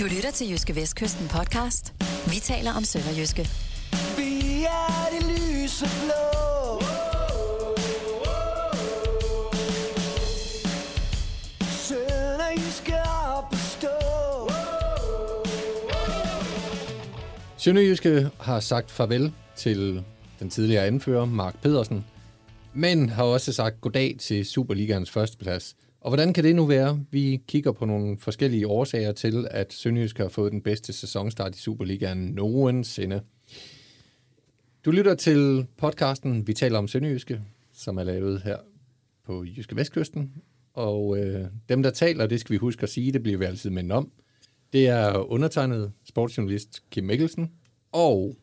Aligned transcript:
Du 0.00 0.04
lytter 0.04 0.30
til 0.30 0.50
Jyske 0.50 0.76
Vestkysten 0.76 1.28
podcast. 1.28 1.94
Vi 2.26 2.40
taler 2.40 2.72
om 2.72 2.84
Sønderjyske. 2.84 3.48
Vi 4.16 4.64
er 4.64 5.06
det 5.12 5.22
lyse 5.26 5.86
blå. 6.02 6.80
Sønderjyske 11.60 12.94
op 13.36 13.52
at 13.52 13.58
stå. 13.58 13.88
Sønderjyske 17.56 18.30
har 18.40 18.60
sagt 18.60 18.90
farvel 18.90 19.32
til 19.56 20.04
den 20.40 20.50
tidligere 20.50 20.86
anfører, 20.86 21.24
Mark 21.24 21.62
Pedersen, 21.62 22.04
men 22.74 23.08
har 23.08 23.24
også 23.24 23.52
sagt 23.52 23.80
goddag 23.80 24.16
til 24.18 24.46
Superligans 24.46 25.10
førsteplads. 25.10 25.74
Og 26.06 26.10
hvordan 26.10 26.32
kan 26.32 26.44
det 26.44 26.56
nu 26.56 26.66
være? 26.66 27.04
Vi 27.10 27.40
kigger 27.48 27.72
på 27.72 27.84
nogle 27.84 28.18
forskellige 28.18 28.66
årsager 28.66 29.12
til, 29.12 29.48
at 29.50 29.72
Sønderjysk 29.72 30.18
har 30.18 30.28
fået 30.28 30.52
den 30.52 30.62
bedste 30.62 30.92
sæsonstart 30.92 31.56
i 31.56 31.58
Superligaen 31.58 32.18
nogensinde. 32.18 33.20
Du 34.84 34.90
lytter 34.90 35.14
til 35.14 35.66
podcasten 35.76 36.46
Vi 36.46 36.52
taler 36.52 36.78
om 36.78 36.88
Sønderjyske, 36.88 37.40
som 37.72 37.98
er 37.98 38.04
lavet 38.04 38.42
her 38.42 38.56
på 39.24 39.44
Jyske 39.44 39.76
Vestkysten. 39.76 40.32
Og 40.74 41.18
øh, 41.18 41.46
dem, 41.68 41.82
der 41.82 41.90
taler, 41.90 42.26
det 42.26 42.40
skal 42.40 42.52
vi 42.52 42.58
huske 42.58 42.82
at 42.82 42.88
sige, 42.88 43.12
det 43.12 43.22
bliver 43.22 43.38
vi 43.38 43.44
altid 43.44 43.70
mindet 43.70 43.92
om. 43.92 44.10
Det 44.72 44.88
er 44.88 45.30
undertegnet 45.30 45.92
sportsjournalist 46.04 46.82
Kim 46.90 47.04
Mikkelsen 47.04 47.50
og 47.92 48.36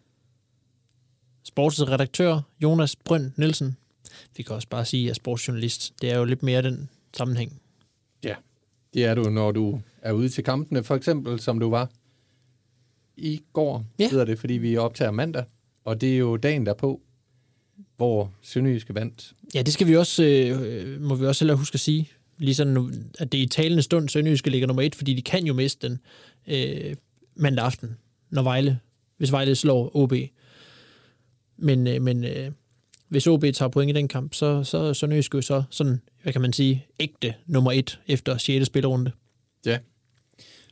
sportsredaktør 1.44 2.42
Jonas 2.64 2.96
Brønd 2.96 3.32
Nielsen. 3.38 3.78
Vi 4.38 4.44
kan 4.44 4.56
også 4.56 4.68
bare 4.70 4.86
sige, 4.86 5.10
at 5.10 5.16
sportsjournalist, 5.16 5.94
det 6.02 6.12
er 6.12 6.18
jo 6.18 6.26
lidt 6.26 6.44
mere 6.44 6.62
den 6.62 6.90
sammenhæng. 7.18 7.62
Ja, 8.24 8.36
det 8.94 9.06
er 9.06 9.16
du, 9.16 9.24
når 9.30 9.52
du 9.52 9.80
er 10.02 10.12
ude 10.12 10.30
til 10.30 10.44
kampene, 10.44 10.84
for 10.84 10.96
eksempel, 10.96 11.40
som 11.40 11.60
du 11.60 11.70
var 11.70 11.90
i 13.18 13.42
går, 13.54 13.86
Ja. 14.00 14.10
hedder 14.10 14.26
det, 14.26 14.40
fordi 14.40 14.54
vi 14.54 14.78
optager 14.78 15.12
mandag, 15.12 15.44
og 15.84 16.02
det 16.02 16.14
er 16.14 16.18
jo 16.18 16.38
dagen 16.38 16.66
derpå, 16.66 17.02
hvor 17.98 18.34
Sønderjyske 18.42 18.96
vandt. 18.96 19.34
Ja, 19.56 19.62
det 19.62 19.74
skal 19.74 19.88
vi 19.88 19.96
også, 19.98 20.24
øh, 20.24 21.02
må 21.02 21.16
vi 21.16 21.26
også 21.26 21.46
heller 21.46 21.56
huske 21.56 21.76
at 21.76 21.80
sige. 21.80 22.10
Ligesom 22.38 22.68
nu, 22.68 22.92
at 23.20 23.32
det 23.32 23.38
er 23.40 23.44
i 23.44 23.48
talende 23.48 23.84
stund, 23.84 24.10
Sønderjyske 24.10 24.50
ligger 24.50 24.68
nummer 24.68 24.82
et, 24.84 24.96
fordi 24.96 25.14
de 25.14 25.22
kan 25.22 25.46
jo 25.46 25.54
miste 25.54 25.90
den 25.90 26.00
øh, 26.48 26.96
mandag 27.36 27.66
aften, 27.66 27.98
når 28.30 28.42
Vejle, 28.44 28.80
hvis 29.18 29.32
Vejle 29.32 29.56
slår 29.56 29.96
OB. 29.96 30.14
Men, 31.58 31.88
øh, 31.88 32.02
men 32.02 32.24
øh, 32.24 32.52
hvis 33.14 33.28
OB 33.28 33.44
tager 33.54 33.70
point 33.70 33.90
i 33.90 33.94
den 33.94 34.08
kamp, 34.08 34.34
så, 34.34 34.64
så 34.64 34.78
er 34.78 35.32
jo 35.34 35.42
så 35.42 35.64
sådan, 35.70 36.02
hvad 36.24 36.34
kan 36.34 36.42
man 36.42 36.54
sige, 36.54 36.86
ægte 37.00 37.34
nummer 37.46 37.72
et 37.72 38.00
efter 38.08 38.38
6. 38.38 38.66
spillerunde. 38.66 39.12
Ja. 39.66 39.78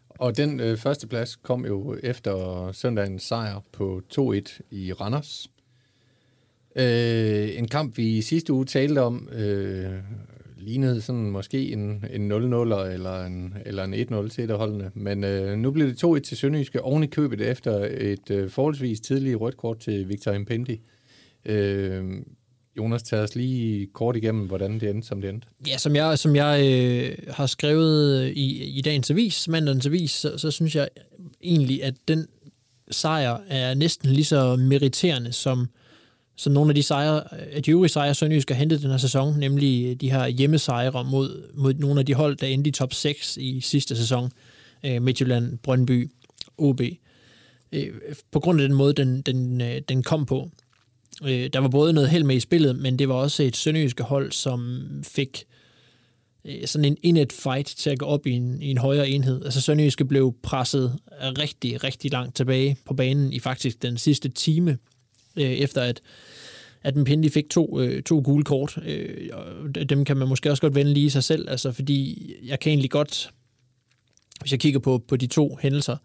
Og 0.10 0.38
den 0.38 0.60
øh, 0.60 0.78
første 0.78 1.08
plads 1.08 1.36
kom 1.36 1.66
jo 1.66 1.98
efter 2.04 2.72
søndagens 2.72 3.24
sejr 3.24 3.64
på 3.72 4.02
2-1 4.14 4.60
i 4.72 4.94
Randers. 4.94 5.52
Øh, 6.76 7.58
en 7.58 7.68
kamp, 7.68 7.98
vi 7.98 8.18
i 8.18 8.22
sidste 8.22 8.54
uge 8.54 8.66
talte 8.66 9.02
om, 9.02 9.30
øh, 9.32 9.94
lignede 10.58 11.02
sådan 11.02 11.32
måske 11.32 11.72
en, 11.72 12.06
en 12.14 12.32
0-0 12.32 12.36
eller 12.36 13.26
en, 13.26 13.54
eller 13.66 13.84
en 13.84 13.94
1-0 13.94 14.30
til 14.30 14.44
et 14.44 14.58
holdene. 14.58 14.92
Men 14.94 15.24
øh, 15.24 15.58
nu 15.58 15.72
blev 15.72 15.88
det 15.88 16.04
2-1 16.04 16.20
til 16.20 16.38
Sønderjyske 16.38 16.82
oven 16.82 17.04
i 17.04 17.08
købet 17.08 17.42
efter 17.42 17.88
et 17.92 18.32
øh, 18.32 18.50
forholdsvis 18.50 19.00
tidligt 19.00 19.42
rødt 19.42 19.58
kort 19.58 19.80
til 19.80 20.10
Victor 20.10 20.32
Impendi. 20.32 20.82
Øh, 21.46 22.04
Jonas, 22.78 23.04
tag 23.04 23.20
os 23.20 23.36
lige 23.36 23.88
kort 23.94 24.16
igennem, 24.16 24.48
hvordan 24.48 24.80
det 24.80 24.90
endte, 24.90 25.08
som 25.08 25.22
det 25.22 25.30
endte. 25.30 25.48
Ja, 25.68 25.78
som 25.78 25.96
jeg, 25.96 26.20
som 26.20 26.36
jeg 26.36 26.62
øh, 26.64 27.18
har 27.30 27.46
skrevet 27.46 28.22
øh, 28.22 28.30
i, 28.30 28.64
i 28.64 28.82
dagens 28.82 29.12
avis, 29.12 29.48
mandagens 29.48 29.86
avis, 29.86 30.12
så, 30.12 30.38
så 30.38 30.52
synes 30.52 30.76
jeg 30.76 30.90
egentlig, 31.42 31.84
at 31.84 31.94
den 32.08 32.28
sejr 32.92 33.38
er 33.48 33.74
næsten 33.74 34.10
lige 34.10 34.26
så 34.26 34.56
meriterende 34.56 35.34
som, 35.34 35.70
som 36.36 36.54
nogle 36.54 36.72
af 36.72 36.76
de 36.76 36.84
sejre, 36.84 37.24
øh, 37.32 37.48
af 37.52 37.64
de 37.64 37.72
øvrige 37.72 37.90
sejre, 37.90 38.16
Sønderjysk 38.16 38.50
har 38.50 38.56
hentet 38.56 38.82
den 38.82 38.90
her 38.90 38.98
sæson, 38.98 39.40
nemlig 39.40 39.86
øh, 39.86 39.96
de 39.96 40.12
her 40.12 40.28
hjemmesejre 40.28 41.04
mod, 41.04 41.54
mod 41.54 41.74
nogle 41.74 42.00
af 42.00 42.06
de 42.06 42.14
hold, 42.14 42.38
der 42.38 42.48
endte 42.48 42.68
i 42.68 42.72
top 42.72 42.94
6 42.94 43.38
i 43.38 43.62
sidste 43.62 43.96
sæson. 43.96 44.32
Øh, 44.86 45.02
Midtjylland, 45.02 45.58
Brøndby, 45.58 46.12
OB. 46.58 46.82
Øh, 47.72 47.88
på 48.32 48.40
grund 48.40 48.62
af 48.62 48.68
den 48.68 48.78
måde, 48.78 48.94
den, 48.94 49.22
den, 49.22 49.62
øh, 49.62 49.82
den 49.90 50.04
kom 50.04 50.26
på. 50.26 50.50
Øh, 51.24 51.50
der 51.54 51.60
var 51.60 51.68
både 51.68 51.94
noget 51.94 52.10
held 52.10 52.24
med 52.24 52.36
i 52.36 52.40
spillet, 52.40 52.76
men 52.76 53.00
det 53.00 53.10
var 53.10 53.16
også 53.16 53.44
et 53.44 53.56
sønderjyske 53.56 54.04
hold, 54.04 54.32
som 54.32 54.82
fik 55.04 55.44
øh, 56.46 56.68
sådan 56.68 56.86
en 56.86 56.98
indet 57.04 57.34
fight 57.34 57.68
til 57.68 57.90
at 57.90 58.00
gå 58.00 58.06
op 58.06 58.28
i 58.28 58.32
en, 58.32 58.62
i 58.62 58.72
en 58.72 58.78
højere 58.78 59.10
enhed. 59.10 59.46
Altså 59.46 59.62
Sønderjyske 59.62 60.06
blev 60.06 60.36
presset 60.44 61.00
rigtig, 61.22 61.84
rigtig 61.84 62.12
langt 62.12 62.36
tilbage 62.36 62.78
på 62.86 62.94
banen 62.94 63.34
i 63.34 63.40
faktisk 63.40 63.82
den 63.82 63.98
sidste 63.98 64.30
time, 64.30 64.78
øh, 65.38 65.52
efter 65.52 65.82
at 65.82 66.02
at 66.84 66.96
Mpendi 66.96 67.30
fik 67.30 67.50
to, 67.50 67.80
øh, 67.80 68.04
to 68.04 68.22
gule 68.26 68.44
kort. 68.44 68.78
Øh, 68.86 69.30
og 69.34 69.90
dem 69.90 70.06
kan 70.06 70.18
man 70.18 70.28
måske 70.28 70.52
også 70.52 70.62
godt 70.62 70.76
vende 70.76 70.94
lige 70.94 71.06
i 71.06 71.10
sig 71.10 71.24
selv, 71.24 71.50
altså 71.50 71.72
fordi 71.72 72.34
jeg 72.44 72.60
kan 72.60 72.70
egentlig 72.70 72.92
godt, 72.92 73.32
hvis 74.42 74.52
jeg 74.52 74.60
kigger 74.60 74.80
på, 74.80 75.04
på 75.08 75.16
de 75.16 75.28
to 75.28 75.58
hændelser, 75.62 75.98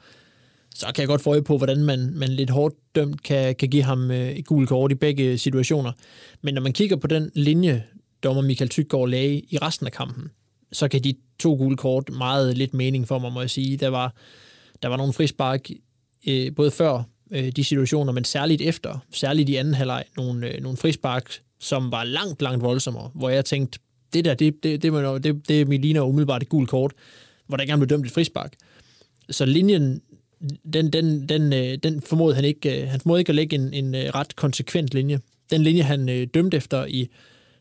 så 0.78 0.86
kan 0.94 1.02
jeg 1.02 1.08
godt 1.08 1.20
få 1.20 1.30
øje 1.30 1.42
på, 1.42 1.56
hvordan 1.56 1.84
man, 1.84 2.12
man 2.14 2.28
lidt 2.28 2.50
hårdt 2.50 2.74
dømt 2.94 3.22
kan, 3.22 3.54
kan 3.54 3.68
give 3.68 3.82
ham 3.82 4.10
øh, 4.10 4.30
et 4.30 4.46
gult 4.46 4.68
kort 4.68 4.92
i 4.92 4.94
begge 4.94 5.38
situationer. 5.38 5.92
Men 6.42 6.54
når 6.54 6.62
man 6.62 6.72
kigger 6.72 6.96
på 6.96 7.06
den 7.06 7.30
linje, 7.34 7.84
dommer 8.22 8.42
Michael 8.42 8.68
Tyggaard 8.68 9.08
lagde 9.08 9.40
i 9.50 9.58
resten 9.62 9.86
af 9.86 9.92
kampen, 9.92 10.30
så 10.72 10.88
kan 10.88 11.04
de 11.04 11.14
to 11.38 11.54
gule 11.54 11.76
kort 11.76 12.10
meget 12.10 12.56
lidt 12.56 12.74
mening 12.74 13.08
for 13.08 13.18
mig, 13.18 13.32
må 13.32 13.40
jeg 13.40 13.50
sige. 13.50 13.76
Der 13.76 13.88
var, 13.88 14.14
der 14.82 14.88
var 14.88 14.96
nogle 14.96 15.12
frispark, 15.12 15.70
øh, 16.28 16.54
både 16.54 16.70
før 16.70 17.02
øh, 17.30 17.52
de 17.56 17.64
situationer, 17.64 18.12
men 18.12 18.24
særligt 18.24 18.62
efter, 18.62 18.98
særligt 19.12 19.48
i 19.48 19.56
anden 19.56 19.74
halvleg, 19.74 20.04
nogle, 20.16 20.54
øh, 20.54 20.62
nogle 20.62 20.78
frispark, 20.78 21.38
som 21.60 21.92
var 21.92 22.04
langt, 22.04 22.42
langt 22.42 22.62
voldsommere, 22.62 23.10
hvor 23.14 23.28
jeg 23.28 23.44
tænkte, 23.44 23.78
det 24.12 24.24
der, 24.24 24.34
det, 24.34 24.62
det, 24.62 24.82
det, 24.82 24.92
det, 24.92 25.24
det, 25.24 25.48
det 25.48 25.68
det 25.68 25.80
ligner 25.80 26.02
umiddelbart 26.02 26.42
et 26.42 26.48
gult 26.48 26.70
kort, 26.70 26.92
hvor 27.46 27.56
der 27.56 27.64
gerne 27.64 27.80
blev 27.80 27.88
dømt 27.88 28.06
et 28.06 28.12
frispark. 28.12 28.54
Så 29.30 29.46
linjen, 29.46 30.00
den, 30.72 30.90
den, 30.92 31.28
den, 31.28 31.52
øh, 31.52 31.78
den 31.82 32.00
formodede 32.00 32.34
han 32.36 32.44
ikke, 32.44 32.82
øh, 32.82 32.88
han 32.88 33.00
formodede 33.00 33.20
ikke 33.20 33.30
at 33.30 33.36
lægge 33.36 33.56
en, 33.56 33.72
en 33.74 33.94
øh, 33.94 34.04
ret 34.14 34.36
konsekvent 34.36 34.94
linje. 34.94 35.20
Den 35.50 35.62
linje, 35.62 35.82
han 35.82 36.08
øh, 36.08 36.26
dømte 36.34 36.56
efter 36.56 36.84
i, 36.86 37.08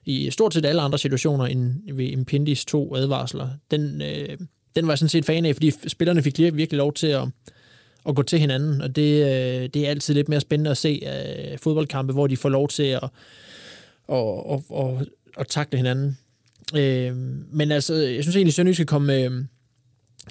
i 0.06 0.32
stort 0.32 0.54
set 0.54 0.66
alle 0.66 0.82
andre 0.82 0.98
situationer 0.98 1.46
end 1.46 1.74
ved 1.94 2.06
Impindis 2.06 2.66
to 2.66 2.96
advarsler, 2.96 3.50
den, 3.72 4.02
øh, 4.02 4.38
den 4.76 4.88
var 4.88 4.94
jeg 4.94 4.98
sådan 4.98 5.10
set 5.10 5.26
fan 5.26 5.46
af, 5.46 5.56
fordi 5.56 5.72
spillerne 5.88 6.22
fik 6.22 6.38
lige- 6.38 6.56
virkelig 6.56 6.78
lov 6.78 6.94
til 6.94 7.08
at, 7.08 7.24
at 8.10 8.16
gå 8.16 8.22
til 8.24 8.40
hinanden, 8.40 8.82
og 8.82 8.96
det, 8.96 9.24
øh, 9.24 9.70
det 9.74 9.76
er 9.76 9.90
altid 9.90 10.14
lidt 10.14 10.30
mere 10.30 10.40
spændende 10.42 10.72
at 10.72 10.78
se 10.78 11.02
øh, 11.04 11.58
fodboldkampe, 11.58 12.14
hvor 12.14 12.28
de 12.28 12.38
får 12.38 12.50
lov 12.50 12.68
til 12.68 12.84
at, 12.84 13.04
og, 14.08 14.50
og, 14.50 14.64
og, 14.70 15.02
at 15.38 15.48
takle 15.48 15.78
hinanden. 15.78 16.18
Øh, 16.76 17.16
men 17.52 17.72
altså, 17.72 17.94
jeg 17.96 18.24
synes 18.24 18.36
egentlig, 18.36 18.52
at 18.52 18.56
Sønderjysk 18.56 18.78
skal 18.78 18.86
komme 18.86 19.16
øh, 19.24 19.32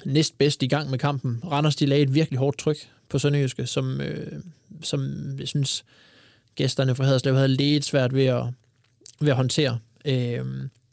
næst 0.05 0.37
bedst 0.37 0.63
i 0.63 0.67
gang 0.67 0.89
med 0.89 0.99
kampen. 0.99 1.39
Randers, 1.51 1.75
de 1.75 1.85
lagde 1.85 2.03
et 2.03 2.13
virkelig 2.13 2.39
hårdt 2.39 2.57
tryk 2.57 2.77
på 3.09 3.19
Sønderjyske, 3.19 3.67
som, 3.67 4.01
øh, 4.01 4.41
som 4.81 5.01
jeg 5.39 5.47
synes, 5.47 5.85
gæsterne 6.55 6.95
fra 6.95 7.03
Haderslev 7.03 7.35
havde 7.35 7.47
lidt 7.47 7.85
svært 7.85 8.13
ved 8.13 8.25
at, 8.25 8.43
ved 9.19 9.29
at 9.29 9.35
håndtere. 9.35 9.79
Øh, 10.05 10.45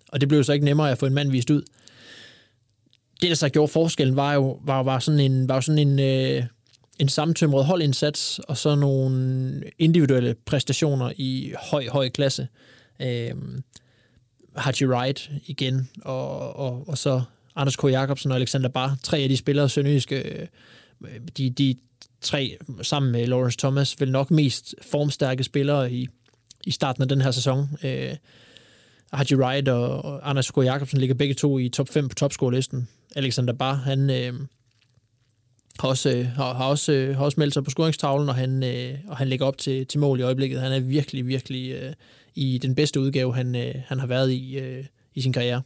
og 0.08 0.20
det 0.20 0.28
blev 0.28 0.44
så 0.44 0.52
ikke 0.52 0.64
nemmere 0.64 0.90
at 0.90 0.98
få 0.98 1.06
en 1.06 1.14
mand 1.14 1.30
vist 1.30 1.50
ud. 1.50 1.62
Det, 3.20 3.28
der 3.28 3.34
så 3.34 3.48
gjorde 3.48 3.72
forskellen, 3.72 4.16
var 4.16 4.34
jo 4.34 4.60
var, 4.64 4.82
var 4.82 4.98
sådan 4.98 5.20
en, 5.20 5.48
var 5.48 5.60
sådan 5.60 5.88
en, 5.88 5.98
øh, 5.98 6.44
en 6.98 7.08
samtømret 7.08 7.64
holdindsats, 7.64 8.38
og 8.38 8.56
så 8.56 8.74
nogle 8.74 9.62
individuelle 9.78 10.34
præstationer 10.44 11.12
i 11.16 11.54
høj, 11.70 11.88
høj 11.88 12.08
klasse. 12.08 12.48
Øh, 13.02 13.34
Haji 14.56 14.86
Wright 14.86 15.30
igen, 15.46 15.88
og, 16.02 16.56
og, 16.56 16.88
og 16.88 16.98
så 16.98 17.22
Anders 17.56 17.76
K. 17.76 17.84
Jacobsen 17.84 18.30
og 18.30 18.36
Alexander 18.36 18.68
Bar, 18.68 18.96
tre 19.02 19.18
af 19.18 19.28
de 19.28 19.36
spillere, 19.36 19.68
sønderjyske, 19.68 20.46
øh, 21.00 21.20
de, 21.36 21.50
de 21.50 21.74
tre 22.20 22.56
sammen 22.82 23.12
med 23.12 23.26
Lawrence 23.26 23.58
Thomas, 23.58 24.00
vel 24.00 24.12
nok 24.12 24.30
mest 24.30 24.74
formstærke 24.82 25.44
spillere 25.44 25.92
i, 25.92 26.08
i 26.64 26.70
starten 26.70 27.02
af 27.02 27.08
den 27.08 27.20
her 27.20 27.30
sæson. 27.30 27.68
Øh, 27.84 28.16
Haji 29.12 29.34
Wright 29.36 29.68
og, 29.68 30.04
og 30.04 30.30
Anders 30.30 30.50
K. 30.50 30.56
Jacobsen 30.56 30.98
ligger 30.98 31.14
begge 31.14 31.34
to 31.34 31.58
i 31.58 31.68
top 31.68 31.88
5 31.88 32.08
på 32.08 32.14
topscore-listen. 32.14 32.88
Alexander 33.16 33.52
Bar, 33.52 33.74
han 33.74 34.10
øh, 34.10 34.34
har, 35.80 35.88
også, 35.88 36.10
øh, 36.10 36.26
har, 36.26 36.54
har, 36.54 36.64
også, 36.64 36.92
øh, 36.92 37.16
har 37.16 37.24
også 37.24 37.40
meldt 37.40 37.54
sig 37.54 37.64
på 37.64 37.70
scoringstavlen, 37.70 38.28
og 38.28 38.34
han, 38.34 38.62
øh, 38.62 38.98
og 39.08 39.16
han 39.16 39.28
ligger 39.28 39.46
op 39.46 39.58
til, 39.58 39.86
til 39.86 40.00
mål 40.00 40.20
i 40.20 40.22
øjeblikket. 40.22 40.60
Han 40.60 40.72
er 40.72 40.80
virkelig, 40.80 41.26
virkelig 41.26 41.72
øh, 41.72 41.92
i 42.34 42.58
den 42.58 42.74
bedste 42.74 43.00
udgave, 43.00 43.34
han, 43.34 43.56
øh, 43.56 43.74
han 43.86 43.98
har 43.98 44.06
været 44.06 44.30
i, 44.30 44.58
øh, 44.58 44.84
i 45.14 45.20
sin 45.20 45.32
karriere. 45.32 45.62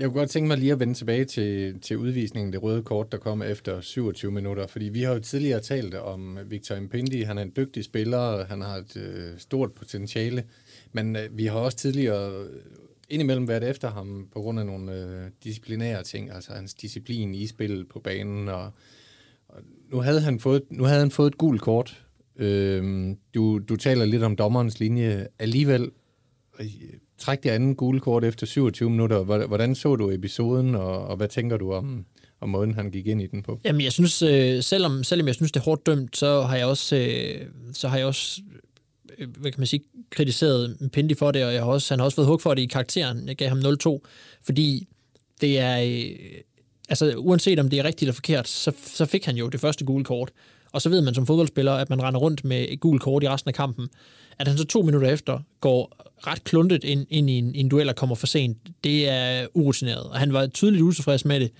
Jeg 0.00 0.08
kunne 0.08 0.18
godt 0.18 0.30
tænke 0.30 0.48
mig 0.48 0.58
lige 0.58 0.72
at 0.72 0.80
vende 0.80 0.94
tilbage 0.94 1.24
til, 1.24 1.80
til 1.80 1.98
udvisningen, 1.98 2.52
det 2.52 2.62
røde 2.62 2.82
kort, 2.82 3.12
der 3.12 3.18
kom 3.18 3.42
efter 3.42 3.80
27 3.80 4.32
minutter, 4.32 4.66
fordi 4.66 4.84
vi 4.84 5.02
har 5.02 5.12
jo 5.12 5.20
tidligere 5.20 5.60
talt 5.60 5.94
om 5.94 6.38
øh, 6.38 6.50
Victor 6.50 6.74
Impendi, 6.74 7.22
han 7.22 7.38
er 7.38 7.42
en 7.42 7.52
dygtig 7.56 7.84
spiller, 7.84 8.44
han 8.44 8.60
har 8.60 8.76
et 8.76 8.96
øh, 8.96 9.38
stort 9.38 9.72
potentiale, 9.72 10.44
men 10.92 11.16
øh, 11.16 11.22
vi 11.32 11.46
har 11.46 11.58
også 11.58 11.76
tidligere 11.76 12.32
øh, 12.32 12.60
indimellem 13.08 13.48
været 13.48 13.70
efter 13.70 13.90
ham 13.90 14.28
på 14.32 14.40
grund 14.40 14.60
af 14.60 14.66
nogle 14.66 14.94
øh, 14.94 15.30
disciplinære 15.44 16.02
ting, 16.02 16.30
altså 16.30 16.52
hans 16.52 16.74
disciplin 16.74 17.34
i 17.34 17.46
spillet 17.46 17.88
på 17.88 18.00
banen, 18.00 18.48
og, 18.48 18.70
og 19.48 19.62
nu, 19.92 20.00
havde 20.00 20.20
han 20.20 20.40
fået, 20.40 20.62
nu 20.70 20.84
havde 20.84 21.00
han 21.00 21.10
fået 21.10 21.30
et 21.30 21.38
gult 21.38 21.60
kort. 21.60 22.04
Øh, 22.36 23.08
du, 23.34 23.58
du 23.58 23.76
taler 23.76 24.04
lidt 24.04 24.22
om 24.22 24.36
dommerens 24.36 24.80
linje. 24.80 25.26
Alligevel, 25.38 25.90
øh, 26.60 26.66
træk 27.20 27.42
det 27.42 27.50
andet 27.50 27.76
gule 27.76 28.00
kort 28.00 28.24
efter 28.24 28.46
27 28.46 28.90
minutter. 28.90 29.22
Hvordan 29.46 29.74
så 29.74 29.96
du 29.96 30.10
episoden, 30.10 30.74
og, 30.74 31.06
og 31.06 31.16
hvad 31.16 31.28
tænker 31.28 31.56
du 31.56 31.72
om, 31.72 32.04
om 32.40 32.48
måden, 32.48 32.74
han 32.74 32.90
gik 32.90 33.06
ind 33.06 33.22
i 33.22 33.26
den 33.26 33.42
på? 33.42 33.60
Jamen, 33.64 33.80
jeg 33.80 33.92
synes, 33.92 34.22
øh, 34.22 34.62
selvom, 34.62 35.04
selvom 35.04 35.26
jeg 35.26 35.34
synes, 35.34 35.52
det 35.52 35.60
er 35.60 35.64
hårdt 35.64 35.86
dømt, 35.86 36.16
så 36.16 36.42
har 36.42 36.56
jeg 36.56 36.66
også, 36.66 36.96
øh, 36.96 37.46
så 37.72 37.88
har 37.88 37.96
jeg 37.96 38.06
også 38.06 38.40
øh, 39.18 39.28
hvad 39.38 39.52
kan 39.52 39.60
man 39.60 39.66
sige, 39.66 39.82
kritiseret 40.10 40.90
Pindy 40.92 41.16
for 41.16 41.30
det, 41.30 41.44
og 41.44 41.54
jeg 41.54 41.62
har 41.62 41.70
også, 41.70 41.94
han 41.94 41.98
har 41.98 42.04
også 42.04 42.16
fået 42.16 42.28
hug 42.28 42.42
for 42.42 42.54
det 42.54 42.62
i 42.62 42.66
karakteren. 42.66 43.28
Jeg 43.28 43.36
gav 43.36 43.48
ham 43.48 43.58
0-2, 43.58 44.00
fordi 44.42 44.88
det 45.40 45.58
er, 45.58 45.80
øh, 45.80 46.40
altså 46.88 47.14
uanset 47.16 47.58
om 47.58 47.70
det 47.70 47.78
er 47.78 47.84
rigtigt 47.84 48.02
eller 48.02 48.14
forkert, 48.14 48.48
så, 48.48 48.72
så 48.84 49.06
fik 49.06 49.24
han 49.24 49.36
jo 49.36 49.48
det 49.48 49.60
første 49.60 49.84
gule 49.84 50.04
kort. 50.04 50.30
Og 50.72 50.82
så 50.82 50.88
ved 50.88 51.02
man 51.02 51.14
som 51.14 51.26
fodboldspiller, 51.26 51.72
at 51.72 51.90
man 51.90 52.02
render 52.02 52.20
rundt 52.20 52.44
med 52.44 52.66
et 52.68 52.80
gult 52.80 53.02
kort 53.02 53.22
i 53.22 53.28
resten 53.28 53.48
af 53.48 53.54
kampen. 53.54 53.88
At 54.40 54.48
han 54.48 54.58
så 54.58 54.64
to 54.64 54.82
minutter 54.82 55.08
efter 55.08 55.40
går 55.60 55.96
ret 56.26 56.44
kluntet 56.44 56.84
ind, 56.84 57.06
ind 57.10 57.30
i, 57.30 57.38
en, 57.38 57.54
en 57.54 57.68
duel 57.68 57.88
og 57.88 57.96
kommer 57.96 58.16
for 58.16 58.26
sent, 58.26 58.58
det 58.84 59.08
er 59.08 59.46
urutineret. 59.54 60.02
Og 60.02 60.18
han 60.18 60.32
var 60.32 60.46
tydeligt 60.46 60.82
utilfreds 60.82 61.24
med 61.24 61.40
det 61.40 61.50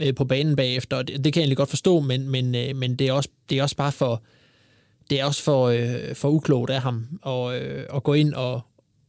øh, 0.00 0.14
på 0.14 0.24
banen 0.24 0.56
bagefter, 0.56 0.96
og 0.96 1.08
det, 1.08 1.24
det 1.24 1.32
kan 1.32 1.40
jeg 1.40 1.44
egentlig 1.44 1.56
godt 1.56 1.68
forstå, 1.68 2.00
men, 2.00 2.30
men, 2.30 2.54
øh, 2.54 2.76
men 2.76 2.96
det, 2.96 3.08
er 3.08 3.12
også, 3.12 3.28
det 3.50 3.58
er 3.58 3.62
også 3.62 3.76
bare 3.76 3.92
for, 3.92 4.22
det 5.10 5.20
er 5.20 5.24
også 5.24 5.42
for, 5.42 5.68
øh, 5.68 6.14
for 6.14 6.28
uklogt 6.28 6.70
af 6.70 6.80
ham 6.80 7.06
at, 7.26 7.62
øh, 7.62 7.84
at 7.94 8.02
gå 8.02 8.14
ind 8.14 8.34
og, 8.34 8.60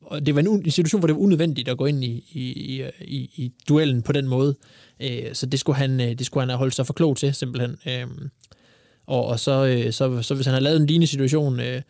og 0.01 0.25
det 0.25 0.35
var 0.35 0.41
en, 0.41 0.47
en 0.47 0.71
situation, 0.71 1.01
hvor 1.01 1.07
det 1.07 1.15
var 1.15 1.21
unødvendigt 1.21 1.69
at 1.69 1.77
gå 1.77 1.85
ind 1.85 2.03
i, 2.03 2.25
i, 2.31 2.83
i, 3.01 3.17
i 3.35 3.51
duellen 3.69 4.01
på 4.01 4.11
den 4.11 4.27
måde. 4.27 4.55
Øh, 4.99 5.33
så 5.33 5.45
det 5.45 5.59
skulle, 5.59 5.77
han, 5.77 6.01
øh, 6.01 6.07
det 6.07 6.25
skulle 6.25 6.41
han 6.41 6.49
have 6.49 6.57
holdt 6.57 6.75
sig 6.75 6.85
for 6.85 6.93
klog 6.93 7.17
til, 7.17 7.33
simpelthen. 7.33 7.77
Øh, 7.87 8.07
og, 9.05 9.25
og 9.25 9.39
så, 9.39 9.65
øh, 9.65 9.93
så, 9.93 10.21
så 10.21 10.35
hvis 10.35 10.45
han 10.45 10.53
har 10.53 10.61
lavet 10.61 10.81
en 10.81 10.87
lignende 10.87 11.07
situation 11.07 11.59
øh, 11.59 11.81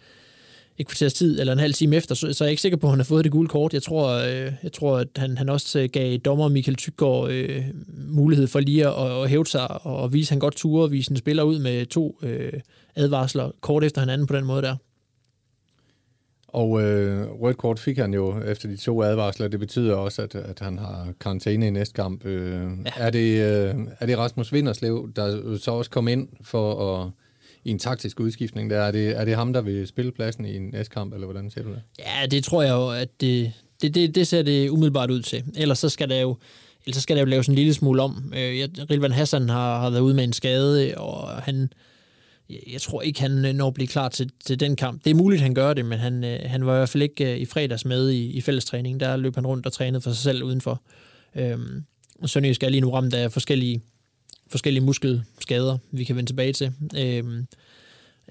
et 0.82 0.88
kvarters 0.88 1.14
tid 1.14 1.40
eller 1.40 1.54
en 1.54 1.60
halv 1.60 1.74
time 1.74 1.96
efter, 1.96 2.16
så, 2.16 2.34
så 2.34 2.44
er 2.44 2.48
jeg 2.48 2.52
ikke 2.52 2.62
sikker 2.62 2.78
på, 2.78 2.88
at 2.88 2.92
han 2.92 3.00
har 3.00 3.04
fået 3.04 3.24
det 3.24 3.32
gule 3.32 3.48
kort. 3.48 3.74
Jeg 3.74 3.84
tror, 3.84 4.10
øh, 4.10 4.54
jeg 4.64 4.72
tror 4.74 4.98
at 4.98 5.08
han, 5.16 5.38
han 5.38 5.50
også 5.50 5.80
øh, 5.80 5.90
gav 5.94 6.18
dommer 6.18 6.48
Michael 6.48 6.76
Tyggaard 6.76 7.32
øh, 7.32 7.64
mulighed 8.08 8.48
for 8.48 8.60
lige 8.60 8.88
at, 8.88 9.24
at 9.24 9.30
hæve 9.30 9.46
sig 9.46 9.86
og 9.86 10.14
vise, 10.14 10.28
at 10.28 10.30
han 10.30 10.40
godt 10.40 10.56
turde 10.56 10.84
og 10.84 10.92
vise 10.92 11.12
en 11.12 11.18
spiller 11.18 11.44
ud 11.44 11.60
med 11.60 11.86
to 11.86 12.20
øh, 12.24 12.54
advarsler 12.96 13.52
kort 13.62 13.84
efter 13.84 14.02
hinanden 14.02 14.28
på 14.28 14.36
den 14.36 14.46
måde 14.46 14.62
der. 14.62 14.76
Og 16.48 16.82
øh, 16.82 17.28
rødt 17.32 17.58
kort 17.58 17.80
fik 17.80 17.98
han 17.98 18.14
jo 18.14 18.42
efter 18.42 18.70
de 18.70 18.78
to 18.78 19.04
advarsler. 19.04 19.48
Det 19.48 19.60
betyder 19.60 19.96
også, 19.96 20.22
at, 20.22 20.36
at 20.36 20.60
han 20.60 20.80
har 20.80 21.14
karantæne 21.20 21.68
i 21.68 21.70
næste 21.70 21.94
kamp. 21.94 22.26
Øh, 22.26 22.62
ja. 22.86 22.92
er, 22.98 23.10
det, 23.10 23.32
øh, 23.32 23.76
er 24.00 24.06
det 24.06 24.18
Rasmus 24.18 24.54
Vinderslev, 24.54 25.12
der 25.16 25.58
så 25.58 25.72
også 25.72 25.92
kom 25.92 26.08
ind 26.08 26.28
for 26.44 26.96
at 26.96 27.12
i 27.64 27.72
en 27.72 27.80
taktisk 27.80 28.20
udskiftning 28.20 28.70
der. 28.70 28.80
Er 28.80 28.92
det, 28.92 29.18
er 29.18 29.26
det 29.26 29.36
ham, 29.36 29.54
der 29.54 29.62
vil 29.62 29.88
spille 29.88 30.12
pladsen 30.12 30.46
i 30.46 30.56
en 30.56 30.76
S-kamp, 30.84 31.14
eller 31.14 31.26
hvordan 31.28 31.52
ser 31.52 31.64
du 31.64 31.70
det? 31.70 31.82
Ja, 32.00 32.26
det 32.26 32.44
tror 32.44 32.62
jeg 32.62 32.72
jo, 32.72 32.90
at 32.90 33.22
det, 33.22 33.52
det, 33.82 33.96
det, 33.96 34.16
det 34.16 34.28
ser 34.28 34.42
det 34.42 34.70
umiddelbart 34.70 35.12
ud 35.12 35.22
til. 35.22 35.44
Ellers 35.56 35.80
så 35.80 35.90
skal 35.90 36.10
der 36.10 36.22
jo, 36.22 36.38
ellers 36.86 36.96
så 36.96 37.02
skal 37.02 37.16
der 37.16 37.22
jo 37.22 37.26
laves 37.26 37.48
en 37.48 37.56
lille 37.56 37.74
smule 37.74 38.02
om. 38.02 38.34
Øh, 38.36 38.70
Rilvan 38.90 39.12
Hassan 39.12 39.50
har, 39.50 39.80
har 39.80 39.90
været 39.90 40.02
ude 40.02 40.14
med 40.14 40.24
en 40.24 40.34
skade, 40.34 40.98
og 40.98 41.28
han, 41.28 41.74
jeg 42.50 42.82
tror 42.82 43.02
ikke, 43.02 43.22
han 43.22 43.46
øh, 43.46 43.54
når 43.54 43.68
at 43.68 43.74
blive 43.74 43.88
klar 43.88 44.10
til, 44.10 44.30
til 44.46 44.60
den 44.60 44.76
kamp. 44.76 45.04
Det 45.04 45.10
er 45.10 45.16
muligt, 45.16 45.42
han 45.42 45.54
gør 45.54 45.74
det, 45.74 45.86
men 45.86 46.00
han, 46.00 46.24
øh, 46.24 46.40
han 46.46 46.66
var 46.66 46.74
i 46.74 46.78
hvert 46.78 46.90
fald 46.90 47.04
ikke 47.04 47.34
øh, 47.34 47.38
i 47.38 47.46
fredags 47.46 47.86
med 47.86 48.10
i, 48.10 48.32
i 48.32 48.42
fællestræningen. 48.42 49.00
Der 49.00 49.18
løb 49.18 49.36
han 49.36 49.48
rundt 49.48 49.66
og 49.66 49.74
trænede 49.74 50.02
for 50.02 50.10
sig 50.10 50.24
selv 50.24 50.44
udenfor. 50.44 50.82
Øhm, 51.36 51.84
Sønderjysk 52.26 52.64
er 52.64 52.70
lige 52.70 52.82
nu 52.82 52.92
ramt 52.92 53.14
af 53.14 53.32
forskellige, 53.32 53.82
forskellige 54.52 54.84
muskelskader, 54.84 55.78
vi 55.92 56.04
kan 56.04 56.16
vende 56.16 56.30
tilbage 56.30 56.54
til. 56.54 56.74
Øhm, 56.98 57.48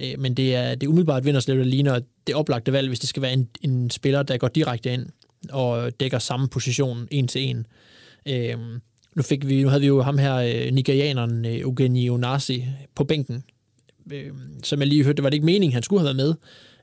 øh, 0.00 0.18
men 0.18 0.34
det 0.34 0.54
er, 0.54 0.74
det 0.74 0.82
er 0.82 0.88
umiddelbart 0.88 1.24
Vinderslev, 1.24 1.58
der 1.58 1.64
ligner 1.64 2.00
det 2.26 2.34
oplagte 2.34 2.72
valg, 2.72 2.88
hvis 2.88 3.00
det 3.00 3.08
skal 3.08 3.22
være 3.22 3.32
en, 3.32 3.48
en 3.62 3.90
spiller, 3.90 4.22
der 4.22 4.36
går 4.36 4.48
direkte 4.48 4.92
ind 4.92 5.06
og 5.50 6.00
dækker 6.00 6.18
samme 6.18 6.48
position 6.48 7.08
en 7.10 7.28
til 7.28 7.42
en. 7.42 7.66
Øhm, 8.28 8.80
nu, 9.16 9.22
fik 9.22 9.48
vi, 9.48 9.62
nu 9.62 9.68
havde 9.68 9.80
vi 9.80 9.86
jo 9.86 10.02
ham 10.02 10.18
her, 10.18 10.34
øh, 10.34 10.72
nigerianeren 10.72 11.44
øh, 11.44 11.52
Eugenio 11.52 12.14
Onasi, 12.14 12.64
på 12.94 13.04
bænken 13.04 13.44
øh, 14.12 14.32
som 14.64 14.78
jeg 14.78 14.88
lige 14.88 15.04
hørte, 15.04 15.16
det 15.16 15.22
var 15.22 15.30
det 15.30 15.34
ikke 15.34 15.46
meningen, 15.46 15.72
han 15.72 15.82
skulle 15.82 16.00
have 16.00 16.16
været 16.16 16.16
med. 16.16 16.34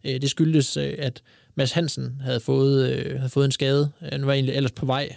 Øh, 0.04 0.22
det 0.22 0.30
skyldtes, 0.30 0.78
øh, 0.78 0.96
at 0.98 1.22
Mads 1.56 1.72
Hansen 1.72 2.22
havde 2.22 2.40
fået, 2.40 2.90
øh, 2.90 3.18
havde 3.18 3.30
fået 3.30 3.46
en 3.46 3.52
skade. 3.52 3.90
Han 4.00 4.28
var 4.28 4.34
egentlig 4.34 4.56
ellers 4.56 4.72
på 4.72 4.86
vej 4.86 5.16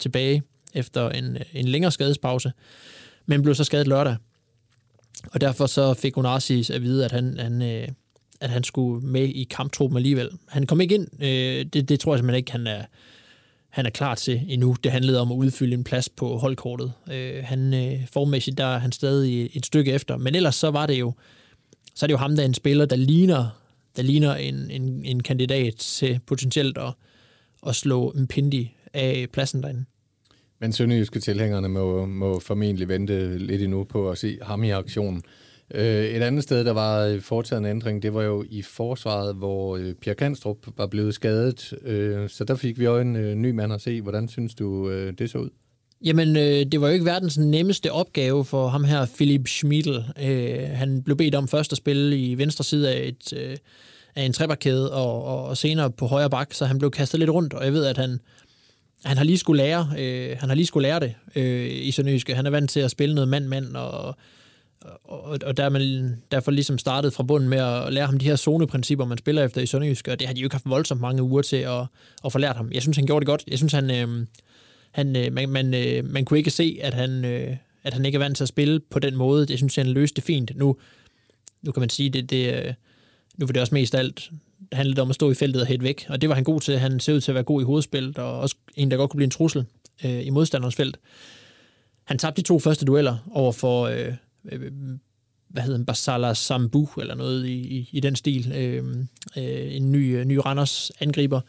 tilbage 0.00 0.42
efter 0.74 1.10
en, 1.10 1.38
en 1.52 1.68
længere 1.68 1.92
skadespause, 1.92 2.52
men 3.26 3.42
blev 3.42 3.54
så 3.54 3.64
skadet 3.64 3.88
lørdag. 3.88 4.16
Og 5.32 5.40
derfor 5.40 5.66
så 5.66 5.94
fik 5.94 6.18
Onassis 6.18 6.70
at 6.70 6.82
vide, 6.82 7.04
at 7.04 7.12
han, 7.12 7.38
han, 7.38 7.62
øh, 7.62 7.88
at 8.40 8.50
han 8.50 8.64
skulle 8.64 9.06
med 9.06 9.28
i 9.28 9.44
kamptruppen 9.50 9.96
alligevel. 9.96 10.30
Han 10.48 10.66
kom 10.66 10.80
ikke 10.80 10.94
ind. 10.94 11.22
Øh, 11.22 11.64
det, 11.72 11.88
det 11.88 12.00
tror 12.00 12.14
jeg 12.14 12.18
simpelthen 12.18 12.38
ikke, 12.38 12.52
han 12.52 12.66
er, 12.66 12.84
han 13.68 13.86
er 13.86 13.90
klar 13.90 14.14
til 14.14 14.42
endnu. 14.48 14.76
Det 14.84 14.92
handlede 14.92 15.20
om 15.20 15.32
at 15.32 15.36
udfylde 15.36 15.74
en 15.74 15.84
plads 15.84 16.08
på 16.08 16.38
holdkortet. 16.38 16.92
Øh, 17.12 17.44
han 17.44 17.74
øh, 17.74 18.06
formæssigt 18.12 18.58
der 18.58 18.64
er 18.64 18.78
han 18.78 18.92
stadig 18.92 19.50
et 19.54 19.66
stykke 19.66 19.92
efter, 19.92 20.16
men 20.16 20.34
ellers 20.34 20.54
så 20.54 20.70
var 20.70 20.86
det 20.86 21.00
jo 21.00 21.12
så 21.94 22.06
er 22.06 22.06
det 22.06 22.12
jo 22.12 22.18
ham, 22.18 22.36
der 22.36 22.42
er 22.42 22.46
en 22.46 22.54
spiller, 22.54 22.86
der 22.86 22.96
ligner, 22.96 23.48
der 23.96 24.02
ligner 24.02 24.34
en, 24.34 24.70
en, 24.70 25.04
en 25.04 25.22
kandidat 25.22 25.74
til 25.74 26.20
potentielt 26.26 26.78
at, 26.78 26.92
at 27.66 27.76
slå 27.76 28.10
en 28.10 28.26
pindi 28.26 28.76
af 28.94 29.26
pladsen 29.32 29.62
derinde. 29.62 29.84
Men 30.62 30.72
sønderjyske 30.72 31.20
tilhængerne 31.20 31.68
må, 31.68 32.06
må 32.06 32.38
formentlig 32.38 32.88
vente 32.88 33.38
lidt 33.38 33.62
endnu 33.62 33.84
på 33.84 34.10
at 34.10 34.18
se 34.18 34.38
ham 34.42 34.64
i 34.64 34.70
aktion. 34.70 35.22
Øh, 35.74 36.04
et 36.04 36.22
andet 36.22 36.42
sted, 36.42 36.64
der 36.64 36.72
var 36.72 37.18
foretaget 37.20 37.60
en 37.60 37.66
ændring, 37.66 38.02
det 38.02 38.14
var 38.14 38.22
jo 38.22 38.44
i 38.50 38.62
forsvaret, 38.62 39.34
hvor 39.34 39.76
øh, 39.76 39.94
Pierre 39.94 40.16
Kanstrup 40.16 40.56
var 40.76 40.86
blevet 40.86 41.14
skadet. 41.14 41.74
Øh, 41.82 42.28
så 42.28 42.44
der 42.44 42.54
fik 42.54 42.78
vi 42.78 42.84
jo 42.84 42.98
en 42.98 43.42
ny 43.42 43.50
mand 43.50 43.72
at 43.72 43.80
se. 43.80 44.00
Hvordan 44.00 44.28
synes 44.28 44.54
du, 44.54 44.90
det 45.18 45.30
så 45.30 45.38
ud? 45.38 45.48
Jamen, 46.04 46.36
øh, 46.36 46.66
det 46.72 46.80
var 46.80 46.86
jo 46.86 46.92
ikke 46.92 47.04
verdens 47.04 47.38
nemmeste 47.38 47.92
opgave 47.92 48.44
for 48.44 48.68
ham 48.68 48.84
her, 48.84 49.06
Philip 49.16 49.48
Schmidl. 49.48 49.96
Øh, 50.22 50.68
han 50.72 51.02
blev 51.02 51.16
bedt 51.16 51.34
om 51.34 51.48
først 51.48 51.72
at 51.72 51.78
spille 51.78 52.18
i 52.18 52.38
venstre 52.38 52.64
side 52.64 52.94
af, 52.94 53.08
et, 53.08 53.32
øh, 53.36 53.56
af 54.16 54.22
en 54.22 54.32
trebakkæde, 54.32 54.92
og, 54.92 55.24
og, 55.24 55.44
og 55.44 55.56
senere 55.56 55.90
på 55.90 56.06
højre 56.06 56.30
bak, 56.30 56.54
så 56.54 56.64
han 56.64 56.78
blev 56.78 56.90
kastet 56.90 57.20
lidt 57.20 57.30
rundt, 57.30 57.54
og 57.54 57.64
jeg 57.64 57.72
ved, 57.72 57.84
at 57.84 57.98
han, 57.98 58.18
han 59.04 59.16
har 59.16 59.24
lige 59.24 59.38
skulle 59.38 59.62
lære, 59.62 59.88
øh, 59.98 60.36
han 60.40 60.48
har 60.48 60.56
lige 60.56 60.66
skulle 60.66 60.88
lære 60.88 61.00
det 61.00 61.14
øh, 61.36 61.70
i 61.72 61.90
Sønderjyske. 61.90 62.34
Han 62.34 62.46
er 62.46 62.50
vant 62.50 62.70
til 62.70 62.80
at 62.80 62.90
spille 62.90 63.14
noget 63.14 63.28
mand-mand, 63.28 63.76
og, 63.76 64.16
og, 65.04 65.38
og 65.46 65.56
der 65.56 65.64
er 65.64 65.68
man 65.68 66.16
derfor 66.30 66.50
ligesom 66.50 66.78
startet 66.78 67.12
fra 67.12 67.22
bunden 67.22 67.48
med 67.48 67.58
at 67.58 67.92
lære 67.92 68.06
ham 68.06 68.18
de 68.18 68.24
her 68.24 68.36
zoneprincipper, 68.36 69.04
man 69.04 69.18
spiller 69.18 69.44
efter 69.44 69.60
i 69.60 69.66
Sønderjyske, 69.66 70.12
og 70.12 70.18
det 70.20 70.26
har 70.26 70.34
de 70.34 70.40
jo 70.40 70.46
ikke 70.46 70.54
haft 70.54 70.68
voldsomt 70.70 71.00
mange 71.00 71.22
uger 71.22 71.42
til 71.42 71.56
at, 71.56 71.86
at 72.24 72.32
få 72.32 72.38
lært 72.38 72.56
ham. 72.56 72.70
Jeg 72.72 72.82
synes, 72.82 72.96
han 72.96 73.06
gjorde 73.06 73.20
det 73.20 73.26
godt. 73.26 73.44
Jeg 73.48 73.58
synes, 73.58 73.72
han... 73.72 73.90
Øh, 73.90 74.26
han, 74.92 75.16
øh, 75.16 75.32
man, 75.32 75.48
man, 75.48 75.74
øh, 75.74 76.04
man 76.04 76.24
kunne 76.24 76.38
ikke 76.38 76.50
se, 76.50 76.78
at 76.82 76.94
han, 76.94 77.24
øh, 77.24 77.56
at 77.84 77.94
han 77.94 78.04
ikke 78.04 78.16
er 78.16 78.20
vant 78.20 78.36
til 78.36 78.44
at 78.44 78.48
spille 78.48 78.80
på 78.80 78.98
den 78.98 79.16
måde. 79.16 79.46
Det 79.46 79.58
synes 79.58 79.78
jeg, 79.78 79.84
han 79.84 79.94
løste 79.94 80.16
det 80.16 80.24
fint. 80.24 80.56
Nu, 80.56 80.76
nu 81.62 81.72
kan 81.72 81.80
man 81.80 81.88
sige, 81.88 82.10
det, 82.10 82.30
det, 82.30 82.54
øh, 82.54 82.74
nu 83.36 83.46
var 83.46 83.52
det 83.52 83.60
også 83.60 83.74
mest 83.74 83.94
alt 83.94 84.30
handlede 84.72 85.02
om 85.02 85.08
at 85.08 85.14
stå 85.14 85.30
i 85.30 85.34
feltet 85.34 85.62
og 85.62 85.68
hætte 85.68 85.84
væk, 85.84 86.06
og 86.08 86.20
det 86.20 86.28
var 86.28 86.34
han 86.34 86.44
god 86.44 86.60
til. 86.60 86.78
Han 86.78 87.00
ser 87.00 87.14
ud 87.14 87.20
til 87.20 87.30
at 87.30 87.34
være 87.34 87.44
god 87.44 87.62
i 87.62 87.64
hovedspillet, 87.64 88.18
og 88.18 88.38
også 88.38 88.56
en, 88.76 88.90
der 88.90 88.96
godt 88.96 89.10
kunne 89.10 89.18
blive 89.18 89.24
en 89.24 89.30
trussel 89.30 89.64
øh, 90.04 90.26
i 90.26 90.30
modstanderens 90.30 90.74
felt. 90.74 90.98
Han 92.04 92.18
tabte 92.18 92.42
de 92.42 92.46
to 92.46 92.58
første 92.58 92.84
dueller 92.84 93.16
over 93.32 93.52
for 93.52 93.86
øh, 93.86 94.12
øh, 94.52 94.72
hvad 95.52 95.62
hedder 95.62 95.84
Basala 95.84 96.34
Sambu, 96.34 96.88
eller 97.00 97.14
noget 97.14 97.46
i, 97.46 97.52
i, 97.52 97.88
i 97.92 98.00
den 98.00 98.16
stil. 98.16 98.52
Øh, 98.52 98.84
øh, 99.36 99.76
en 99.76 99.92
ny, 99.92 100.16
øh, 100.16 100.24
ny 100.24 100.36
Randers 100.36 100.92
angriber, 101.00 101.40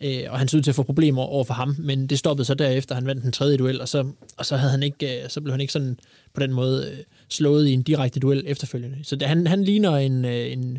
øh, 0.00 0.22
og 0.28 0.38
han 0.38 0.48
så 0.48 0.56
ud 0.56 0.62
til 0.62 0.70
at 0.70 0.74
få 0.74 0.82
problemer 0.82 1.22
over 1.22 1.44
for 1.44 1.54
ham, 1.54 1.76
men 1.78 2.06
det 2.06 2.18
stoppede 2.18 2.44
så 2.44 2.54
derefter, 2.54 2.94
han 2.94 3.06
vandt 3.06 3.22
den 3.22 3.32
tredje 3.32 3.56
duel, 3.56 3.80
og 3.80 3.88
så, 3.88 4.06
og 4.36 4.46
så, 4.46 4.56
havde 4.56 4.70
han 4.70 4.82
ikke, 4.82 5.22
øh, 5.22 5.30
så 5.30 5.40
blev 5.40 5.52
han 5.52 5.60
ikke 5.60 5.72
sådan 5.72 5.98
på 6.34 6.40
den 6.40 6.52
måde 6.52 6.90
øh, 6.90 6.98
slået 7.28 7.68
i 7.68 7.72
en 7.72 7.82
direkte 7.82 8.20
duel 8.20 8.42
efterfølgende. 8.46 8.98
Så 9.02 9.16
det, 9.16 9.28
han, 9.28 9.46
han 9.46 9.64
ligner 9.64 9.96
en, 9.96 10.24
øh, 10.24 10.52
en, 10.52 10.78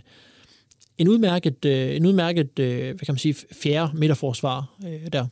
en 0.98 1.08
udmærket, 1.08 1.66
øh, 1.66 1.96
en 1.96 2.06
udmærket 2.06 2.60
øh, 2.60 2.84
hvad 2.84 2.96
kan 2.96 3.14
man 3.14 3.18
sige, 3.18 3.36
fjerde 3.52 3.98
midterforsvar 3.98 4.76
øh, 4.86 5.12
der. 5.14 5.28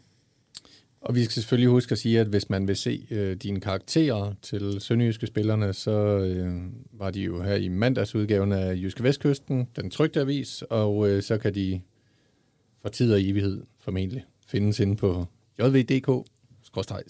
Og 1.02 1.16
vi 1.16 1.24
skal 1.24 1.34
selvfølgelig 1.34 1.70
huske 1.70 1.92
at 1.92 1.98
sige, 1.98 2.20
at 2.20 2.28
hvis 2.28 2.50
man 2.50 2.68
vil 2.68 2.76
se 2.76 3.08
øh, 3.12 3.36
dine 3.36 3.60
karakterer 3.60 4.34
til 4.42 4.76
sønderjyske 4.80 5.28
spillerne, 5.28 5.74
så 5.74 5.92
øh, 5.92 6.52
var 6.92 7.12
de 7.12 7.22
jo 7.22 7.44
her 7.44 7.56
i 7.56 7.68
mandagsudgaven 7.68 8.52
af 8.52 8.76
Jyske 8.76 9.04
Vestkysten, 9.04 9.68
den 9.76 9.90
trygte 9.90 10.22
avis, 10.22 10.64
og 10.70 11.10
øh, 11.10 11.24
så 11.24 11.38
kan 11.38 11.56
de 11.56 11.82
for 12.82 12.90
tid 12.90 13.14
og 13.14 13.22
evighed 13.22 13.62
formentlig 13.80 14.26
findes 14.48 14.80
inde 14.80 14.96
på 14.96 15.26
jvdk-sport. 15.60 17.08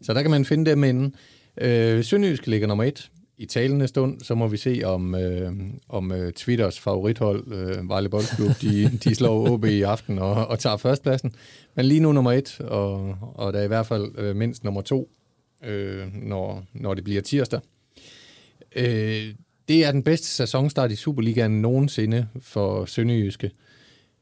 Så 0.00 0.14
der 0.14 0.22
kan 0.22 0.30
man 0.30 0.44
finde 0.44 0.70
dem 0.70 0.84
inde. 0.84 1.16
Øh, 1.60 2.04
Sønderjysk 2.04 2.46
ligger 2.46 2.68
nummer 2.68 2.84
et 2.84 3.10
i 3.38 3.46
talende 3.46 3.88
stund, 3.88 4.20
så 4.20 4.34
må 4.34 4.48
vi 4.48 4.56
se, 4.56 4.82
om, 4.84 5.14
øh, 5.14 5.52
om 5.88 6.12
øh, 6.12 6.32
Twitters 6.32 6.80
favorithold, 6.80 7.52
øh, 7.52 7.88
Vejle 7.88 8.08
Boldklub, 8.08 8.50
de, 8.62 8.98
de 9.04 9.14
slår 9.14 9.50
OB 9.50 9.64
i 9.64 9.82
aften 9.82 10.18
og, 10.18 10.46
og 10.46 10.58
tager 10.58 10.76
førstepladsen. 10.76 11.34
Men 11.74 11.84
lige 11.86 12.00
nu 12.00 12.12
nummer 12.12 12.32
et, 12.32 12.60
og, 12.60 13.16
og 13.34 13.52
der 13.52 13.58
er 13.58 13.64
i 13.64 13.68
hvert 13.68 13.86
fald 13.86 14.18
øh, 14.18 14.36
mindst 14.36 14.64
nummer 14.64 14.80
to, 14.80 15.10
øh, 15.64 16.06
når, 16.14 16.64
når 16.74 16.94
det 16.94 17.04
bliver 17.04 17.22
tirsdag. 17.22 17.60
Øh, 18.76 19.34
det 19.68 19.84
er 19.84 19.92
den 19.92 20.02
bedste 20.02 20.26
sæsonstart 20.26 20.92
i 20.92 20.96
Superligaen 20.96 21.62
nogensinde 21.62 22.28
for 22.40 22.84
Sønderjyske. 22.84 23.50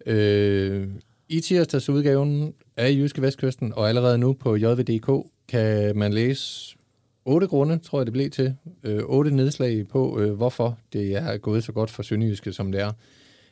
Øh, 0.06 0.88
I 1.28 1.40
tirsdags 1.40 1.88
udgaven 1.88 2.54
af 2.76 2.90
Jyske 2.90 3.23
Vestkysten, 3.23 3.73
og 3.75 3.88
allerede 3.88 4.18
nu 4.18 4.33
på 4.33 4.56
JVDK, 4.56 5.11
kan 5.49 5.99
man 5.99 6.12
læse 6.12 6.76
otte 7.24 7.46
grunde, 7.46 7.78
tror 7.78 7.98
jeg 7.98 8.06
det 8.06 8.12
blev 8.12 8.30
til. 8.30 8.54
Øh, 8.82 9.02
otte 9.04 9.30
nedslag 9.30 9.88
på, 9.88 10.20
øh, 10.20 10.32
hvorfor 10.32 10.78
det 10.92 11.14
er 11.16 11.36
gået 11.36 11.64
så 11.64 11.72
godt 11.72 11.90
for 11.90 12.02
Sønderjyske, 12.02 12.52
som 12.52 12.72
det 12.72 12.80
er. 12.80 12.92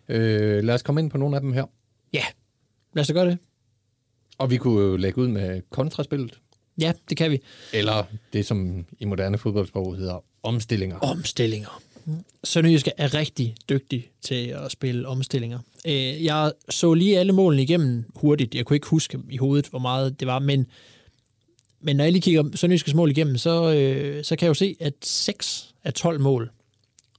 Øh, 0.09 0.65
lad 0.65 0.75
os 0.75 0.83
komme 0.83 1.01
ind 1.01 1.11
på 1.11 1.19
nogle 1.19 1.37
af 1.37 1.43
dem 1.43 1.53
her. 1.53 1.65
Ja, 2.13 2.25
lad 2.95 3.01
os 3.01 3.07
da 3.07 3.13
gøre 3.13 3.27
det. 3.27 3.39
Og 4.39 4.51
vi 4.51 4.57
kunne 4.57 4.81
jo 4.81 4.97
lægge 4.97 5.21
ud 5.21 5.29
med 5.29 5.63
kontraspillet. 5.71 6.39
Ja, 6.81 6.93
det 7.09 7.17
kan 7.17 7.31
vi. 7.31 7.41
Eller 7.73 8.05
det, 8.33 8.47
som 8.47 8.87
i 8.99 9.05
moderne 9.05 9.39
fodboldsprog 9.39 9.97
hedder 9.97 10.25
omstillinger. 10.43 10.99
Omstillinger. 10.99 11.83
Sønderjyske 12.45 12.93
er 12.99 13.15
rigtig 13.15 13.55
dygtig 13.69 14.11
til 14.23 14.47
at 14.47 14.73
spille 14.73 15.09
omstillinger. 15.09 15.59
Øh, 15.87 16.25
jeg 16.25 16.53
så 16.69 16.95
lige 16.95 17.19
alle 17.19 17.33
målene 17.33 17.63
igennem 17.63 18.05
hurtigt. 18.15 18.55
Jeg 18.55 18.65
kunne 18.65 18.77
ikke 18.77 18.87
huske 18.87 19.19
i 19.31 19.37
hovedet, 19.37 19.67
hvor 19.67 19.79
meget 19.79 20.21
det 20.21 20.29
var, 20.29 20.39
men, 20.39 20.67
men 21.83 21.97
når 21.97 22.05
jeg 22.05 22.13
lige 22.13 22.23
kigger 22.23 22.45
Sønderjyskes 22.55 22.95
mål 22.95 23.11
igennem, 23.11 23.39
så, 23.39 23.75
øh, 23.75 24.25
så 24.25 24.37
kan 24.37 24.47
jeg 24.47 24.49
jo 24.49 24.55
se, 24.55 24.77
at 24.81 24.95
6 25.03 25.75
af 25.85 25.95
12 25.95 26.21
mål, 26.21 26.51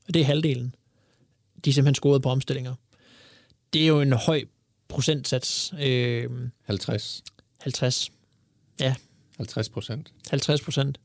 og 0.08 0.14
det 0.14 0.20
er 0.20 0.26
halvdelen, 0.26 0.76
de 1.66 1.70
er 1.70 1.74
simpelthen 1.74 1.96
scoret 1.96 2.22
på 2.22 2.30
omstillinger. 2.30 2.76
Det 3.74 3.84
er 3.84 3.88
jo 3.88 4.02
en 4.02 4.14
høj 4.14 4.44
procentsats. 4.88 5.74
Øh, 5.82 6.30
50. 6.64 7.24
50. 7.60 8.12
Ja, 8.80 8.96
50 9.38 9.70
procent. 9.70 10.14
50 10.30 10.62
procent. 10.62 11.00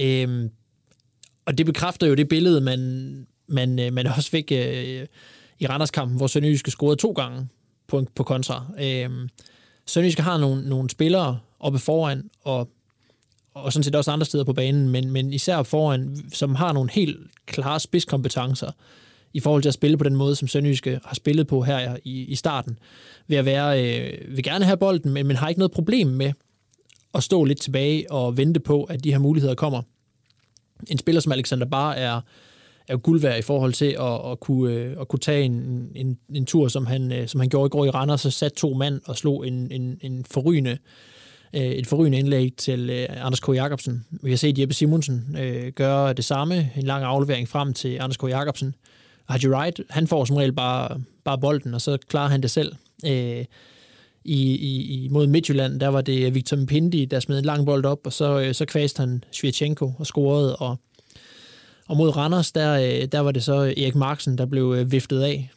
Øhm, 0.00 0.50
og 1.44 1.58
det 1.58 1.66
bekræfter 1.66 2.06
jo 2.06 2.14
det 2.14 2.28
billede, 2.28 2.60
man, 2.60 3.26
man, 3.46 3.78
øh, 3.78 3.92
man 3.92 4.06
også 4.06 4.30
fik 4.30 4.52
øh, 4.52 5.06
i 5.58 5.66
Randerskampen, 5.66 6.16
hvor 6.16 6.26
Sønderjyske 6.26 6.70
scorede 6.70 6.96
to 6.96 7.12
gange 7.12 7.48
på, 7.86 8.06
på 8.14 8.22
kontra. 8.22 8.66
Øhm, 8.80 9.28
Sønderjyske 9.86 10.22
har 10.22 10.38
nogle, 10.38 10.68
nogle 10.68 10.90
spillere 10.90 11.38
oppe 11.62 11.78
foran, 11.78 12.30
og, 12.44 12.68
og 13.54 13.72
sådan 13.72 13.84
set 13.84 13.94
også 13.94 14.10
andre 14.10 14.26
steder 14.26 14.44
på 14.44 14.52
banen, 14.52 14.88
men, 14.88 15.10
men 15.10 15.32
især 15.32 15.62
foran, 15.62 16.16
som 16.32 16.54
har 16.54 16.72
nogle 16.72 16.90
helt 16.90 17.16
klare 17.46 17.80
spidskompetencer 17.80 18.70
i 19.34 19.40
forhold 19.40 19.62
til 19.62 19.68
at 19.68 19.74
spille 19.74 19.96
på 19.96 20.04
den 20.04 20.16
måde, 20.16 20.36
som 20.36 20.48
Sønderjyske 20.48 21.00
har 21.04 21.14
spillet 21.14 21.46
på 21.46 21.62
her 21.62 21.96
i, 22.04 22.24
i 22.24 22.34
starten. 22.34 22.78
Ved 23.26 23.36
at 23.36 23.44
være, 23.44 23.84
øh, 23.84 24.36
vil 24.36 24.44
gerne 24.44 24.64
have 24.64 24.76
bolden, 24.76 25.12
men, 25.12 25.26
men 25.26 25.36
har 25.36 25.48
ikke 25.48 25.58
noget 25.58 25.72
problem 25.72 26.06
med 26.06 26.32
at 27.14 27.22
stå 27.22 27.44
lidt 27.44 27.60
tilbage 27.60 28.12
og 28.12 28.36
vente 28.36 28.60
på, 28.60 28.84
at 28.84 29.04
de 29.04 29.10
her 29.10 29.18
muligheder 29.18 29.54
kommer. 29.54 29.82
En 30.90 30.98
spiller 30.98 31.20
som 31.20 31.32
Alexander 31.32 31.66
Bar 31.66 31.92
er, 31.92 32.20
er 32.88 32.92
jo 32.92 33.00
guld 33.02 33.20
værd 33.20 33.38
i 33.38 33.42
forhold 33.42 33.72
til 33.72 33.96
at, 34.00 34.30
at, 34.30 34.40
kunne, 34.40 34.74
øh, 34.74 34.96
at 35.00 35.08
kunne 35.08 35.20
tage 35.20 35.44
en, 35.44 35.88
en, 35.94 36.18
en 36.34 36.46
tur, 36.46 36.68
som 36.68 36.86
han, 36.86 37.12
øh, 37.12 37.28
som 37.28 37.40
han 37.40 37.48
gjorde 37.48 37.66
i 37.66 37.70
går 37.70 37.84
i 37.84 37.90
Randers, 37.90 38.20
så 38.20 38.30
satte 38.30 38.56
to 38.56 38.74
mand 38.74 39.00
og 39.04 39.16
slog 39.16 39.46
en, 39.46 39.72
en, 39.72 39.98
en 40.00 40.24
forrygende, 40.30 40.70
øh, 40.70 40.76
Øh, 41.54 41.62
et 41.62 41.86
forrygende 41.86 42.18
indlæg 42.18 42.52
til 42.56 42.90
øh, 42.90 43.06
Anders 43.10 43.40
K. 43.40 43.48
Jacobsen. 43.48 44.04
Vi 44.10 44.30
har 44.30 44.36
set 44.36 44.58
Jeppe 44.58 44.74
Simonsen 44.74 45.36
øh, 45.38 45.72
gøre 45.72 46.12
det 46.12 46.24
samme, 46.24 46.70
en 46.76 46.82
lang 46.82 47.04
aflevering 47.04 47.48
frem 47.48 47.74
til 47.74 47.98
Anders 48.00 48.16
K. 48.16 48.22
Jacobsen. 48.22 48.74
Haji 49.28 49.48
Wright, 49.48 49.80
han 49.90 50.06
får 50.06 50.24
som 50.24 50.36
regel 50.36 50.52
bare, 50.52 51.00
bare 51.24 51.38
bolden, 51.38 51.74
og 51.74 51.80
så 51.80 51.98
klarer 52.08 52.28
han 52.28 52.42
det 52.42 52.50
selv. 52.50 52.74
Øh, 53.06 53.44
i, 54.24 54.56
i, 54.56 55.04
i 55.04 55.08
mod 55.08 55.26
Midtjylland, 55.26 55.80
der 55.80 55.88
var 55.88 56.00
det 56.00 56.34
Victor 56.34 56.56
Mpindi, 56.56 57.04
der 57.04 57.20
smed 57.20 57.38
en 57.38 57.44
lang 57.44 57.66
bold 57.66 57.84
op, 57.84 57.98
og 58.04 58.12
så, 58.12 58.40
øh, 58.40 58.54
så 58.54 58.64
kvæste 58.64 59.00
han 59.00 59.24
Svirchenko 59.32 59.92
og 59.98 60.06
scorede, 60.06 60.56
og, 60.56 60.76
og 61.88 61.96
mod 61.96 62.16
Randers, 62.16 62.52
der, 62.52 62.72
øh, 62.72 63.08
der 63.12 63.20
var 63.20 63.32
det 63.32 63.44
så 63.44 63.54
Erik 63.54 63.94
Marksen, 63.94 64.38
der 64.38 64.46
blev 64.46 64.74
øh, 64.78 64.92
viftet 64.92 65.20
af 65.20 65.50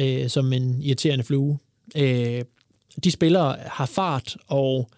øh, 0.00 0.28
som 0.28 0.52
en 0.52 0.82
irriterende 0.82 1.24
flue. 1.24 1.58
Øh, 1.96 2.42
de 3.04 3.10
spillere 3.10 3.56
har 3.66 3.86
fart, 3.86 4.36
og, 4.46 4.90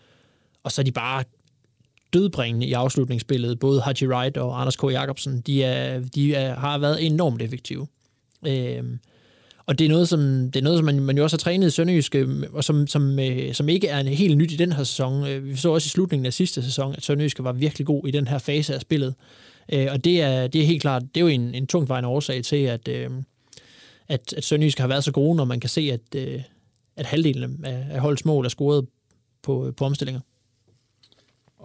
og 0.64 0.72
så 0.72 0.82
er 0.82 0.84
de 0.84 0.92
bare 0.92 1.24
dødbringende 2.12 2.66
i 2.66 2.72
afslutningsspillet. 2.72 3.58
Både 3.58 3.80
Haji 3.80 4.08
Wright 4.08 4.36
og 4.36 4.60
Anders 4.60 4.76
K. 4.76 4.82
Jacobsen, 4.82 5.40
de, 5.40 5.64
er, 5.64 6.00
de 6.14 6.34
er, 6.34 6.54
har 6.54 6.78
været 6.78 7.06
enormt 7.06 7.42
effektive. 7.42 7.86
Øh, 8.46 8.84
og 9.66 9.78
det 9.78 9.84
er 9.84 9.88
noget, 9.88 10.08
som, 10.08 10.20
det 10.20 10.56
er 10.56 10.62
noget, 10.62 10.78
som 10.78 10.84
man, 10.84 11.00
man 11.00 11.16
jo 11.16 11.22
også 11.22 11.36
har 11.36 11.38
trænet 11.38 11.66
i 11.66 11.70
Sønderjyske, 11.70 12.26
og 12.52 12.64
som, 12.64 12.86
som, 12.86 13.18
øh, 13.18 13.54
som 13.54 13.68
ikke 13.68 13.88
er 13.88 13.98
en 13.98 14.06
helt 14.06 14.38
nyt 14.38 14.52
i 14.52 14.56
den 14.56 14.72
her 14.72 14.84
sæson. 14.84 15.26
Øh, 15.26 15.44
vi 15.44 15.56
så 15.56 15.70
også 15.70 15.86
i 15.86 15.88
slutningen 15.88 16.26
af 16.26 16.32
sidste 16.32 16.62
sæson, 16.62 16.94
at 16.96 17.04
Sønderjyske 17.04 17.44
var 17.44 17.52
virkelig 17.52 17.86
god 17.86 18.06
i 18.06 18.10
den 18.10 18.28
her 18.28 18.38
fase 18.38 18.74
af 18.74 18.80
spillet. 18.80 19.14
Øh, 19.72 19.86
og 19.90 20.04
det 20.04 20.22
er, 20.22 20.46
det 20.46 20.60
er 20.60 20.66
helt 20.66 20.82
klart, 20.82 21.02
det 21.02 21.16
er 21.16 21.20
jo 21.20 21.26
en, 21.26 21.54
en 21.54 21.66
tungtvejende 21.66 22.08
årsag 22.08 22.44
til, 22.44 22.56
at, 22.56 22.88
øh, 22.88 23.10
at, 24.08 24.32
at 24.32 24.44
Sønderjyske 24.44 24.80
har 24.80 24.88
været 24.88 25.04
så 25.04 25.12
gode, 25.12 25.36
når 25.36 25.44
man 25.44 25.60
kan 25.60 25.70
se, 25.70 25.90
at, 25.92 26.14
øh, 26.16 26.42
at 26.96 27.06
halvdelen 27.06 27.64
af, 27.64 27.86
af 27.90 28.00
holdets 28.00 28.24
mål 28.24 28.44
er 28.44 28.48
scoret 28.48 28.86
på, 29.42 29.72
på 29.76 29.84
omstillinger. 29.84 30.20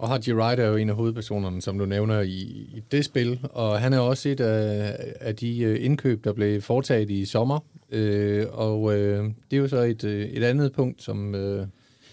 Og 0.00 0.08
Haji 0.08 0.32
Wright 0.32 0.60
er 0.60 0.66
jo 0.66 0.76
en 0.76 0.88
af 0.88 0.94
hovedpersonerne, 0.94 1.62
som 1.62 1.78
du 1.78 1.86
nævner 1.86 2.20
i, 2.20 2.40
i 2.74 2.82
det 2.92 3.04
spil, 3.04 3.40
og 3.42 3.80
han 3.80 3.92
er 3.92 3.98
også 3.98 4.28
et 4.28 4.40
af, 4.40 4.96
af 5.20 5.36
de 5.36 5.60
øh, 5.60 5.84
indkøb, 5.84 6.24
der 6.24 6.32
blev 6.32 6.62
foretaget 6.62 7.10
i 7.10 7.24
sommer, 7.24 7.58
øh, 7.90 8.46
og 8.50 8.98
øh, 8.98 9.24
det 9.50 9.56
er 9.56 9.60
jo 9.60 9.68
så 9.68 9.76
et, 9.76 10.04
øh, 10.04 10.26
et 10.26 10.44
andet 10.44 10.72
punkt, 10.72 11.02
som, 11.02 11.34
øh, 11.34 11.66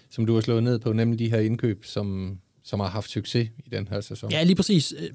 som 0.09 0.25
du 0.25 0.33
har 0.33 0.41
slået 0.41 0.63
ned 0.63 0.79
på, 0.79 0.93
nemlig 0.93 1.19
de 1.19 1.29
her 1.29 1.39
indkøb, 1.39 1.85
som, 1.85 2.37
som 2.63 2.79
har 2.79 2.87
haft 2.87 3.09
succes 3.09 3.49
i 3.65 3.69
den 3.71 3.87
her 3.87 4.01
sæson. 4.01 4.31
Ja, 4.31 4.43
lige 4.43 4.55
præcis. 4.55 4.93
Øh, 4.99 5.09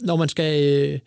når 0.00 0.16
man 0.16 0.28
skal... 0.28 0.62
Øh 0.92 0.98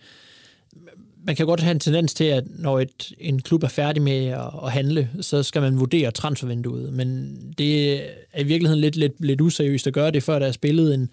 man 1.27 1.35
kan 1.35 1.45
godt 1.45 1.59
have 1.59 1.71
en 1.71 1.79
tendens 1.79 2.13
til, 2.13 2.23
at 2.23 2.43
når 2.49 2.79
et, 2.79 3.11
en 3.19 3.41
klub 3.41 3.63
er 3.63 3.67
færdig 3.67 4.01
med 4.01 4.25
at, 4.25 4.49
at 4.63 4.71
handle, 4.71 5.09
så 5.21 5.43
skal 5.43 5.61
man 5.61 5.79
vurdere 5.79 6.11
transfervinduet. 6.11 6.93
Men 6.93 7.37
det 7.57 7.93
er 8.33 8.39
i 8.39 8.43
virkeligheden 8.43 8.81
lidt, 8.81 8.95
lidt, 8.95 9.25
lidt 9.25 9.41
useriøst 9.41 9.87
at 9.87 9.93
gøre 9.93 10.11
det, 10.11 10.23
før 10.23 10.39
der 10.39 10.47
er 10.47 10.51
spillet 10.51 10.93
en, 10.93 11.09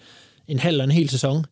en 0.48 0.58
halv 0.58 0.74
eller 0.74 0.84
en 0.84 0.90
hel 0.90 1.08
sæson. 1.08 1.44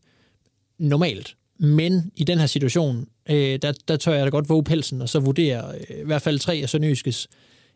Normalt. 0.78 1.36
Men 1.58 2.12
i 2.16 2.24
den 2.24 2.38
her 2.38 2.46
situation, 2.46 3.06
øh, 3.30 3.58
der, 3.62 3.72
der 3.88 3.96
tør 3.96 4.12
jeg 4.12 4.24
da 4.24 4.30
godt 4.30 4.48
våge 4.48 4.64
pelsen, 4.64 5.02
og 5.02 5.08
så 5.08 5.20
vurdere 5.20 5.74
øh, 5.74 6.00
i 6.00 6.04
hvert 6.04 6.22
fald 6.22 6.38
tre 6.38 6.54
af 6.62 6.68
Sønderjyskes 6.68 7.28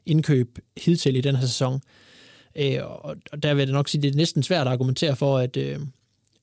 indkøb 0.07 0.59
hidtil 0.77 1.17
i 1.17 1.21
den 1.21 1.37
her 1.37 1.47
sæson. 1.47 1.81
Øh, 2.57 2.79
og, 2.83 3.17
og 3.33 3.43
der 3.43 3.55
vil 3.55 3.63
jeg 3.63 3.73
nok 3.73 3.89
sige, 3.89 3.99
at 3.99 4.03
det 4.03 4.11
er 4.11 4.17
næsten 4.17 4.43
svært 4.43 4.67
at 4.67 4.73
argumentere 4.73 5.17
for, 5.17 5.39
at, 5.39 5.57
øh, 5.57 5.79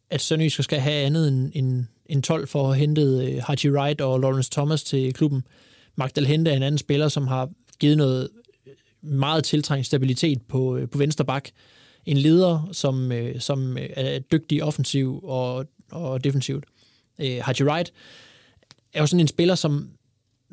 at 0.10 0.22
Sønderjysk 0.22 0.64
skal 0.64 0.80
have 0.80 1.06
andet 1.06 1.28
end, 1.28 1.52
end, 1.56 1.86
en 2.06 2.22
12 2.22 2.48
for 2.48 2.72
at 2.72 2.78
hente 2.78 3.02
øh, 3.02 3.44
Haji 3.44 3.72
Wright 3.72 4.02
og 4.02 4.20
Lawrence 4.20 4.52
Thomas 4.52 4.84
til 4.84 5.14
klubben. 5.14 5.44
Magdal 5.96 6.26
Hente 6.26 6.52
er 6.52 6.56
en 6.56 6.64
anden 6.64 6.78
spiller, 6.78 7.08
som 7.08 7.28
har 7.28 7.50
givet 7.80 7.98
noget 7.98 8.30
øh, 8.68 8.74
meget 9.10 9.44
tiltrængt 9.44 9.86
stabilitet 9.86 10.42
på, 10.42 10.78
øh, 10.78 10.90
på 10.90 10.98
venstre 10.98 11.26
bak. 11.26 11.50
En 12.06 12.18
leder, 12.18 12.70
som, 12.72 13.12
øh, 13.12 13.40
som 13.40 13.78
øh, 13.78 13.90
er 13.90 14.20
dygtig 14.20 14.64
offensiv 14.64 15.20
og, 15.24 15.66
og 15.92 16.24
defensivt. 16.24 16.66
Øh, 17.20 17.38
Haji 17.42 17.64
Wright 17.64 17.94
er 18.94 19.00
jo 19.00 19.08
sådan 19.08 19.20
en 19.20 19.28
spiller, 19.28 19.56
som 19.56 19.90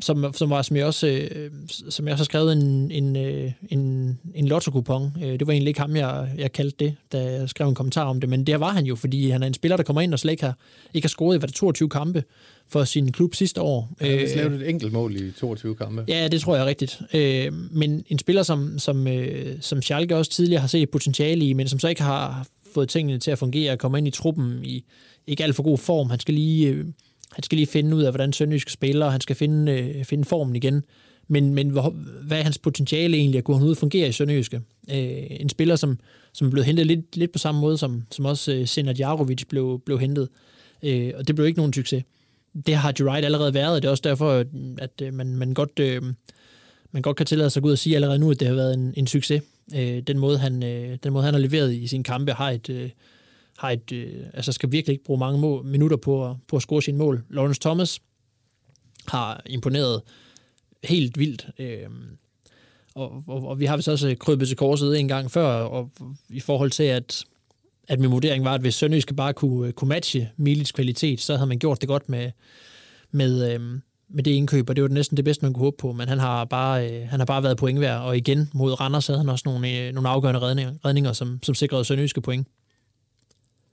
som, 0.02 0.33
som, 0.35 0.50
var, 0.50 0.62
som, 0.62 0.76
jeg 0.76 0.87
også, 0.87 1.07
øh, 1.07 1.50
som 1.69 2.07
jeg 2.07 2.12
også 2.12 2.23
har 2.23 2.25
skrevet 2.25 2.52
en, 2.52 2.90
en, 2.90 3.16
øh, 3.16 3.52
en, 3.69 4.19
en 4.35 4.49
lotto-coupon. 4.49 5.12
Øh, 5.23 5.38
det 5.38 5.47
var 5.47 5.52
egentlig 5.52 5.69
ikke 5.69 5.80
ham, 5.80 5.97
jeg, 5.97 6.28
jeg 6.38 6.52
kaldte 6.52 6.85
det, 6.85 6.97
da 7.12 7.33
jeg 7.33 7.49
skrev 7.49 7.69
en 7.69 7.75
kommentar 7.75 8.04
om 8.04 8.21
det, 8.21 8.28
men 8.28 8.47
det 8.47 8.61
var 8.61 8.73
han 8.73 8.85
jo, 8.85 8.97
fordi 8.97 9.30
han 9.30 9.42
er 9.42 9.47
en 9.47 9.54
spiller, 9.54 9.76
der 9.76 9.85
kommer 9.85 10.00
ind 10.00 10.12
og 10.12 10.19
slet 10.19 10.30
ikke 10.30 10.45
har, 10.45 10.59
ikke 10.95 11.04
har 11.04 11.09
scoret 11.09 11.37
i 11.37 11.38
hvad 11.38 11.49
det, 11.49 11.57
22 11.57 11.88
kampe 11.88 12.25
for 12.69 12.85
sin 12.85 13.12
klub 13.12 13.35
sidste 13.35 13.61
år. 13.61 13.92
Han 14.00 14.11
har 14.11 14.37
lavet 14.37 14.62
et 14.62 14.69
enkelt 14.69 14.92
mål 14.92 15.16
i 15.16 15.33
22 15.33 15.75
kampe. 15.75 16.04
Ja, 16.09 16.28
det 16.28 16.40
tror 16.40 16.54
jeg 16.54 16.62
er 16.62 16.66
rigtigt. 16.66 17.00
Men 17.71 18.04
en 18.07 18.19
spiller, 18.19 18.42
som, 18.42 18.78
som, 18.78 19.07
som 19.61 19.83
Schalke 19.83 20.16
også 20.16 20.30
tidligere 20.30 20.61
har 20.61 20.69
set 20.69 20.90
potentiale 20.90 21.45
i, 21.45 21.52
men 21.52 21.69
som 21.69 21.78
så 21.78 21.88
ikke 21.88 22.02
har 22.02 22.47
fået 22.75 22.88
tingene 22.88 23.19
til 23.19 23.30
at 23.30 23.38
fungere, 23.38 23.76
kommer 23.76 23.99
ind 23.99 24.09
i 24.09 24.11
truppen 24.11 24.64
i 24.64 24.85
ikke 25.26 25.45
alt 25.45 25.57
for 25.57 25.62
god 25.62 25.78
form. 25.78 26.11
Han 26.11 26.21
skal 26.21 26.35
lige 26.35 26.85
han 27.32 27.42
skal 27.42 27.56
lige 27.56 27.66
finde 27.66 27.96
ud 27.96 28.02
af, 28.02 28.12
hvordan 28.12 28.32
Sønderjysk 28.32 28.70
spiller, 28.70 29.06
og 29.06 29.12
han 29.12 29.20
skal 29.20 29.37
finde, 29.37 29.72
øh, 29.72 30.04
finde 30.04 30.25
formen 30.25 30.56
igen. 30.56 30.84
Men, 31.28 31.54
men 31.54 31.68
hvor, 31.70 31.90
hvad 32.22 32.38
er 32.38 32.42
hans 32.42 32.58
potentiale 32.58 33.16
egentlig, 33.16 33.38
at 33.38 33.44
kunne 33.44 33.58
han 33.58 33.68
ud 33.68 33.75
fungere 33.75 34.08
i 34.08 34.12
Sønderjyske? 34.12 34.60
Øh, 34.90 35.22
en 35.30 35.49
spiller, 35.49 35.76
som, 35.76 35.99
som 36.32 36.46
er 36.46 36.50
blevet 36.50 36.66
hentet 36.66 36.87
lidt, 36.87 37.16
lidt 37.16 37.32
på 37.32 37.38
samme 37.38 37.60
måde, 37.60 37.78
som, 37.78 38.02
som 38.10 38.25
også 38.25 38.52
øh, 38.52 38.66
Senat 38.66 38.99
Jarovic 38.99 39.44
blev, 39.49 39.82
blev 39.87 39.99
hentet. 39.99 40.28
Øh, 40.82 41.12
og 41.16 41.28
det 41.28 41.34
blev 41.34 41.46
ikke 41.46 41.58
nogen 41.58 41.72
succes. 41.72 42.04
Det 42.66 42.75
har 42.75 42.92
Gerard 42.92 43.25
allerede 43.25 43.54
været, 43.54 43.75
og 43.75 43.82
det 43.82 43.88
er 43.88 43.90
også 43.90 44.02
derfor, 44.04 44.30
at, 44.30 44.46
at 44.78 44.90
øh, 45.02 45.14
man, 45.14 45.37
man, 45.37 45.54
godt, 45.54 45.78
øh, 45.78 46.02
man 46.92 47.02
godt 47.02 47.16
kan 47.16 47.26
tillade 47.26 47.50
sig 47.50 47.60
at 47.60 47.62
gå 47.62 47.66
ud 47.66 47.72
og 47.72 47.78
sige 47.78 47.94
allerede 47.94 48.18
nu, 48.18 48.30
at 48.30 48.40
det 48.40 48.49
har 48.49 48.54
været 48.54 48.75
en, 48.75 48.94
en 48.96 49.06
succes. 49.06 49.42
Øh, 49.76 49.99
den, 49.99 50.18
måde, 50.18 50.38
han, 50.38 50.62
øh, 50.62 50.99
den 51.02 51.12
måde, 51.12 51.25
han 51.25 51.34
har 51.34 51.40
leveret 51.40 51.75
i 51.75 51.87
sine 51.87 52.04
kampe, 52.04 52.32
har 52.32 52.50
et, 52.50 52.70
øh, 52.70 52.90
har 53.60 53.70
et, 53.70 53.92
øh, 53.92 54.26
altså 54.34 54.52
skal 54.52 54.72
virkelig 54.72 54.92
ikke 54.92 55.04
bruge 55.04 55.18
mange 55.18 55.38
mål, 55.38 55.64
minutter 55.64 55.96
på, 55.96 56.36
på 56.48 56.56
at 56.56 56.62
score 56.62 56.82
sine 56.82 56.98
mål. 56.98 57.24
Lawrence 57.30 57.60
Thomas 57.60 58.00
har 59.08 59.42
imponeret 59.46 60.02
helt 60.84 61.18
vildt. 61.18 61.46
Øh, 61.58 61.88
og, 62.94 63.24
og, 63.26 63.48
og 63.48 63.60
vi 63.60 63.64
har 63.64 63.76
vist 63.76 63.88
også 63.88 64.16
krybet 64.20 64.48
til 64.48 64.56
korset 64.56 65.00
en 65.00 65.08
gang 65.08 65.30
før, 65.30 65.46
og 65.46 65.90
i 66.28 66.40
forhold 66.40 66.70
til, 66.70 66.82
at, 66.82 67.24
at 67.88 68.00
min 68.00 68.10
vurdering 68.10 68.44
var, 68.44 68.54
at 68.54 68.60
hvis 68.60 68.74
Sønderjyske 68.74 69.14
bare 69.14 69.32
kunne, 69.32 69.72
kunne 69.72 69.88
matche 69.88 70.30
Milits 70.36 70.72
kvalitet, 70.72 71.20
så 71.20 71.36
havde 71.36 71.48
man 71.48 71.58
gjort 71.58 71.80
det 71.80 71.88
godt 71.88 72.08
med, 72.08 72.30
med, 73.10 73.54
øh, 73.54 73.60
med 74.08 74.24
det 74.24 74.30
indkøb, 74.30 74.68
og 74.70 74.76
det 74.76 74.82
var 74.82 74.88
næsten 74.88 75.16
det 75.16 75.24
bedste, 75.24 75.44
man 75.44 75.52
kunne 75.52 75.64
håbe 75.64 75.76
på, 75.76 75.92
men 75.92 76.08
han 76.08 76.18
har 76.18 76.44
bare, 76.44 76.90
øh, 76.90 77.08
han 77.08 77.20
har 77.20 77.26
bare 77.26 77.42
været 77.42 77.56
pointvær, 77.56 77.96
og 77.96 78.16
igen 78.16 78.50
mod 78.54 78.80
Randers 78.80 79.06
havde 79.06 79.18
han 79.18 79.28
også 79.28 79.42
nogle, 79.46 79.78
øh, 79.78 79.92
nogle 79.92 80.08
afgørende 80.08 80.40
redninger, 80.40 80.72
redninger 80.84 81.12
som, 81.12 81.38
som 81.42 81.54
sikrede 81.54 81.84
Sønderjyske 81.84 82.20
point. 82.20 82.46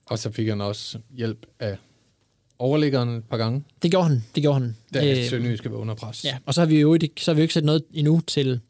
Og 0.08 0.18
så 0.18 0.30
fik 0.30 0.48
han 0.48 0.60
også 0.60 0.98
hjælp 1.10 1.46
af 1.60 1.76
overliggeren 2.58 3.08
et 3.08 3.24
par 3.24 3.36
gange, 3.36 3.64
Det 3.82 3.90
gjorde 3.90 4.08
han, 4.08 4.24
det 4.34 4.42
gjorde 4.42 4.60
han. 4.60 4.76
da 4.94 5.18
Øh, 5.18 5.28
Sønderjyske 5.28 5.70
var 5.70 5.76
under 5.76 5.94
pres. 5.94 6.24
Ja, 6.24 6.38
og 6.46 6.54
så 6.54 6.60
har 6.60 6.66
vi 6.66 6.80
jo 6.80 6.94
ikke, 6.94 7.10
så 7.18 7.30
har 7.30 7.34
vi 7.34 7.40
jo 7.40 7.42
ikke 7.42 7.54
set 7.54 7.64
noget 7.64 7.84
endnu 7.94 8.20
til 8.26 8.60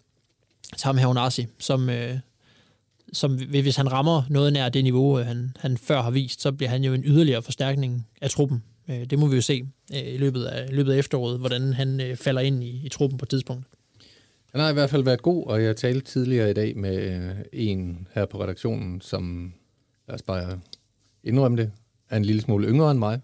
Tam 0.77 0.97
Havnasi, 0.99 1.47
som, 1.59 1.91
øh, 1.91 2.19
som 3.13 3.37
hvis 3.37 3.77
han 3.77 3.93
rammer 3.93 4.23
noget 4.31 4.53
nær 4.53 4.69
det 4.69 4.85
niveau, 4.85 5.21
øh, 5.21 5.27
han, 5.27 5.53
han 5.61 5.77
før 5.77 6.03
har 6.03 6.11
vist, 6.11 6.43
så 6.43 6.53
bliver 6.53 6.71
han 6.71 6.85
jo 6.85 6.95
en 6.95 7.03
yderligere 7.05 7.43
forstærkning 7.43 8.07
af 8.21 8.31
truppen. 8.31 8.63
Øh, 8.89 9.05
det 9.05 9.19
må 9.19 9.27
vi 9.27 9.37
jo 9.37 9.43
se 9.43 9.67
øh, 9.95 10.15
i 10.15 10.17
løbet 10.17 10.45
af, 10.45 10.69
i 10.71 10.75
løbet 10.75 10.93
af 10.93 10.99
efteråret, 10.99 11.39
hvordan 11.39 11.73
han 11.73 12.01
øh, 12.01 12.17
falder 12.17 12.41
ind 12.41 12.65
i, 12.65 12.81
i 12.85 12.89
truppen 12.89 13.19
på 13.19 13.25
et 13.25 13.29
tidspunkt. 13.29 13.65
Han 14.53 14.61
har 14.61 14.71
i 14.71 14.73
hvert 14.73 14.91
fald 14.91 15.03
været 15.05 15.23
god, 15.23 15.47
og 15.47 15.63
jeg 15.63 15.77
talte 15.77 16.07
tidligere 16.07 16.51
i 16.51 16.55
dag 16.55 16.77
med 16.77 16.97
øh, 16.97 17.31
en 17.53 18.09
her 18.15 18.27
på 18.27 18.43
redaktionen, 18.43 19.01
som, 19.01 19.53
lad 20.09 20.15
os 20.15 20.23
bare 20.23 20.61
indrømme 21.25 21.57
det, 21.57 21.71
er 22.11 22.17
en 22.17 22.25
lille 22.25 22.43
smule 22.43 22.69
yngre 22.69 22.91
end 22.91 22.99
mig, 22.99 23.21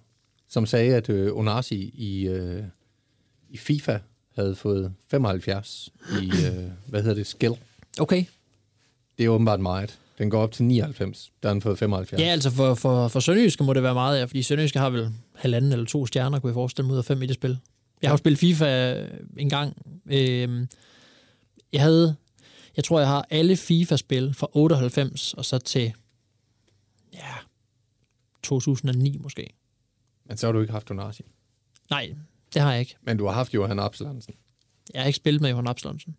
som 0.48 0.66
sagde, 0.66 0.94
at 0.94 1.08
øh, 1.08 1.36
Onasi 1.36 1.90
i, 1.94 2.26
øh, 2.28 2.62
i 3.48 3.56
FIFA 3.56 3.98
havde 4.34 4.54
fået 4.54 4.92
75 5.10 5.90
i, 6.22 6.26
øh, 6.46 6.64
hvad 6.86 7.02
hedder 7.02 7.14
det, 7.14 7.26
skill. 7.26 7.52
Okay. 8.00 8.24
Det 9.18 9.24
er 9.24 9.28
åbenbart 9.28 9.60
meget. 9.60 9.98
Den 10.18 10.30
går 10.30 10.42
op 10.42 10.52
til 10.52 10.64
99, 10.64 11.32
der 11.42 11.48
har 11.48 11.54
han 11.54 11.62
fået 11.62 11.78
75. 11.78 12.22
Ja, 12.22 12.26
altså 12.26 12.50
for, 12.50 12.74
for, 12.74 13.08
for 13.08 13.20
Sønderjyske 13.20 13.64
må 13.64 13.72
det 13.72 13.82
være 13.82 13.94
meget, 13.94 14.18
ja, 14.18 14.24
fordi 14.24 14.42
Sønderjyske 14.42 14.78
har 14.78 14.90
vel 14.90 15.10
halvanden 15.34 15.72
eller 15.72 15.86
to 15.86 16.06
stjerner, 16.06 16.40
kunne 16.40 16.48
jeg 16.48 16.54
forestille 16.54 16.86
mig, 16.86 16.92
ud 16.92 16.98
af 16.98 17.04
fem 17.04 17.22
i 17.22 17.26
det 17.26 17.34
spil. 17.34 17.58
Jeg 18.02 18.10
har 18.10 18.12
jo 18.12 18.18
spillet 18.18 18.38
FIFA 18.38 18.94
en 19.36 19.48
gang. 19.50 19.76
Øhm, 20.06 20.68
jeg 21.72 21.82
havde, 21.82 22.16
jeg 22.76 22.84
tror, 22.84 22.98
jeg 22.98 23.08
har 23.08 23.26
alle 23.30 23.56
FIFA-spil 23.56 24.34
fra 24.34 24.48
98 24.52 25.34
og 25.34 25.44
så 25.44 25.58
til, 25.58 25.92
ja, 27.12 27.34
2009 28.44 29.18
måske. 29.18 29.54
Men 30.28 30.36
så 30.36 30.46
har 30.46 30.52
du 30.52 30.60
ikke 30.60 30.72
haft 30.72 30.90
Onasi. 30.90 31.22
Nej, 31.90 32.14
det 32.54 32.62
har 32.62 32.70
jeg 32.72 32.80
ikke. 32.80 32.96
Men 33.02 33.16
du 33.16 33.24
har 33.26 33.32
haft 33.32 33.54
Johan 33.54 33.78
Absalonsen. 33.78 34.34
Jeg 34.94 35.02
har 35.02 35.06
ikke 35.06 35.16
spillet 35.16 35.42
med 35.42 35.50
Johan 35.50 35.66
Absalonsen, 35.66 36.16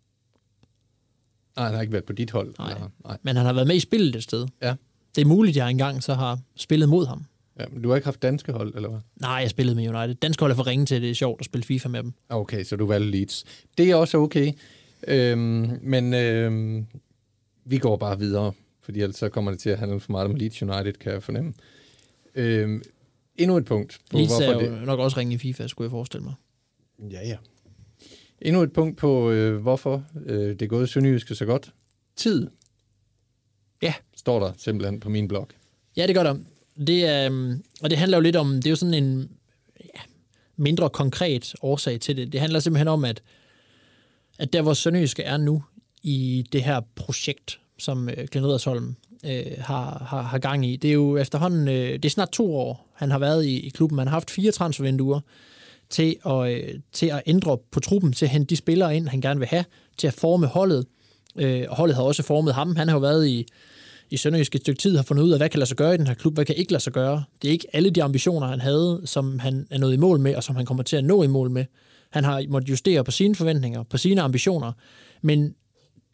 Nej, 1.56 1.64
han 1.64 1.74
har 1.74 1.80
ikke 1.80 1.92
været 1.92 2.04
på 2.04 2.12
dit 2.12 2.30
hold. 2.30 2.54
Nej. 2.58 2.70
Eller, 2.70 2.88
nej. 3.04 3.18
men 3.22 3.36
han 3.36 3.46
har 3.46 3.52
været 3.52 3.66
med 3.66 3.76
i 3.76 3.80
spillet 3.80 4.16
et 4.16 4.22
sted. 4.22 4.46
Ja. 4.62 4.74
Det 5.14 5.22
er 5.22 5.26
muligt, 5.26 5.52
at 5.52 5.56
jeg 5.56 5.70
engang 5.70 6.02
så 6.02 6.14
har 6.14 6.38
spillet 6.56 6.88
mod 6.88 7.06
ham. 7.06 7.24
ja. 7.60 7.64
men 7.72 7.82
du 7.82 7.88
har 7.88 7.96
ikke 7.96 8.04
haft 8.04 8.22
danske 8.22 8.52
hold, 8.52 8.74
eller 8.74 8.88
hvad? 8.88 9.00
Nej, 9.16 9.30
jeg 9.30 9.50
spillede 9.50 9.76
med 9.76 9.88
United. 9.88 10.14
Dansk 10.14 10.40
hold 10.40 10.52
er 10.52 10.56
for 10.56 10.66
ringe 10.66 10.86
til, 10.86 10.94
at 10.94 11.02
det 11.02 11.10
er 11.10 11.14
sjovt 11.14 11.40
at 11.40 11.44
spille 11.44 11.64
FIFA 11.64 11.88
med 11.88 12.02
dem. 12.02 12.12
Okay, 12.28 12.64
så 12.64 12.76
du 12.76 12.86
valgte 12.86 13.10
Leeds. 13.10 13.44
Det 13.78 13.90
er 13.90 13.94
også 13.94 14.18
okay. 14.18 14.52
Øhm, 15.08 15.78
men 15.82 16.14
øhm, 16.14 16.86
vi 17.64 17.78
går 17.78 17.96
bare 17.96 18.18
videre, 18.18 18.52
fordi 18.82 19.00
ellers 19.00 19.16
så 19.16 19.28
kommer 19.28 19.50
det 19.50 19.60
til 19.60 19.70
at 19.70 19.78
handle 19.78 20.00
for 20.00 20.12
meget 20.12 20.24
om 20.24 20.34
Leeds 20.34 20.62
United, 20.62 20.92
kan 20.92 21.12
jeg 21.12 21.22
fornemme. 21.22 21.52
Øhm, 22.36 22.82
endnu 23.36 23.56
et 23.56 23.64
punkt 23.64 24.00
på, 24.10 24.18
er 24.18 24.26
hvorfor 24.26 24.52
jo 24.52 24.60
det... 24.60 24.86
nok 24.86 25.00
også 25.00 25.16
ringe 25.16 25.34
i 25.34 25.38
FIFA, 25.38 25.66
skulle 25.66 25.86
jeg 25.86 25.90
forestille 25.90 26.24
mig. 26.24 26.34
Ja, 27.10 27.28
ja. 27.28 27.36
Endnu 28.40 28.62
et 28.62 28.72
punkt 28.72 28.98
på, 28.98 29.30
øh, 29.30 29.56
hvorfor 29.62 30.04
øh, 30.26 30.48
det 30.48 30.62
er 30.62 30.66
gået 30.66 30.88
Sønderjyske 30.88 31.34
så 31.34 31.44
godt. 31.44 31.72
Tid. 32.16 32.48
Ja. 33.82 33.94
Står 34.16 34.40
der 34.40 34.52
simpelthen 34.58 35.00
på 35.00 35.08
min 35.08 35.28
blog. 35.28 35.48
Ja, 35.96 36.06
det 36.06 36.14
gør 36.14 36.22
der. 36.22 36.36
Det 36.86 37.04
er, 37.04 37.26
øhm, 37.26 37.64
og 37.82 37.90
det 37.90 37.98
handler 37.98 38.16
jo 38.16 38.22
lidt 38.22 38.36
om, 38.36 38.54
det 38.54 38.66
er 38.66 38.70
jo 38.70 38.76
sådan 38.76 38.94
en 38.94 39.30
ja, 39.80 40.00
mindre 40.56 40.90
konkret 40.90 41.54
årsag 41.62 42.00
til 42.00 42.16
det. 42.16 42.32
Det 42.32 42.40
handler 42.40 42.60
simpelthen 42.60 42.88
om, 42.88 43.04
at, 43.04 43.22
at 44.38 44.52
der, 44.52 44.62
hvor 44.62 44.74
Sønderjyske 44.74 45.22
er 45.22 45.36
nu 45.36 45.62
i 46.02 46.46
det 46.52 46.62
her 46.62 46.80
projekt, 46.94 47.60
som 47.78 48.08
øh, 48.08 48.28
Glenn 48.30 48.46
Riddersholm 48.46 48.96
øh, 49.26 49.52
har, 49.58 50.06
har, 50.08 50.22
har 50.22 50.38
gang 50.38 50.66
i, 50.66 50.76
det 50.76 50.88
er 50.88 50.94
jo 50.94 51.16
efterhånden, 51.16 51.68
øh, 51.68 51.92
det 51.92 52.04
er 52.04 52.08
snart 52.08 52.30
to 52.30 52.56
år, 52.56 52.88
han 52.94 53.10
har 53.10 53.18
været 53.18 53.44
i, 53.44 53.66
i 53.66 53.68
klubben. 53.68 53.98
Han 53.98 54.08
har 54.08 54.12
haft 54.12 54.30
fire 54.30 54.52
transfervinduer 54.52 55.20
til 55.90 56.16
at, 56.26 56.52
øh, 56.52 56.74
til 56.92 57.06
at 57.06 57.22
ændre 57.26 57.58
på 57.70 57.80
truppen, 57.80 58.12
til 58.12 58.24
at 58.24 58.30
hente 58.30 58.50
de 58.50 58.56
spillere 58.56 58.96
ind, 58.96 59.08
han 59.08 59.20
gerne 59.20 59.40
vil 59.40 59.48
have, 59.48 59.64
til 59.98 60.06
at 60.06 60.14
forme 60.14 60.46
holdet. 60.46 60.86
Øh, 61.36 61.64
og 61.68 61.76
holdet 61.76 61.96
har 61.96 62.02
også 62.02 62.22
formet 62.22 62.54
ham. 62.54 62.76
Han 62.76 62.88
har 62.88 62.94
jo 62.94 63.00
været 63.00 63.26
i, 63.28 63.46
i 64.10 64.16
Sønderjysk 64.16 64.54
et 64.54 64.60
stykke 64.60 64.80
tid 64.80 64.96
har 64.96 65.02
fundet 65.02 65.22
ud 65.22 65.30
af, 65.30 65.38
hvad 65.38 65.48
kan 65.48 65.58
lade 65.58 65.68
sig 65.68 65.76
gøre 65.76 65.94
i 65.94 65.96
den 65.98 66.06
her 66.06 66.14
klub, 66.14 66.34
hvad 66.34 66.44
kan 66.44 66.54
ikke 66.54 66.72
lade 66.72 66.82
sig 66.82 66.92
gøre. 66.92 67.24
Det 67.42 67.48
er 67.48 67.52
ikke 67.52 67.66
alle 67.72 67.90
de 67.90 68.02
ambitioner, 68.02 68.46
han 68.46 68.60
havde, 68.60 69.02
som 69.04 69.38
han 69.38 69.66
er 69.70 69.78
nået 69.78 69.94
i 69.94 69.96
mål 69.96 70.20
med, 70.20 70.36
og 70.36 70.44
som 70.44 70.56
han 70.56 70.66
kommer 70.66 70.82
til 70.82 70.96
at 70.96 71.04
nå 71.04 71.22
i 71.22 71.26
mål 71.26 71.50
med. 71.50 71.64
Han 72.10 72.24
har 72.24 72.44
måttet 72.48 72.70
justere 72.70 73.04
på 73.04 73.10
sine 73.10 73.34
forventninger, 73.34 73.82
på 73.82 73.96
sine 73.96 74.22
ambitioner, 74.22 74.72
men 75.22 75.54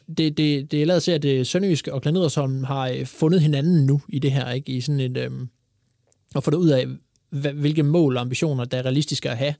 det, 0.09 0.37
det, 0.37 0.71
det 0.71 0.83
er 0.83 0.87
lavet 0.87 1.03
til, 1.03 1.13
at 1.13 1.23
det 1.23 1.47
Sønderjyske 1.47 1.95
og 1.95 2.03
Glenn 2.03 2.19
Riddersholm 2.19 2.65
har 2.65 2.89
øh, 2.89 3.07
fundet 3.07 3.41
hinanden 3.41 3.87
nu 3.87 4.01
i 4.09 4.19
det 4.19 4.33
her, 4.33 4.51
ikke? 4.51 4.73
i 4.73 4.81
sådan 4.81 5.01
et, 5.01 5.17
øhm, 5.17 5.49
og 6.35 6.45
fundet 6.45 6.59
ud 6.59 6.69
af, 6.69 6.87
hvilke 7.55 7.83
mål 7.83 8.17
og 8.17 8.21
ambitioner, 8.21 8.65
der 8.65 8.79
er 8.79 8.83
realistiske 8.83 9.31
at 9.31 9.37
have. 9.37 9.55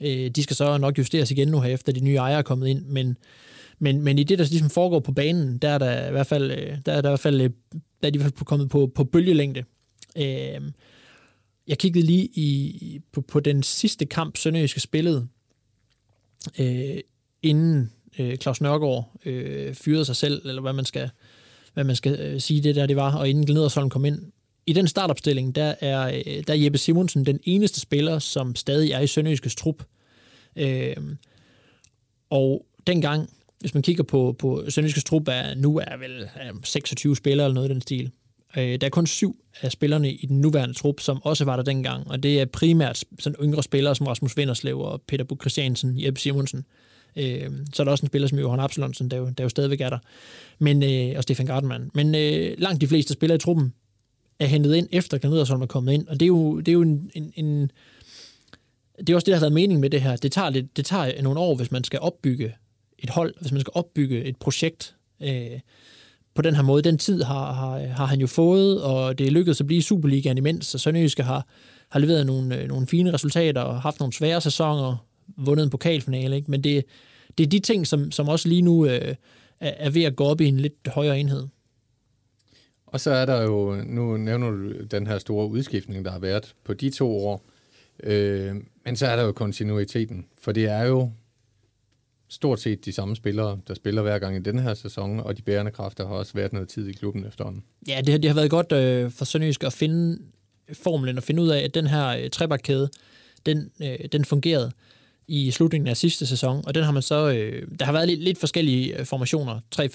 Øh, 0.00 0.30
de 0.30 0.42
skal 0.42 0.56
så 0.56 0.78
nok 0.78 0.98
justeres 0.98 1.30
igen 1.30 1.48
nu 1.48 1.60
her, 1.60 1.70
efter 1.70 1.92
de 1.92 2.00
nye 2.00 2.16
ejere 2.16 2.38
er 2.38 2.42
kommet 2.42 2.68
ind, 2.68 2.86
men 2.86 3.16
men, 3.82 4.02
men 4.02 4.18
i 4.18 4.24
det, 4.24 4.38
der 4.38 4.44
ligesom 4.44 4.70
foregår 4.70 5.00
på 5.00 5.12
banen, 5.12 5.58
der 5.58 5.68
er 5.68 5.78
der 5.78 6.08
i 6.08 6.10
hvert 6.10 6.26
fald, 6.26 6.50
øh, 6.50 6.78
der 6.86 6.92
er 6.92 7.00
der 7.00 7.08
i 7.08 7.10
hvert 7.10 7.20
fald, 7.20 7.40
øh, 7.40 7.50
der 7.72 8.06
er 8.06 8.10
de 8.10 8.16
i 8.16 8.18
hvert 8.18 8.32
fald 8.32 8.44
kommet 8.44 8.70
på, 8.70 8.92
på 8.94 9.04
bølgelængde. 9.04 9.64
Øh, 10.16 10.60
jeg 11.68 11.78
kiggede 11.78 12.06
lige 12.06 12.24
i, 12.24 13.00
på, 13.12 13.20
på 13.20 13.40
den 13.40 13.62
sidste 13.62 14.06
kamp, 14.06 14.36
Sønderjyske 14.36 14.80
spillede, 14.80 15.28
øh, 16.58 16.98
inden 17.42 17.92
øh, 18.20 18.36
Claus 18.36 18.60
Nørgaard 18.60 19.12
øh, 19.24 19.74
fyrede 19.74 20.04
sig 20.04 20.16
selv, 20.16 20.42
eller 20.48 20.62
hvad 20.62 20.72
man 20.72 20.84
skal, 20.84 21.10
hvad 21.74 21.84
man 21.84 21.96
skal 21.96 22.20
øh, 22.20 22.40
sige 22.40 22.62
det 22.62 22.76
der, 22.76 22.86
det 22.86 22.96
var, 22.96 23.16
og 23.16 23.28
inden 23.28 23.46
Gnedersholm 23.46 23.90
kom 23.90 24.04
ind. 24.04 24.32
I 24.66 24.72
den 24.72 24.88
startopstilling, 24.88 25.54
der 25.54 25.74
er, 25.80 26.06
øh, 26.06 26.42
der 26.46 26.52
er 26.52 26.56
Jeppe 26.56 26.78
Simonsen 26.78 27.26
den 27.26 27.40
eneste 27.42 27.80
spiller, 27.80 28.18
som 28.18 28.56
stadig 28.56 28.92
er 28.92 29.00
i 29.00 29.06
Sønderjyskes 29.06 29.54
trup. 29.54 29.82
Øh, 30.56 30.96
og 32.30 32.66
dengang, 32.86 33.30
hvis 33.60 33.74
man 33.74 33.82
kigger 33.82 34.02
på, 34.04 34.36
på 34.38 34.64
Sønderjyskes 34.68 35.04
trup, 35.04 35.28
er, 35.28 35.54
nu 35.54 35.78
er 35.78 35.96
vel 35.96 36.28
er 36.34 36.52
26 36.64 37.16
spillere 37.16 37.46
eller 37.46 37.54
noget 37.54 37.68
i 37.68 37.72
den 37.72 37.80
stil. 37.80 38.10
Øh, 38.56 38.80
der 38.80 38.86
er 38.86 38.90
kun 38.90 39.06
syv 39.06 39.36
af 39.60 39.72
spillerne 39.72 40.12
i 40.12 40.26
den 40.26 40.40
nuværende 40.40 40.74
trup, 40.74 41.00
som 41.00 41.22
også 41.24 41.44
var 41.44 41.56
der 41.56 41.62
dengang, 41.62 42.10
og 42.10 42.22
det 42.22 42.40
er 42.40 42.44
primært 42.44 43.04
sådan 43.18 43.36
yngre 43.42 43.62
spillere 43.62 43.94
som 43.94 44.06
Rasmus 44.06 44.36
Vinderslev 44.36 44.80
og 44.80 45.02
Peter 45.08 45.24
Buk 45.24 45.42
Christiansen, 45.42 46.04
Jeppe 46.04 46.20
Simonsen. 46.20 46.58
Øh, 46.58 46.89
Øh, 47.16 47.50
så 47.72 47.82
er 47.82 47.84
der 47.84 47.90
også 47.90 48.02
en 48.02 48.08
spiller 48.08 48.28
som 48.28 48.38
Johan 48.38 48.60
Absalonsen, 48.60 49.10
der 49.10 49.16
jo, 49.16 49.30
der 49.38 49.44
jo 49.44 49.48
stadigvæk 49.48 49.80
er 49.80 49.90
der, 49.90 49.98
men, 50.58 50.82
øh, 50.82 51.14
og 51.16 51.22
Stefan 51.22 51.46
Gartmann. 51.46 51.90
Men 51.94 52.14
øh, 52.14 52.54
langt 52.58 52.80
de 52.80 52.86
fleste 52.86 53.12
spillere 53.12 53.36
i 53.36 53.38
truppen 53.38 53.74
er 54.38 54.46
hentet 54.46 54.74
ind, 54.74 54.88
efter 54.92 55.18
Glenn 55.18 55.34
Riddersholm 55.34 55.62
er 55.62 55.66
kommet 55.66 55.92
ind, 55.92 56.08
og 56.08 56.20
det 56.20 56.26
er 56.26 56.28
jo, 56.28 56.58
det 56.58 56.68
er 56.68 56.72
jo 56.72 56.82
en, 56.82 57.10
en, 57.14 57.32
en 57.36 57.70
det 58.98 59.10
er 59.10 59.14
også 59.14 59.24
det, 59.24 59.32
der 59.32 59.36
har 59.36 59.40
været 59.40 59.52
mening 59.52 59.80
med 59.80 59.90
det 59.90 60.02
her. 60.02 60.16
Det 60.16 60.32
tager, 60.32 60.50
lidt, 60.50 60.76
det 60.76 60.84
tager 60.84 61.22
nogle 61.22 61.40
år, 61.40 61.54
hvis 61.54 61.72
man 61.72 61.84
skal 61.84 61.98
opbygge 62.00 62.54
et 62.98 63.10
hold, 63.10 63.34
hvis 63.40 63.52
man 63.52 63.60
skal 63.60 63.72
opbygge 63.74 64.24
et 64.24 64.36
projekt 64.36 64.94
øh, 65.22 65.60
på 66.34 66.42
den 66.42 66.54
her 66.54 66.62
måde. 66.62 66.82
Den 66.82 66.98
tid 66.98 67.22
har, 67.22 67.52
har, 67.52 67.78
har 67.78 68.06
han 68.06 68.20
jo 68.20 68.26
fået, 68.26 68.82
og 68.82 69.18
det 69.18 69.26
er 69.26 69.30
lykkedes 69.30 69.60
at 69.60 69.66
blive 69.66 69.82
Superligaen 69.82 70.38
imens, 70.38 70.66
så 70.66 70.78
Sønderjyske 70.78 71.22
har, 71.22 71.46
har 71.88 72.00
leveret 72.00 72.26
nogle, 72.26 72.56
øh, 72.56 72.68
nogle 72.68 72.86
fine 72.86 73.12
resultater 73.12 73.60
og 73.60 73.82
haft 73.82 74.00
nogle 74.00 74.12
svære 74.12 74.40
sæsoner, 74.40 75.06
vundet 75.36 75.64
en 75.64 75.70
pokalfinale, 75.70 76.36
ikke? 76.36 76.50
men 76.50 76.64
det, 76.64 76.84
det 77.38 77.44
er 77.44 77.48
de 77.48 77.58
ting, 77.58 77.86
som, 77.86 78.10
som 78.10 78.28
også 78.28 78.48
lige 78.48 78.62
nu 78.62 78.86
øh, 78.86 79.14
er, 79.60 79.90
ved 79.90 80.02
at 80.02 80.16
gå 80.16 80.24
op 80.24 80.40
i 80.40 80.46
en 80.46 80.60
lidt 80.60 80.88
højere 80.88 81.20
enhed. 81.20 81.46
Og 82.86 83.00
så 83.00 83.10
er 83.10 83.26
der 83.26 83.42
jo, 83.42 83.82
nu 83.86 84.16
nævner 84.16 84.50
du 84.50 84.72
den 84.90 85.06
her 85.06 85.18
store 85.18 85.48
udskiftning, 85.48 86.04
der 86.04 86.10
har 86.10 86.18
været 86.18 86.54
på 86.64 86.74
de 86.74 86.90
to 86.90 87.26
år, 87.26 87.44
øh, 88.02 88.54
men 88.84 88.96
så 88.96 89.06
er 89.06 89.16
der 89.16 89.22
jo 89.22 89.32
kontinuiteten, 89.32 90.26
for 90.38 90.52
det 90.52 90.64
er 90.64 90.82
jo 90.82 91.10
stort 92.28 92.60
set 92.60 92.84
de 92.84 92.92
samme 92.92 93.16
spillere, 93.16 93.60
der 93.68 93.74
spiller 93.74 94.02
hver 94.02 94.18
gang 94.18 94.36
i 94.36 94.40
den 94.40 94.58
her 94.58 94.74
sæson, 94.74 95.20
og 95.20 95.36
de 95.36 95.42
bærende 95.42 95.70
kræfter 95.70 96.06
har 96.06 96.14
også 96.14 96.32
været 96.34 96.52
noget 96.52 96.68
tid 96.68 96.88
i 96.88 96.92
klubben 96.92 97.26
efterhånden. 97.26 97.64
Ja, 97.88 98.00
det, 98.06 98.22
det 98.22 98.30
har 98.30 98.34
været 98.34 98.50
godt 98.50 98.72
øh, 98.72 99.10
for 99.10 99.24
Sønderjysk 99.24 99.64
at 99.64 99.72
finde 99.72 100.18
formlen 100.72 101.16
og 101.16 101.22
finde 101.22 101.42
ud 101.42 101.48
af, 101.48 101.60
at 101.60 101.74
den 101.74 101.86
her 101.86 102.08
øh, 102.08 102.30
trebakkæde, 102.30 102.90
den, 103.46 103.70
øh, 103.82 103.98
den 104.12 104.24
fungerede 104.24 104.72
i 105.30 105.50
slutningen 105.50 105.88
af 105.88 105.96
sidste 105.96 106.26
sæson, 106.26 106.62
og 106.66 106.74
den 106.74 106.84
har 106.84 106.92
man 106.92 107.02
så, 107.02 107.30
øh, 107.30 107.68
der 107.78 107.84
har 107.84 107.92
været 107.92 108.08
lidt, 108.08 108.20
lidt 108.20 108.38
forskellige 108.38 108.98
øh, 108.98 109.06
formationer, 109.06 109.60
3-5-2, 109.76 109.86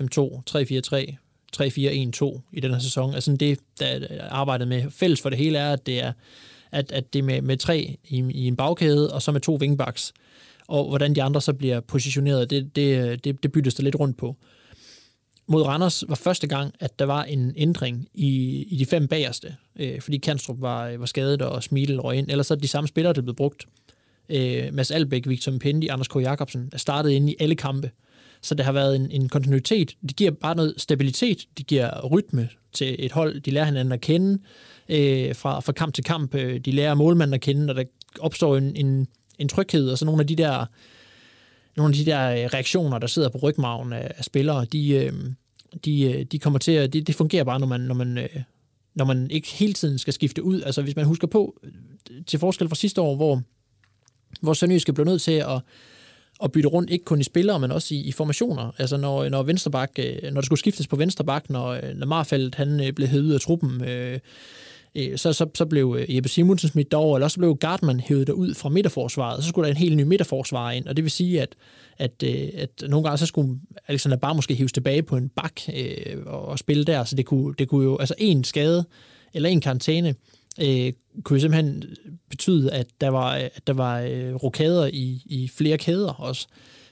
3-4-1-2 2.37 2.41
i 2.53 2.59
den 2.59 2.71
her 2.71 2.79
sæson. 2.79 3.13
Altså 3.13 3.35
det, 3.39 3.59
der 3.79 3.85
er 3.85 3.95
øh, 3.95 4.19
arbejdet 4.29 4.67
med 4.67 4.91
fælles 4.91 5.21
for 5.21 5.29
det 5.29 5.37
hele 5.37 5.57
er, 5.57 5.73
at 5.73 5.85
det 5.85 6.03
er, 6.03 6.13
at, 6.71 6.91
at 6.91 7.13
det 7.13 7.19
er 7.19 7.23
med, 7.23 7.41
med 7.41 7.57
tre 7.57 7.97
i, 8.07 8.23
i 8.31 8.47
en 8.47 8.55
bagkæde, 8.55 9.13
og 9.13 9.21
så 9.21 9.31
med 9.31 9.41
to 9.41 9.55
wingbacks. 9.55 10.13
Og 10.67 10.87
hvordan 10.87 11.15
de 11.15 11.23
andre 11.23 11.41
så 11.41 11.53
bliver 11.53 11.79
positioneret, 11.79 12.49
det, 12.49 12.75
det, 12.75 12.97
øh, 12.97 13.17
det, 13.23 13.43
det 13.43 13.51
byttes 13.51 13.75
der 13.75 13.83
lidt 13.83 13.99
rundt 13.99 14.17
på. 14.17 14.35
Mod 15.47 15.61
Randers 15.61 16.03
var 16.07 16.15
første 16.15 16.47
gang, 16.47 16.73
at 16.79 16.99
der 16.99 17.05
var 17.05 17.23
en 17.23 17.53
ændring 17.55 18.07
i, 18.13 18.61
i 18.69 18.75
de 18.75 18.85
fem 18.85 19.07
bagerste, 19.07 19.55
øh, 19.79 20.01
fordi 20.01 20.17
Kanstrup 20.17 20.61
var, 20.61 20.97
var 20.97 21.05
skadet 21.05 21.41
og 21.41 21.63
Smidel 21.63 22.01
røg 22.01 22.17
ind. 22.17 22.29
Ellers 22.29 22.51
er 22.51 22.55
de 22.55 22.67
samme 22.67 22.87
spillere, 22.87 23.13
der 23.13 23.21
blev 23.21 23.35
brugt. 23.35 23.65
Øh, 24.29 24.73
Mads 24.73 24.91
Albæk, 24.91 25.27
Victor 25.27 25.51
Mpendi, 25.51 25.87
Anders 25.87 26.07
K. 26.07 26.15
Jacobsen 26.15 26.69
er 26.73 26.77
startet 26.77 27.09
inde 27.09 27.31
i 27.31 27.35
alle 27.39 27.55
kampe. 27.55 27.91
Så 28.41 28.55
det 28.55 28.65
har 28.65 28.71
været 28.71 28.95
en, 28.95 29.11
en 29.11 29.29
kontinuitet. 29.29 29.95
Det 30.01 30.15
giver 30.15 30.31
bare 30.31 30.55
noget 30.55 30.73
stabilitet. 30.77 31.45
Det 31.57 31.67
giver 31.67 32.07
rytme 32.07 32.49
til 32.73 32.95
et 32.99 33.11
hold. 33.11 33.41
De 33.41 33.51
lærer 33.51 33.65
hinanden 33.65 33.91
at 33.91 34.01
kende 34.01 34.39
øh, 34.89 35.35
fra, 35.35 35.59
fra 35.59 35.71
kamp 35.71 35.93
til 35.93 36.03
kamp. 36.03 36.35
Øh, 36.35 36.59
de 36.59 36.71
lærer 36.71 36.93
målmanden 36.93 37.33
at 37.33 37.41
kende, 37.41 37.71
og 37.71 37.75
der 37.75 37.83
opstår 38.19 38.57
en, 38.57 38.75
en, 38.75 39.07
en 39.39 39.49
tryghed. 39.49 39.89
Og 39.89 39.97
så 39.97 40.05
nogle 40.05 40.21
af 40.21 40.27
de 40.27 40.35
der 40.35 40.65
nogle 41.77 41.89
af 41.89 41.95
de 41.95 42.05
der 42.05 42.31
øh, 42.31 42.37
reaktioner, 42.37 42.99
der 42.99 43.07
sidder 43.07 43.29
på 43.29 43.37
rygmagen 43.37 43.93
af, 43.93 44.11
af 44.17 44.23
spillere, 44.23 44.65
de, 44.65 44.89
øh, 44.89 45.13
de, 45.85 46.01
øh, 46.01 46.25
de 46.25 46.39
kommer 46.39 46.59
til 46.59 46.71
at, 46.71 46.93
det, 46.93 47.07
det 47.07 47.15
fungerer 47.15 47.43
bare, 47.43 47.59
når 47.59 47.67
man, 47.67 47.81
når 47.81 47.95
man, 47.95 48.27
når 48.95 49.05
man 49.05 49.31
ikke 49.31 49.47
hele 49.47 49.73
tiden 49.73 49.97
skal 49.97 50.13
skifte 50.13 50.43
ud. 50.43 50.61
Altså 50.61 50.81
hvis 50.81 50.95
man 50.95 51.05
husker 51.05 51.27
på, 51.27 51.59
til 52.27 52.39
forskel 52.39 52.67
fra 52.67 52.75
sidste 52.75 53.01
år, 53.01 53.15
hvor, 53.15 53.41
hvor 54.41 54.53
Sønderjyske 54.53 54.93
blev 54.93 55.05
nødt 55.05 55.21
til 55.21 55.31
at 55.31 55.61
at 56.43 56.51
bytte 56.51 56.69
rundt, 56.69 56.89
ikke 56.89 57.05
kun 57.05 57.19
i 57.19 57.23
spillere, 57.23 57.59
men 57.59 57.71
også 57.71 57.95
i, 57.95 57.97
i 57.97 58.11
formationer. 58.11 58.71
Altså 58.77 58.97
når, 58.97 59.29
når 59.29 59.43
vensterbak, 59.43 59.91
øh, 59.99 60.15
når 60.23 60.41
der 60.41 60.45
skulle 60.45 60.59
skiftes 60.59 60.87
på 60.87 60.95
vensterbak, 60.95 61.49
når, 61.49 61.67
øh, 61.67 61.95
når 61.95 62.07
Marfeldt 62.07 62.55
han 62.55 62.79
øh, 62.79 62.93
blev 62.93 63.07
hævet 63.07 63.23
ud 63.23 63.31
af 63.31 63.41
truppen, 63.41 63.83
øh, 63.83 64.19
så, 65.15 65.33
så, 65.33 65.49
så 65.55 65.65
blev 65.65 66.05
Jeppe 66.09 66.29
Simonsen 66.29 66.69
smidt 66.69 66.91
derover, 66.91 67.17
eller 67.17 67.27
så 67.27 67.39
blev 67.39 67.55
Gartman 67.55 67.99
hævet 67.99 68.29
ud 68.29 68.53
fra 68.53 68.69
midterforsvaret, 68.69 69.43
så 69.43 69.49
skulle 69.49 69.65
der 69.65 69.71
en 69.71 69.77
helt 69.77 69.97
ny 69.97 70.01
midterforsvar 70.01 70.71
ind, 70.71 70.87
og 70.87 70.95
det 70.97 71.03
vil 71.03 71.11
sige, 71.11 71.41
at, 71.41 71.55
at, 71.97 72.23
at 72.57 72.69
nogle 72.89 73.03
gange 73.03 73.17
så 73.17 73.25
skulle 73.25 73.59
Alexander 73.87 74.17
bare 74.17 74.35
måske 74.35 74.53
hives 74.53 74.71
tilbage 74.71 75.03
på 75.03 75.17
en 75.17 75.29
bak 75.29 75.61
øh, 75.75 76.17
og 76.25 76.59
spille 76.59 76.83
der, 76.83 77.03
så 77.03 77.15
det 77.15 77.25
kunne, 77.25 77.53
det 77.59 77.67
kunne 77.67 77.83
jo, 77.83 77.97
altså 77.97 78.15
en 78.17 78.43
skade 78.43 78.85
eller 79.33 79.49
en 79.49 79.61
karantæne, 79.61 80.15
øh, 80.61 80.93
kunne 81.23 81.37
jo 81.37 81.41
simpelthen 81.41 81.83
betyde, 82.29 82.71
at 82.71 82.87
der 83.01 83.09
var, 83.09 83.31
at 83.31 83.67
der 83.67 83.73
var 83.73 83.99
øh, 83.99 84.33
rokader 84.35 84.85
i, 84.93 85.21
i 85.25 85.47
flere 85.47 85.77
kæder 85.77 86.13
også. 86.13 86.47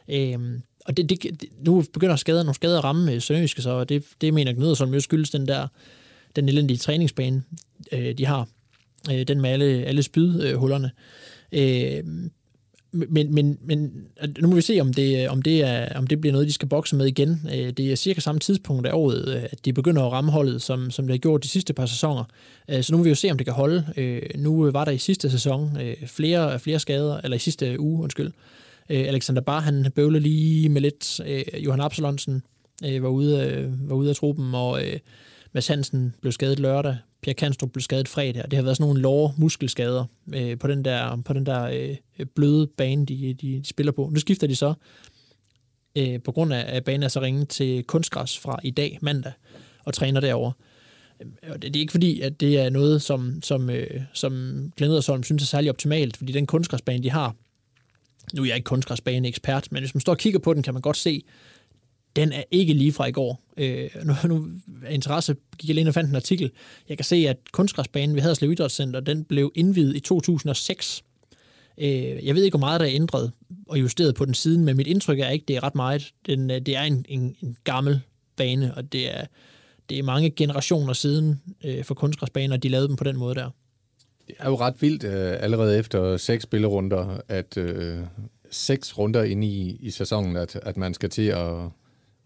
Øh, 0.08 0.40
og 0.86 0.98
det, 0.98 1.10
det, 1.10 1.46
nu 1.66 1.84
begynder 1.94 2.16
skader, 2.16 2.44
nogle 2.44 2.56
skader 2.56 2.78
at 2.78 2.84
ramme 2.84 3.12
øh, 3.12 3.22
Sønderjyske, 3.22 3.62
så 3.62 3.84
det, 3.84 4.06
det 4.22 4.34
mener 4.34 4.54
Gnyder, 4.54 4.74
som 4.74 4.94
jo 4.94 5.00
skyldes 5.00 5.30
den 5.30 5.48
der 5.48 5.68
den 6.36 6.50
elendige 6.50 6.78
træningsbane, 6.78 7.44
øh, 7.92 8.18
de 8.18 8.26
har. 8.26 8.48
Øh, 9.12 9.28
den 9.28 9.42
med 9.42 9.50
alle, 9.50 9.66
alle 9.66 10.04
spydhullerne. 10.04 10.92
Øh, 11.52 12.04
men, 12.94 13.34
men, 13.34 13.58
men 13.66 14.08
nu 14.40 14.48
må 14.48 14.56
vi 14.56 14.62
se, 14.62 14.80
om 14.82 14.94
det, 14.94 15.30
om, 15.30 15.42
det 15.42 15.64
er, 15.64 15.98
om 15.98 16.08
det 16.08 16.22
bliver 16.22 16.32
noget, 16.32 16.48
de 16.48 16.54
skal 16.54 16.68
bokse 16.68 16.96
med 16.96 17.06
igen. 17.06 17.42
Øh, 17.54 17.70
det 17.70 17.92
er 17.92 17.96
cirka 17.96 18.22
samme 18.22 18.40
tidspunkt 18.40 18.88
af 18.88 18.92
året, 18.94 19.36
øh, 19.36 19.44
at 19.44 19.66
de 19.66 19.74
begynder 19.74 20.04
at 20.04 20.12
ramme 20.12 20.32
holdet, 20.32 20.62
som, 20.62 20.92
som 20.92 21.08
det 21.08 21.14
har 21.14 21.18
gjort 21.18 21.44
de 21.44 21.48
sidste 21.48 21.74
par 21.74 21.86
sæsoner. 21.86 22.24
Øh, 22.70 22.84
så 22.84 22.94
nu 22.94 22.98
må 22.98 23.04
vi 23.04 23.10
jo 23.10 23.16
se, 23.16 23.32
om 23.32 23.38
det 23.38 23.46
kan 23.46 23.54
holde. 23.54 23.86
Nu 24.36 24.72
var 24.72 24.86
der 24.86 24.92
i 24.92 24.98
sidste 24.98 25.30
sæson 25.30 25.78
flere, 26.08 26.60
flere 26.60 26.80
skader, 26.80 27.22
eller 27.24 27.36
i 27.36 27.40
sidste 27.40 27.80
uge, 27.80 28.04
undskyld. 28.04 28.32
Alexander 28.90 29.42
Bar, 29.42 29.60
han 29.60 29.92
bøvlede 29.96 30.24
lige 30.24 30.70
med 30.70 30.82
lidt. 30.82 31.22
Johan 31.58 31.82
Absalonsen 31.82 32.44
var 32.82 33.10
ude, 33.10 33.72
var 33.80 33.96
ude 33.96 34.10
af 34.10 34.16
truppen, 34.16 34.56
og 34.56 34.82
Mads 35.54 35.68
Hansen 35.68 36.16
blev 36.22 36.32
skadet 36.32 36.60
lørdag. 36.60 36.98
Pierre 37.24 37.36
Kanstrup 37.36 37.72
blev 37.72 37.82
skadet 37.82 38.08
fredag, 38.08 38.44
og 38.44 38.52
det 38.52 38.58
har 38.58 38.64
været 38.64 38.78
sådan 38.78 38.88
nogle 38.88 39.02
låre 39.02 39.34
muskelskader 39.38 40.06
øh, 40.34 40.60
på 40.60 40.68
den 40.68 40.86
der, 40.86 41.22
på 41.26 41.34
den 41.34 41.46
der 41.46 41.64
øh, 41.64 42.26
bløde 42.36 42.68
bane, 42.68 43.06
de, 43.06 43.34
de, 43.34 43.34
de 43.34 43.62
spiller 43.66 43.92
på. 43.92 44.10
Nu 44.14 44.20
skifter 44.20 44.48
de 44.48 44.56
så, 44.56 44.74
øh, 45.98 46.22
på 46.22 46.32
grund 46.32 46.54
af, 46.54 46.76
at 46.78 46.84
banen 46.84 47.04
er 47.04 47.08
så 47.08 47.22
ringe 47.22 47.46
til 47.46 47.84
kunstgræs 47.84 48.40
fra 48.40 48.60
i 48.64 48.72
dag, 48.72 48.98
mandag, 49.02 49.32
og 49.86 49.94
træner 49.94 50.22
derover. 50.22 50.52
Øh, 51.22 51.52
og 51.52 51.62
det, 51.62 51.74
det 51.74 51.80
er 51.80 51.82
ikke 51.82 51.92
fordi, 51.92 52.22
at 52.22 52.40
det 52.40 52.60
er 52.60 52.70
noget, 52.70 53.02
som, 53.02 53.42
som, 53.42 53.70
øh, 53.70 54.02
som 54.14 54.34
Glenn 54.78 55.24
synes 55.24 55.44
er 55.44 55.46
særlig 55.46 55.70
optimalt, 55.70 56.18
fordi 56.18 56.32
den 56.32 56.48
kunstgræsbane, 56.48 57.04
de 57.04 57.10
har, 57.10 57.36
nu 58.34 58.42
er 58.42 58.46
jeg 58.46 58.56
ikke 58.56 58.66
kunstgræsbane 58.66 59.28
ekspert, 59.28 59.72
men 59.72 59.84
hvis 59.84 59.96
man 59.96 60.02
står 60.02 60.14
og 60.14 60.18
kigger 60.18 60.40
på 60.40 60.54
den, 60.54 60.64
kan 60.64 60.74
man 60.74 60.82
godt 60.82 60.98
se, 60.98 61.24
den 62.16 62.32
er 62.32 62.44
ikke 62.52 62.74
lige 62.74 62.94
fra 62.94 63.06
i 63.06 63.12
går. 63.12 63.42
Øh, 63.58 63.90
nu, 64.04 64.14
nu 64.26 64.48
er 64.86 64.90
interesse 64.90 65.36
gik 65.58 65.70
jeg 65.70 65.76
lige 65.76 65.88
og 65.88 65.94
fandt 65.94 66.10
en 66.10 66.16
artikel. 66.16 66.52
Jeg 66.90 66.98
kan 66.98 67.06
se, 67.06 67.16
at 67.16 67.38
kunstgræsbanen 67.52 68.16
ved 68.16 68.22
Haderslev 68.22 68.52
Idrætscenter, 68.52 69.00
den 69.00 69.24
blev 69.24 69.52
indvidet 69.56 69.96
i 69.96 70.00
2006. 70.00 71.04
Øh, 71.78 72.26
jeg 72.26 72.36
ved 72.36 72.44
ikke, 72.44 72.58
hvor 72.58 72.66
meget 72.68 72.80
der 72.80 72.86
er 72.86 72.94
ændret 72.94 73.32
og 73.68 73.80
justeret 73.80 74.16
på 74.16 74.26
den 74.26 74.34
siden, 74.34 74.66
men 74.66 74.78
mit 74.78 74.88
indtryk 74.88 75.20
er 75.20 75.30
ikke, 75.30 75.46
det 75.48 75.56
er 75.56 75.64
ret 75.64 75.76
meget. 75.76 76.14
Den, 76.26 76.52
øh, 76.52 76.62
det 76.62 76.76
er 76.76 76.82
en, 76.82 77.06
en, 77.10 77.36
en 77.42 77.58
gammel 77.64 78.02
bane, 78.36 78.74
og 78.76 78.92
det 78.92 79.16
er, 79.18 79.26
det 79.90 80.00
er 80.00 80.04
mange 80.04 80.30
generationer 80.30 80.94
siden 80.94 81.42
øh, 81.66 81.84
for 81.84 81.94
kunstgræsbaner, 81.94 82.58
de 82.58 82.70
lavede 82.70 82.88
dem 82.88 82.96
på 82.96 83.04
den 83.04 83.18
måde 83.18 83.36
der. 83.36 83.50
Det 84.28 84.36
er 84.40 84.50
jo 84.50 84.56
ret 84.56 84.82
vildt 84.82 85.04
øh, 85.04 85.38
allerede 85.40 85.78
efter 85.78 86.18
seks 86.18 86.44
spillerunder, 86.44 87.22
at 87.28 87.58
øh, 87.58 88.00
seks 88.52 88.98
runder 88.98 89.24
ind 89.24 89.44
i, 89.44 89.78
i 89.80 89.90
sæsonen, 89.90 90.36
at, 90.36 90.56
at 90.56 90.78
man 90.78 90.94
skal 90.94 91.10
til 91.10 91.28
at 91.28 91.70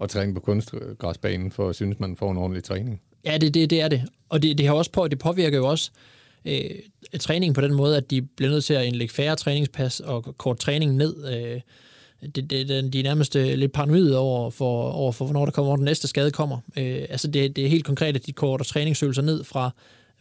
at 0.01 0.09
træne 0.09 0.33
på 0.33 0.39
kunstgræsbanen, 0.39 1.51
for 1.51 1.69
at 1.69 1.75
synes, 1.75 1.99
man 1.99 2.15
får 2.17 2.31
en 2.31 2.37
ordentlig 2.37 2.63
træning. 2.63 3.01
Ja, 3.25 3.37
det, 3.37 3.53
det, 3.53 3.69
det 3.69 3.81
er 3.81 3.87
det. 3.87 4.03
Og 4.29 4.41
det, 4.43 4.57
det, 4.57 4.67
har 4.67 4.73
også 4.73 4.91
på, 4.91 5.07
det 5.07 5.19
påvirker 5.19 5.57
jo 5.57 5.67
også 5.67 5.91
øh, 6.45 6.69
træningen 7.19 7.53
på 7.53 7.61
den 7.61 7.73
måde, 7.73 7.97
at 7.97 8.11
de 8.11 8.21
bliver 8.21 8.51
nødt 8.51 8.65
til 8.65 8.73
at 8.73 8.85
indlægge 8.85 9.13
færre 9.13 9.35
træningspas 9.35 9.99
og 9.99 10.37
kort 10.37 10.59
træning 10.59 10.95
ned. 10.95 11.15
Øh, 11.33 11.61
det, 12.35 12.49
det, 12.49 12.93
de 12.93 12.99
er 12.99 13.03
nærmest 13.03 13.35
øh, 13.35 13.53
lidt 13.53 13.71
paranoide 13.71 14.17
over 14.17 14.49
for, 14.49 14.91
over 14.91 15.11
for, 15.11 15.25
hvornår 15.25 15.45
der 15.45 15.51
kommer, 15.51 15.69
hvor 15.69 15.75
den 15.75 15.85
næste 15.85 16.07
skade 16.07 16.31
kommer. 16.31 16.57
Øh, 16.77 17.05
altså 17.09 17.27
det, 17.27 17.55
det 17.55 17.65
er 17.65 17.69
helt 17.69 17.85
konkret, 17.85 18.15
at 18.15 18.25
de 18.25 18.33
korter 18.33 18.65
træningsøvelser 18.65 19.21
ned 19.21 19.43
fra, 19.43 19.71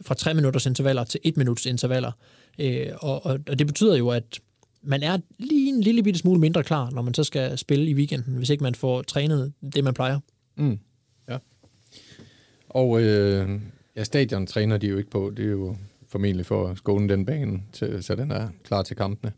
fra 0.01 0.15
3 0.15 0.33
minutters 0.33 0.65
intervaller 0.65 1.03
til 1.03 1.19
1 1.23 1.37
minuts 1.37 1.65
intervaller. 1.65 2.11
Øh, 2.59 2.87
og, 2.99 3.25
og, 3.25 3.39
og 3.49 3.59
det 3.59 3.67
betyder 3.67 3.95
jo, 3.95 4.09
at 4.09 4.39
man 4.87 5.03
er 5.03 5.17
lige 5.37 5.69
en 5.69 5.81
lille 5.81 6.03
bitte 6.03 6.19
smule 6.19 6.39
mindre 6.39 6.63
klar, 6.63 6.89
når 6.89 7.01
man 7.01 7.13
så 7.13 7.23
skal 7.23 7.57
spille 7.57 7.85
i 7.85 7.93
weekenden, 7.93 8.33
hvis 8.33 8.49
ikke 8.49 8.63
man 8.63 8.75
får 8.75 9.01
trænet 9.01 9.53
det, 9.75 9.83
man 9.83 9.93
plejer. 9.93 10.19
Mm. 10.55 10.79
Ja. 11.29 11.37
Og 12.69 13.01
øh, 13.01 13.49
ja, 13.95 14.03
stadion 14.03 14.47
træner 14.47 14.77
de 14.77 14.87
jo 14.87 14.97
ikke 14.97 15.09
på. 15.09 15.33
Det 15.37 15.45
er 15.45 15.49
jo 15.49 15.75
formentlig 16.07 16.45
for 16.45 16.67
at 16.67 16.77
skåne 16.77 17.09
den 17.09 17.25
bane, 17.25 17.61
til, 17.73 18.03
så 18.03 18.15
den 18.15 18.31
er 18.31 18.49
klar 18.63 18.83
til 18.83 18.95
kampene. 18.95 19.31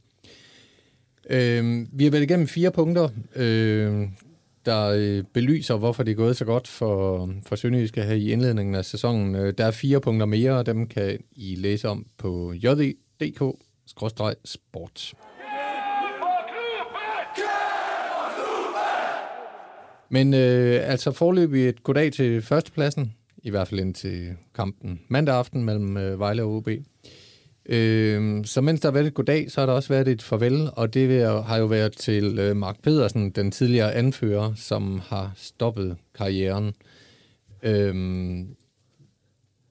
Øh, 1.29 1.85
vi 1.91 2.03
har 2.03 2.11
været 2.11 2.23
igennem 2.23 2.47
fire 2.47 2.71
punkter, 2.71 3.09
øh, 3.35 4.07
der 4.65 4.85
øh, 4.95 5.23
belyser, 5.33 5.77
hvorfor 5.77 6.03
det 6.03 6.11
er 6.11 6.15
gået 6.15 6.37
så 6.37 6.45
godt 6.45 6.67
for, 6.67 7.29
for 7.45 7.55
Sønderjyske 7.55 8.03
her 8.03 8.13
i 8.13 8.31
indledningen 8.31 8.75
af 8.75 8.85
sæsonen. 8.85 9.35
Øh, 9.35 9.53
der 9.57 9.65
er 9.65 9.71
fire 9.71 10.01
punkter 10.01 10.25
mere, 10.25 10.51
og 10.51 10.65
dem 10.65 10.87
kan 10.87 11.19
I 11.31 11.55
læse 11.55 11.89
om 11.89 12.05
på 12.17 12.53
jd.dk-sport. 12.63 13.73
Men 20.09 20.33
øh, 20.33 20.79
altså 20.83 21.11
forløbig 21.11 21.69
et 21.69 21.83
goddag 21.83 22.11
til 22.11 22.41
førstepladsen, 22.41 23.13
i 23.43 23.49
hvert 23.49 23.67
fald 23.67 23.79
indtil 23.79 24.35
kampen 24.55 25.01
mandag 25.07 25.35
aften 25.35 25.63
mellem 25.63 25.97
øh, 25.97 26.19
Vejle 26.19 26.43
og 26.43 26.55
OB. 26.55 26.69
Øh, 27.65 28.45
så 28.45 28.61
mens 28.61 28.81
der 28.81 28.87
har 28.87 28.93
været 28.93 29.07
et 29.07 29.13
goddag, 29.13 29.51
så 29.51 29.61
har 29.61 29.65
der 29.65 29.73
også 29.73 29.89
været 29.89 30.07
et 30.07 30.21
farvel, 30.21 30.69
og 30.73 30.93
det 30.93 31.23
har 31.45 31.57
jo 31.57 31.65
været 31.65 31.97
til 31.97 32.39
øh, 32.39 32.55
Mark 32.55 32.81
Pedersen, 32.83 33.29
den 33.29 33.51
tidligere 33.51 33.93
anfører, 33.93 34.53
som 34.55 35.01
har 35.07 35.33
stoppet 35.35 35.97
karrieren. 36.15 36.73
Øh, 37.63 37.95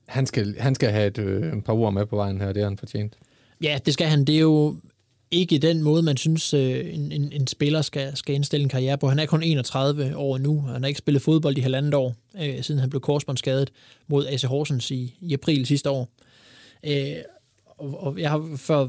han, 0.08 0.26
skal, 0.26 0.56
han 0.58 0.74
skal 0.74 0.90
have 0.90 1.06
et, 1.06 1.18
øh, 1.18 1.56
et 1.56 1.64
par 1.64 1.72
ord 1.72 1.92
med 1.92 2.06
på 2.06 2.16
vejen 2.16 2.40
her, 2.40 2.52
det 2.52 2.62
har 2.62 2.68
han 2.68 2.78
fortjent. 2.78 3.18
Ja, 3.62 3.78
det 3.86 3.94
skal 3.94 4.06
han. 4.06 4.24
Det 4.24 4.34
er 4.34 4.40
jo 4.40 4.76
ikke 5.30 5.58
den 5.58 5.82
måde, 5.82 6.02
man 6.02 6.16
synes, 6.16 6.54
øh, 6.54 6.94
en, 6.94 7.12
en, 7.12 7.32
en 7.32 7.46
spiller 7.46 7.82
skal, 7.82 8.16
skal 8.16 8.34
indstille 8.34 8.62
en 8.62 8.68
karriere 8.68 8.98
på. 8.98 9.08
Han 9.08 9.18
er 9.18 9.26
kun 9.26 9.42
31 9.42 10.16
år 10.16 10.38
nu. 10.38 10.60
Han 10.60 10.82
har 10.82 10.88
ikke 10.88 10.98
spillet 10.98 11.22
fodbold 11.22 11.58
i 11.58 11.60
halvandet 11.60 11.94
år, 11.94 12.14
øh, 12.40 12.62
siden 12.62 12.80
han 12.80 12.90
blev 12.90 13.00
korsbåndsskadet 13.00 13.72
mod 14.06 14.26
AC 14.26 14.42
Horsens 14.42 14.90
i, 14.90 15.16
i 15.20 15.32
april 15.32 15.66
sidste 15.66 15.90
år. 15.90 16.08
Øh, 16.86 17.16
og, 17.66 18.02
og 18.02 18.18
jeg 18.18 18.30
har 18.30 18.56
før 18.56 18.88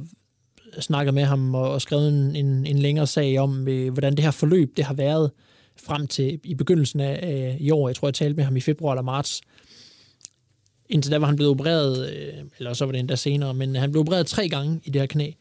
snakket 0.80 1.14
med 1.14 1.24
ham 1.24 1.56
og, 1.56 1.72
og 1.72 1.82
skrevet 1.82 2.10
en, 2.10 2.36
en, 2.36 2.66
en 2.66 2.80
længere 2.80 3.08
sag 3.08 3.40
om, 3.40 3.68
øh, 3.68 3.94
hvordan 3.94 4.16
det 4.16 4.24
her 4.24 4.32
forløb 4.32 4.78
det 4.78 4.86
har 4.86 4.94
været 4.94 5.32
frem 5.86 6.08
til 6.08 6.40
i 6.44 6.56
begyndelsen 6.56 7.00
af 7.00 7.50
øh, 7.54 7.62
i 7.62 7.72
år. 7.72 7.90
Jeg 7.90 7.96
tror, 7.96 8.08
jeg 8.08 8.14
talte 8.14 8.36
med 8.36 8.44
ham 8.44 8.58
i 8.58 8.62
februar 8.62 8.94
eller 8.94 9.04
marts. 9.04 9.42
Indtil 10.90 11.12
da 11.12 11.18
var 11.18 11.28
han 11.28 11.36
blevet 11.36 11.52
opereret, 11.52 12.14
øh, 12.14 12.34
eller 12.58 12.74
så 12.74 12.86
var 12.86 12.92
det 12.92 13.00
endda 13.00 13.16
senere, 13.16 13.54
men 13.54 13.76
han 13.76 13.92
blev 13.92 14.00
opereret 14.00 14.28
tre 14.28 14.50
gange 14.50 14.82
i 14.84 14.90
det 14.90 15.02
her 15.02 15.08
knæ. 15.08 15.28
Øh, 15.28 15.34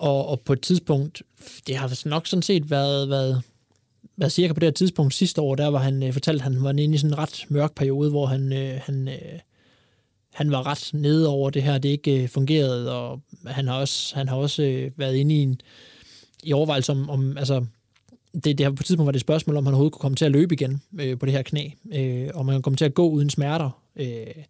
og, 0.00 0.28
og 0.28 0.40
på 0.40 0.52
et 0.52 0.60
tidspunkt, 0.60 1.22
det 1.66 1.76
har 1.76 2.08
nok 2.08 2.26
sådan 2.26 2.42
set 2.42 2.70
været, 2.70 3.10
været 3.10 3.42
været 4.16 4.32
cirka 4.32 4.52
på 4.52 4.60
det 4.60 4.66
her 4.66 4.72
tidspunkt 4.72 5.14
sidste 5.14 5.40
år, 5.40 5.54
der 5.54 5.66
var 5.66 5.78
han 5.78 6.02
øh, 6.02 6.12
fortalt, 6.12 6.36
at 6.36 6.42
han 6.42 6.64
var 6.64 6.70
inde 6.70 6.94
i 6.94 6.98
sådan 6.98 7.10
en 7.10 7.18
ret 7.18 7.44
mørk 7.48 7.74
periode, 7.74 8.10
hvor 8.10 8.26
han, 8.26 8.52
øh, 8.52 8.80
han, 8.84 9.08
øh, 9.08 9.38
han 10.34 10.50
var 10.50 10.66
ret 10.66 10.90
nede 10.92 11.28
over 11.28 11.50
det 11.50 11.62
her, 11.62 11.78
det 11.78 11.88
ikke 11.88 12.22
øh, 12.22 12.28
fungerede, 12.28 12.92
og 12.92 13.20
han 13.46 13.68
har 13.68 13.74
også, 13.74 14.16
han 14.16 14.28
har 14.28 14.36
også 14.36 14.62
øh, 14.62 14.90
været 14.96 15.16
inde 15.16 15.34
i 15.34 15.38
en 15.38 15.60
i 16.42 16.52
overvejelse 16.52 16.92
om, 16.92 17.10
om 17.10 17.38
altså, 17.38 17.64
det, 18.34 18.44
det 18.44 18.60
her 18.60 18.70
på 18.70 18.80
et 18.80 18.86
tidspunkt 18.86 19.06
var 19.06 19.12
det 19.12 19.18
et 19.18 19.20
spørgsmål, 19.20 19.56
om 19.56 19.66
han 19.66 19.74
overhovedet 19.74 19.92
kunne 19.92 20.00
komme 20.00 20.16
til 20.16 20.24
at 20.24 20.32
løbe 20.32 20.54
igen 20.54 20.82
øh, 21.00 21.18
på 21.18 21.26
det 21.26 21.34
her 21.34 21.42
knæ, 21.42 21.68
øh, 21.92 22.28
om 22.34 22.48
han 22.48 22.56
kunne 22.56 22.62
komme 22.62 22.76
til 22.76 22.84
at 22.84 22.94
gå 22.94 23.08
uden 23.08 23.30
smerter 23.30 23.82
øh, 23.96 24.44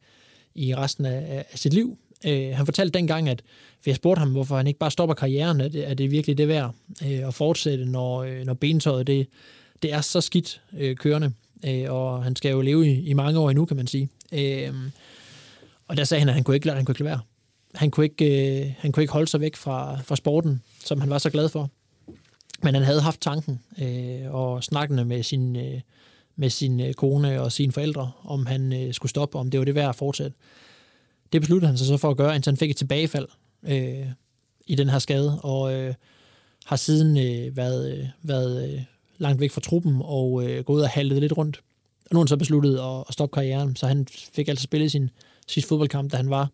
i 0.54 0.74
resten 0.74 1.04
af, 1.06 1.44
af 1.52 1.58
sit 1.58 1.74
liv. 1.74 1.98
Øh, 2.26 2.56
han 2.56 2.66
fortalte 2.66 2.98
dengang, 2.98 3.28
at 3.28 3.42
for 3.80 3.90
jeg 3.90 3.96
spurgte 3.96 4.18
ham, 4.18 4.30
hvorfor 4.30 4.56
han 4.56 4.66
ikke 4.66 4.78
bare 4.78 4.90
stopper 4.90 5.14
karrieren, 5.14 5.60
er 5.60 5.68
det, 5.68 5.90
er 5.90 5.94
det 5.94 6.10
virkelig 6.10 6.38
det 6.38 6.48
værd 6.48 6.74
øh, 7.06 7.28
at 7.28 7.34
fortsætte, 7.34 7.84
når, 7.86 8.22
øh, 8.22 8.44
når 8.44 8.54
bentøjet 8.54 9.06
det, 9.06 9.26
det 9.82 9.92
er 9.92 10.00
så 10.00 10.20
skidt 10.20 10.60
øh, 10.78 10.96
kørende, 10.96 11.32
øh, 11.64 11.92
og 11.92 12.24
han 12.24 12.36
skal 12.36 12.50
jo 12.50 12.60
leve 12.60 12.88
i, 12.88 13.08
i 13.08 13.12
mange 13.12 13.38
år 13.38 13.50
endnu, 13.50 13.64
kan 13.64 13.76
man 13.76 13.86
sige. 13.86 14.08
Øh, 14.32 14.74
og 15.88 15.96
der 15.96 16.04
sagde 16.04 16.18
han, 16.18 16.28
at 16.28 16.34
han 16.34 16.44
kunne 16.44 16.54
ikke, 16.54 16.70
han 16.70 16.84
kunne 16.84 16.92
ikke 16.92 17.02
lade 17.04 17.10
være. 17.10 17.20
Han 17.74 17.90
kunne 17.90 18.04
ikke, 18.04 18.60
øh, 18.60 18.72
han 18.78 18.92
kunne 18.92 19.02
ikke 19.02 19.12
holde 19.12 19.30
sig 19.30 19.40
væk 19.40 19.56
fra, 19.56 20.00
fra 20.00 20.16
sporten, 20.16 20.62
som 20.84 21.00
han 21.00 21.10
var 21.10 21.18
så 21.18 21.30
glad 21.30 21.48
for. 21.48 21.70
Men 22.62 22.74
han 22.74 22.82
havde 22.82 23.00
haft 23.00 23.20
tanken 23.20 23.60
øh, 23.82 24.34
og 24.34 24.64
snakkende 24.64 25.04
med 25.04 25.22
sin, 25.22 25.56
øh, 25.56 25.80
med 26.36 26.50
sin 26.50 26.80
øh, 26.80 26.94
kone 26.94 27.40
og 27.42 27.52
sine 27.52 27.72
forældre, 27.72 28.10
om 28.24 28.46
han 28.46 28.72
øh, 28.72 28.94
skulle 28.94 29.10
stoppe, 29.10 29.38
om 29.38 29.50
det 29.50 29.60
var 29.60 29.64
det 29.64 29.74
værd 29.74 29.88
at 29.88 29.96
fortsætte. 29.96 30.36
Det 31.32 31.40
besluttede 31.40 31.66
han 31.66 31.78
sig 31.78 31.86
så 31.86 31.96
for 31.96 32.10
at 32.10 32.16
gøre, 32.16 32.34
indtil 32.34 32.50
han 32.50 32.56
fik 32.56 32.70
et 32.70 32.76
tilbagefald 32.76 33.28
øh, 33.62 34.06
i 34.66 34.74
den 34.74 34.88
her 34.88 34.98
skade, 34.98 35.40
og 35.40 35.74
øh, 35.74 35.94
har 36.66 36.76
siden 36.76 37.16
øh, 37.16 37.56
været, 37.56 37.98
øh, 37.98 38.06
været 38.22 38.72
øh, 38.72 38.80
langt 39.18 39.40
væk 39.40 39.50
fra 39.50 39.60
truppen 39.60 40.00
og 40.04 40.44
øh, 40.44 40.64
gået 40.64 40.82
og 40.82 40.88
haltet 40.88 41.20
lidt 41.20 41.36
rundt. 41.36 41.60
Og 42.04 42.14
nu 42.14 42.18
har 42.18 42.22
han 42.22 42.28
så 42.28 42.36
besluttet 42.36 42.78
at, 42.78 43.04
at 43.08 43.14
stoppe 43.14 43.34
karrieren, 43.34 43.76
så 43.76 43.86
han 43.86 44.06
fik 44.34 44.48
altså 44.48 44.62
spillet 44.62 44.92
sin 44.92 45.10
sidste 45.46 45.68
fodboldkamp, 45.68 46.12
da 46.12 46.16
han 46.16 46.30
var 46.30 46.48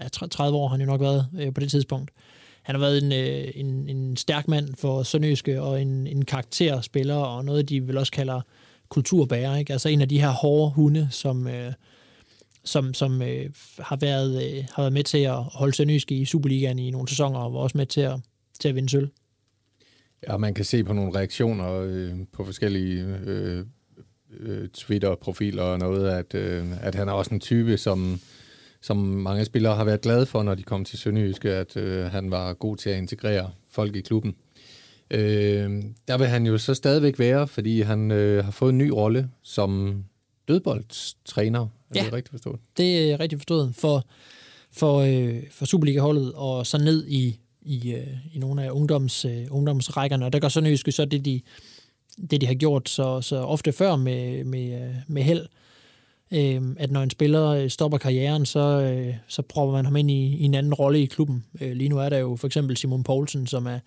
ja, 0.00 0.08
30 0.08 0.58
år, 0.58 0.68
har 0.68 0.76
han 0.76 0.80
jo 0.80 0.86
nok 0.86 1.00
været 1.00 1.28
øh, 1.38 1.54
på 1.54 1.60
det 1.60 1.70
tidspunkt. 1.70 2.10
Han 2.62 2.74
har 2.74 2.80
været 2.80 3.02
en, 3.02 3.12
øh, 3.12 3.52
en, 3.54 3.88
en 3.88 4.16
stærk 4.16 4.48
mand 4.48 4.74
for 4.74 5.02
Sønderjyske, 5.02 5.62
og 5.62 5.82
en, 5.82 6.06
en 6.06 6.24
karakterspiller, 6.24 7.14
og 7.14 7.44
noget, 7.44 7.68
de 7.68 7.80
vil 7.80 7.98
også 7.98 8.12
kalder 8.12 8.40
kulturbærer. 8.88 9.56
Ikke? 9.56 9.72
Altså 9.72 9.88
en 9.88 10.00
af 10.00 10.08
de 10.08 10.20
her 10.20 10.30
hårde 10.30 10.70
hunde, 10.70 11.08
som, 11.10 11.48
øh, 11.48 11.72
som, 12.66 12.94
som 12.94 13.22
øh, 13.22 13.50
har, 13.78 13.96
været, 13.96 14.42
øh, 14.44 14.64
har 14.74 14.82
været 14.82 14.92
med 14.92 15.04
til 15.04 15.18
at 15.18 15.42
holde 15.42 15.74
Sønderjysk 15.74 16.12
i 16.12 16.24
Superligaen 16.24 16.78
i 16.78 16.90
nogle 16.90 17.08
sæsoner, 17.08 17.38
og 17.38 17.52
var 17.52 17.58
også 17.58 17.78
med 17.78 17.86
til 17.86 18.00
at, 18.00 18.20
til 18.60 18.68
at 18.68 18.74
vinde 18.74 18.88
sølv. 18.88 19.08
Ja, 20.28 20.36
man 20.36 20.54
kan 20.54 20.64
se 20.64 20.84
på 20.84 20.92
nogle 20.92 21.14
reaktioner 21.14 21.72
øh, 21.72 22.12
på 22.32 22.44
forskellige 22.44 23.04
øh, 23.04 23.64
øh, 24.40 24.68
Twitter-profiler 24.68 25.62
og 25.62 25.78
noget, 25.78 26.10
at, 26.10 26.34
øh, 26.34 26.84
at 26.86 26.94
han 26.94 27.08
er 27.08 27.12
også 27.12 27.34
en 27.34 27.40
type, 27.40 27.76
som, 27.76 28.20
som 28.80 28.96
mange 28.96 29.44
spillere 29.44 29.76
har 29.76 29.84
været 29.84 30.00
glade 30.00 30.26
for, 30.26 30.42
når 30.42 30.54
de 30.54 30.62
kom 30.62 30.84
til 30.84 30.98
Sønderjyske, 30.98 31.50
at 31.50 31.76
øh, 31.76 32.04
han 32.04 32.30
var 32.30 32.52
god 32.52 32.76
til 32.76 32.90
at 32.90 32.98
integrere 32.98 33.50
folk 33.70 33.96
i 33.96 34.00
klubben. 34.00 34.36
Øh, 35.10 35.82
der 36.08 36.18
vil 36.18 36.26
han 36.26 36.46
jo 36.46 36.58
så 36.58 36.74
stadigvæk 36.74 37.18
være, 37.18 37.48
fordi 37.48 37.80
han 37.80 38.10
øh, 38.10 38.44
har 38.44 38.50
fået 38.50 38.72
en 38.72 38.78
ny 38.78 38.88
rolle 38.88 39.30
som 39.42 40.04
dødboldstræner. 40.48 41.68
Er 41.90 42.00
Ja. 42.00 42.04
det 42.04 42.12
rigtigt 42.12 42.30
forstået? 42.30 42.60
Det 42.76 43.10
er 43.12 43.20
rigtig 43.20 43.38
forstået 43.38 43.74
for, 43.74 44.04
for, 44.72 44.98
øh, 44.98 45.42
for 45.50 45.64
Superliga-holdet, 45.66 46.32
og 46.32 46.66
så 46.66 46.78
ned 46.78 47.06
i, 47.08 47.38
i, 47.62 47.92
øh, 47.92 48.06
i 48.34 48.38
nogle 48.38 48.64
af 48.64 48.70
ungdoms, 48.70 49.24
øh, 49.24 49.46
ungdomsrækkerne. 49.50 50.24
Og 50.26 50.32
der 50.32 50.38
gør 50.38 50.48
Sønderjyske 50.48 50.92
så 50.92 51.04
det, 51.04 51.24
de, 51.24 51.40
det, 52.30 52.40
de 52.40 52.46
har 52.46 52.54
gjort 52.54 52.88
så, 52.88 53.20
så 53.20 53.36
ofte 53.36 53.72
før 53.72 53.96
med, 53.96 54.44
med, 54.44 54.82
øh, 54.82 54.94
med 55.08 55.22
held, 55.22 55.46
øh, 56.30 56.62
at 56.78 56.90
når 56.90 57.02
en 57.02 57.10
spiller 57.10 57.46
øh, 57.48 57.70
stopper 57.70 57.98
karrieren, 57.98 58.46
så, 58.46 58.58
øh, 58.60 59.14
så 59.28 59.42
prøver 59.42 59.72
man 59.72 59.84
ham 59.84 59.96
ind 59.96 60.10
i, 60.10 60.36
i 60.36 60.42
en 60.44 60.54
anden 60.54 60.74
rolle 60.74 61.02
i 61.02 61.06
klubben. 61.06 61.44
Øh, 61.60 61.72
lige 61.72 61.88
nu 61.88 61.98
er 61.98 62.08
der 62.08 62.18
jo 62.18 62.36
for 62.36 62.46
eksempel 62.46 62.76
Simon 62.76 63.02
Poulsen, 63.02 63.46
som 63.46 63.66
er 63.66 63.78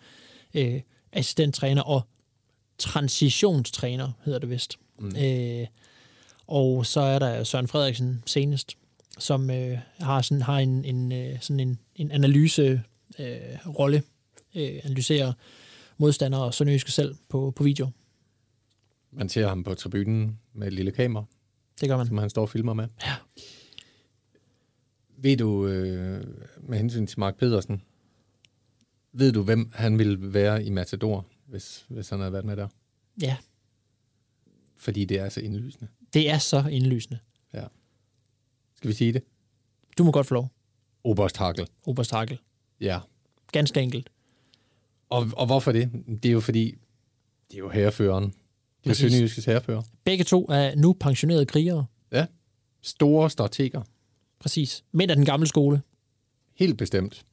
øh, 0.53 0.81
assistenttræner 1.13 1.81
og 1.81 2.01
transitionstræner, 2.77 4.11
hedder 4.25 4.39
det 4.39 4.49
vist. 4.49 4.77
Mm. 4.99 5.07
Øh, 5.07 5.67
og 6.49 6.85
så 6.85 6.99
er 7.01 7.19
der 7.19 7.43
Søren 7.43 7.67
Frederiksen 7.67 8.23
senest, 8.25 8.77
som 9.19 9.49
øh, 9.49 9.77
har, 9.99 10.21
sådan, 10.21 10.41
har 10.41 10.57
en, 10.59 10.85
en, 10.85 11.11
øh, 11.11 11.41
sådan 11.41 11.59
en, 11.59 11.79
en 11.95 12.11
analyse 12.11 12.83
øh, 13.19 13.67
rolle, 13.79 14.03
øh, 14.55 14.79
analyserer 14.83 15.33
modstandere 15.97 16.43
og 16.43 16.53
Sønderjyske 16.53 16.91
selv 16.91 17.15
på, 17.29 17.51
på 17.55 17.63
video. 17.63 17.89
Man 19.11 19.29
ser 19.29 19.47
ham 19.47 19.63
på 19.63 19.73
tribunen 19.73 20.39
med 20.53 20.67
et 20.67 20.73
lille 20.73 20.91
kamera, 20.91 21.25
Det 21.81 21.89
gør 21.89 21.97
man. 21.97 22.07
som 22.07 22.17
han 22.17 22.29
står 22.29 22.41
og 22.41 22.49
filmer 22.49 22.73
med. 22.73 22.87
Ja. 23.05 23.15
Ved 25.17 25.37
du, 25.37 25.67
øh, 25.67 26.23
med 26.61 26.77
hensyn 26.77 27.07
til 27.07 27.19
Mark 27.19 27.37
Pedersen, 27.37 27.81
ved 29.13 29.31
du, 29.31 29.43
hvem 29.43 29.71
han 29.73 29.99
ville 29.99 30.33
være 30.33 30.63
i 30.63 30.69
Matador, 30.69 31.25
hvis, 31.45 31.85
hvis 31.89 32.09
han 32.09 32.19
havde 32.19 32.33
været 32.33 32.45
med 32.45 32.57
der? 32.57 32.67
Ja, 33.21 33.37
Fordi 34.77 35.05
det 35.05 35.19
er 35.19 35.29
så 35.29 35.41
indlysende. 35.41 35.87
Det 36.13 36.29
er 36.29 36.37
så 36.37 36.63
indlysende. 36.71 37.19
Ja. 37.53 37.63
Skal 38.75 38.87
vi 38.89 38.93
sige 38.93 39.13
det? 39.13 39.23
Du 39.97 40.03
må 40.03 40.11
godt 40.11 40.27
få 40.27 40.33
lov, 40.33 40.51
Oberst 41.03 41.37
Hakel. 41.37 41.67
Oberst 41.85 42.11
Hakel. 42.11 42.39
Ja. 42.81 42.99
Ganske 43.51 43.81
enkelt. 43.81 44.09
Og, 45.09 45.27
og 45.33 45.45
hvorfor 45.45 45.71
det? 45.71 45.89
Det 46.23 46.29
er 46.29 46.33
jo 46.33 46.39
fordi, 46.39 46.75
det 47.51 47.55
er 47.55 47.59
jo 47.59 47.69
herreføreren. 47.69 48.33
Det 48.83 48.89
er. 48.89 48.93
Sønderjyskes 48.93 49.45
herrefører. 49.45 49.81
Begge 50.03 50.23
to 50.23 50.45
er 50.45 50.75
nu 50.75 50.93
pensionerede 50.93 51.45
krigere. 51.45 51.85
Ja. 52.11 52.25
Store 52.81 53.29
strateger. 53.29 53.81
Præcis. 54.39 54.83
Mænd 54.91 55.11
af 55.11 55.17
den 55.17 55.25
gamle 55.25 55.47
skole. 55.47 55.81
Helt 56.55 56.77
bestemt. 56.77 57.25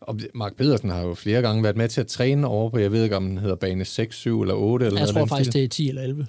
Og 0.00 0.20
Mark 0.34 0.56
Pedersen 0.56 0.90
har 0.90 1.00
jo 1.00 1.14
flere 1.14 1.42
gange 1.42 1.62
været 1.62 1.76
med 1.76 1.88
til 1.88 2.00
at 2.00 2.06
træne 2.06 2.46
over 2.46 2.70
på, 2.70 2.78
jeg 2.78 2.92
ved 2.92 3.02
ikke, 3.04 3.16
om 3.16 3.28
den 3.28 3.38
hedder 3.38 3.56
bane 3.56 3.84
6, 3.84 4.16
7 4.16 4.42
eller 4.42 4.54
8. 4.54 4.86
Eller 4.86 5.00
Jeg 5.00 5.12
noget 5.12 5.28
tror 5.28 5.36
faktisk, 5.36 5.50
stil. 5.50 5.60
det 5.60 5.64
er 5.64 5.68
10 5.68 5.88
eller 5.88 6.02
11. 6.02 6.26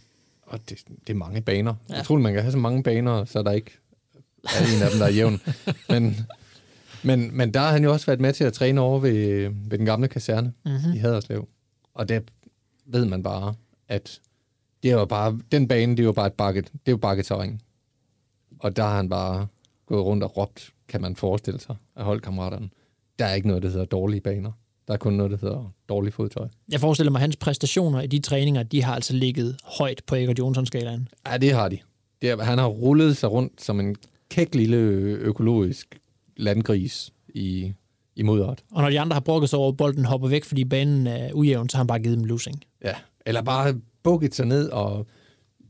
Og 0.50 0.70
det, 0.70 0.84
det 1.08 1.14
er 1.14 1.18
mange 1.18 1.42
baner. 1.42 1.76
Ja. 1.90 1.96
Jeg 1.96 2.06
tror, 2.06 2.18
man 2.18 2.34
kan 2.34 2.42
have 2.42 2.52
så 2.52 2.58
mange 2.58 2.84
baner, 2.84 3.26
så 3.26 3.44
der 3.44 3.52
ikke 3.52 3.72
er 4.44 4.76
en 4.76 4.84
af 4.84 4.90
dem, 4.90 5.00
der 5.00 5.06
er 5.06 5.12
jævn. 5.12 5.42
men, 5.90 6.16
men, 7.04 7.38
men 7.38 7.54
der 7.54 7.60
har 7.60 7.72
han 7.72 7.84
jo 7.84 7.92
også 7.92 8.06
været 8.06 8.20
med 8.20 8.34
til 8.34 8.44
at 8.44 8.54
træne 8.54 8.82
over 8.82 9.00
ved, 9.00 9.50
ved 9.70 9.78
den 9.78 9.86
gamle 9.86 10.08
kaserne 10.08 10.54
mm-hmm. 10.66 10.94
i 10.94 10.98
Haderslev. 10.98 11.48
Og 11.94 12.10
der 12.10 12.20
ved 12.86 13.06
man 13.06 13.24
bare, 13.24 13.54
at 13.88 14.22
det 14.84 14.92
jo 14.92 15.06
bare, 15.06 15.40
den 15.52 15.68
bane, 15.68 15.98
det 15.98 16.04
jo 16.04 16.12
bare 16.12 16.28
et 16.28 16.34
bakket, 16.34 16.72
det 16.86 16.92
jo 16.92 16.98
bakketerræn. 16.98 17.62
Og 18.60 18.76
der 18.76 18.84
har 18.84 18.96
han 18.96 19.10
bare 19.10 19.48
gået 19.86 20.06
rundt 20.06 20.24
og 20.24 20.38
råbt, 20.38 20.74
kan 20.88 21.02
man 21.02 21.16
forestille 21.16 21.60
sig, 21.60 21.76
af 21.96 22.06
holdkammeraterne. 22.06 22.70
Der 23.20 23.26
er 23.26 23.34
ikke 23.34 23.48
noget, 23.48 23.64
der 23.64 23.70
hedder 23.70 23.86
dårlige 23.86 24.22
baner. 24.22 24.52
Der 24.90 24.94
er 24.94 24.98
kun 24.98 25.14
noget, 25.14 25.32
der 25.32 25.38
hedder 25.42 25.74
dårlig 25.90 26.14
fodtøj. 26.14 26.48
Jeg 26.72 26.80
forestiller 26.80 27.12
mig, 27.12 27.20
at 27.20 27.22
hans 27.22 27.36
præstationer 27.36 28.02
i 28.02 28.08
de 28.08 28.20
træninger, 28.20 28.64
de 28.64 28.84
har 28.84 28.96
altså 28.96 29.14
ligget 29.14 29.58
højt 29.64 30.02
på 30.08 30.16
Eger 30.16 30.34
Johnson-skalaen. 30.40 31.08
Ja, 31.28 31.38
det 31.38 31.52
har 31.52 31.70
de. 31.70 31.78
Det 32.22 32.30
er, 32.30 32.44
han 32.44 32.58
har 32.58 32.68
rullet 32.68 33.18
sig 33.18 33.32
rundt 33.32 33.62
som 33.62 33.80
en 33.80 33.96
kæk 34.30 34.56
lille 34.56 34.78
økologisk 34.78 36.00
landgris 36.38 37.14
i, 37.28 37.74
i 38.16 38.24
mudderet. 38.24 38.64
Og 38.72 38.82
når 38.82 38.90
de 38.90 39.00
andre 39.00 39.14
har 39.14 39.22
brokket 39.22 39.50
sig 39.50 39.60
over, 39.60 39.72
at 39.72 39.78
bolden 39.78 40.06
hopper 40.06 40.28
væk, 40.28 40.46
fordi 40.46 40.66
banen 40.66 41.08
er 41.08 41.34
ujævn, 41.34 41.70
så 41.70 41.78
har 41.78 41.84
han 41.84 41.88
bare 41.88 42.00
givet 42.00 42.18
dem 42.18 42.26
losing. 42.26 42.64
Ja. 42.84 42.94
Eller 43.26 43.42
bare 43.42 43.76
bukket 44.04 44.36
sig 44.36 44.46
ned 44.46 44.70
og 44.70 45.06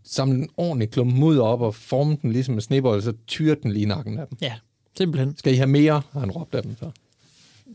samlet 0.03 0.37
en 0.37 0.49
ordentlig 0.57 0.89
klump 0.89 1.13
mudder 1.13 1.43
op 1.43 1.61
og 1.61 1.75
formet 1.75 2.21
den 2.21 2.31
ligesom 2.31 2.55
en 2.55 2.61
snebold, 2.61 2.97
og 2.97 3.03
så 3.03 3.13
tyret 3.27 3.63
den 3.63 3.71
lige 3.71 3.83
i 3.83 3.85
nakken 3.85 4.19
af 4.19 4.27
dem. 4.27 4.37
Ja, 4.41 4.53
simpelthen. 4.97 5.37
Skal 5.37 5.53
I 5.53 5.55
have 5.55 5.69
mere, 5.69 6.01
har 6.11 6.19
han 6.19 6.31
råbt 6.31 6.55
af 6.55 6.63
dem 6.63 6.75
så. 6.79 6.91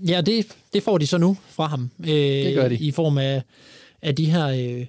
Ja, 0.08 0.20
det, 0.20 0.46
det 0.72 0.82
får 0.82 0.98
de 0.98 1.06
så 1.06 1.18
nu 1.18 1.36
fra 1.48 1.66
ham. 1.66 1.90
Øh, 2.00 2.08
det 2.08 2.54
gør 2.54 2.68
de. 2.68 2.74
I 2.74 2.90
form 2.90 3.18
af, 3.18 3.42
af 4.02 4.14
de 4.14 4.24
her 4.30 4.46
øh, 4.46 4.86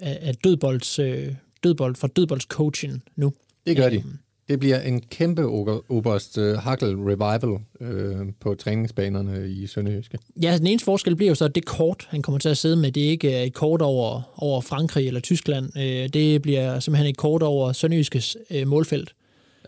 af, 0.00 0.34
dødbolds, 0.44 0.98
øh, 0.98 1.34
dødbold, 1.64 1.94
fra 1.96 2.08
dødboldscoachen 2.08 3.02
nu. 3.16 3.32
Det 3.66 3.76
gør 3.76 3.88
de. 3.88 3.96
Øhm. 3.96 4.18
Det 4.48 4.60
bliver 4.60 4.80
en 4.80 5.00
kæmpe 5.00 5.42
Ober- 5.42 5.90
Oberst 5.92 6.38
uh, 6.38 6.44
Hackel 6.54 6.96
revival 6.96 7.58
øh, 7.80 8.26
på 8.40 8.54
træningsbanerne 8.54 9.50
i 9.50 9.66
Sønderjyske. 9.66 10.18
Ja, 10.42 10.58
den 10.58 10.66
eneste 10.66 10.84
forskel 10.84 11.16
bliver 11.16 11.28
jo 11.28 11.34
så, 11.34 11.44
at 11.44 11.54
det 11.54 11.64
kort, 11.64 12.06
han 12.08 12.22
kommer 12.22 12.38
til 12.38 12.48
at 12.48 12.58
sidde 12.58 12.76
med, 12.76 12.92
det 12.92 13.06
er 13.06 13.10
ikke 13.10 13.44
et 13.44 13.54
kort 13.54 13.82
over, 13.82 14.22
over 14.36 14.60
Frankrig 14.60 15.06
eller 15.06 15.20
Tyskland. 15.20 15.78
Øh, 15.78 16.08
det 16.08 16.42
bliver 16.42 16.80
simpelthen 16.80 17.10
et 17.10 17.16
kort 17.16 17.42
over 17.42 17.72
Sønderjyskes 17.72 18.36
øh, 18.50 18.66
målfelt. 18.68 19.14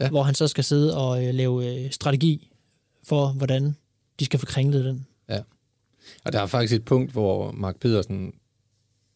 Ja. 0.01 0.09
hvor 0.09 0.23
han 0.23 0.35
så 0.35 0.49
skal 0.49 0.65
sidde 0.65 0.97
og 0.97 1.25
øh, 1.27 1.35
lave 1.35 1.85
øh, 1.85 1.91
strategi 1.91 2.49
for, 3.05 3.29
hvordan 3.29 3.77
de 4.21 4.25
skal 4.25 4.41
få 4.41 4.47
kringlet 4.47 4.85
den. 4.85 5.07
Ja. 5.29 5.41
Og 6.25 6.33
der 6.33 6.41
er 6.41 6.47
faktisk 6.47 6.75
et 6.75 6.85
punkt, 6.85 7.13
hvor 7.13 7.53
Mark 7.53 7.77
Pedersen 7.77 8.35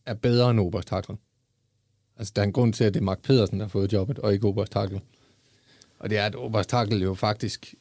er 0.06 0.14
bedre 0.14 0.50
end 0.50 0.60
Oberst 0.60 0.90
Hackel. 0.90 1.16
Altså, 2.16 2.32
der 2.36 2.42
er 2.42 2.46
en 2.46 2.52
grund 2.52 2.72
til, 2.72 2.84
at 2.84 2.94
det 2.94 3.00
er 3.00 3.04
Mark 3.04 3.22
Pedersen, 3.22 3.58
der 3.58 3.64
har 3.64 3.70
fået 3.70 3.92
jobbet, 3.92 4.18
og 4.18 4.32
ikke 4.32 4.46
Oberst 4.46 4.74
Hackel. 4.74 5.00
Og 5.98 6.10
det 6.10 6.18
er, 6.18 6.26
at 6.26 6.34
Oberst 6.34 6.70
Hackel 6.70 7.02
jo 7.02 7.14
faktisk 7.14 7.74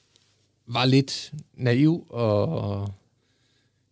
var 0.68 0.86
lidt 0.86 1.34
naiv 1.54 2.08
og 2.10 2.94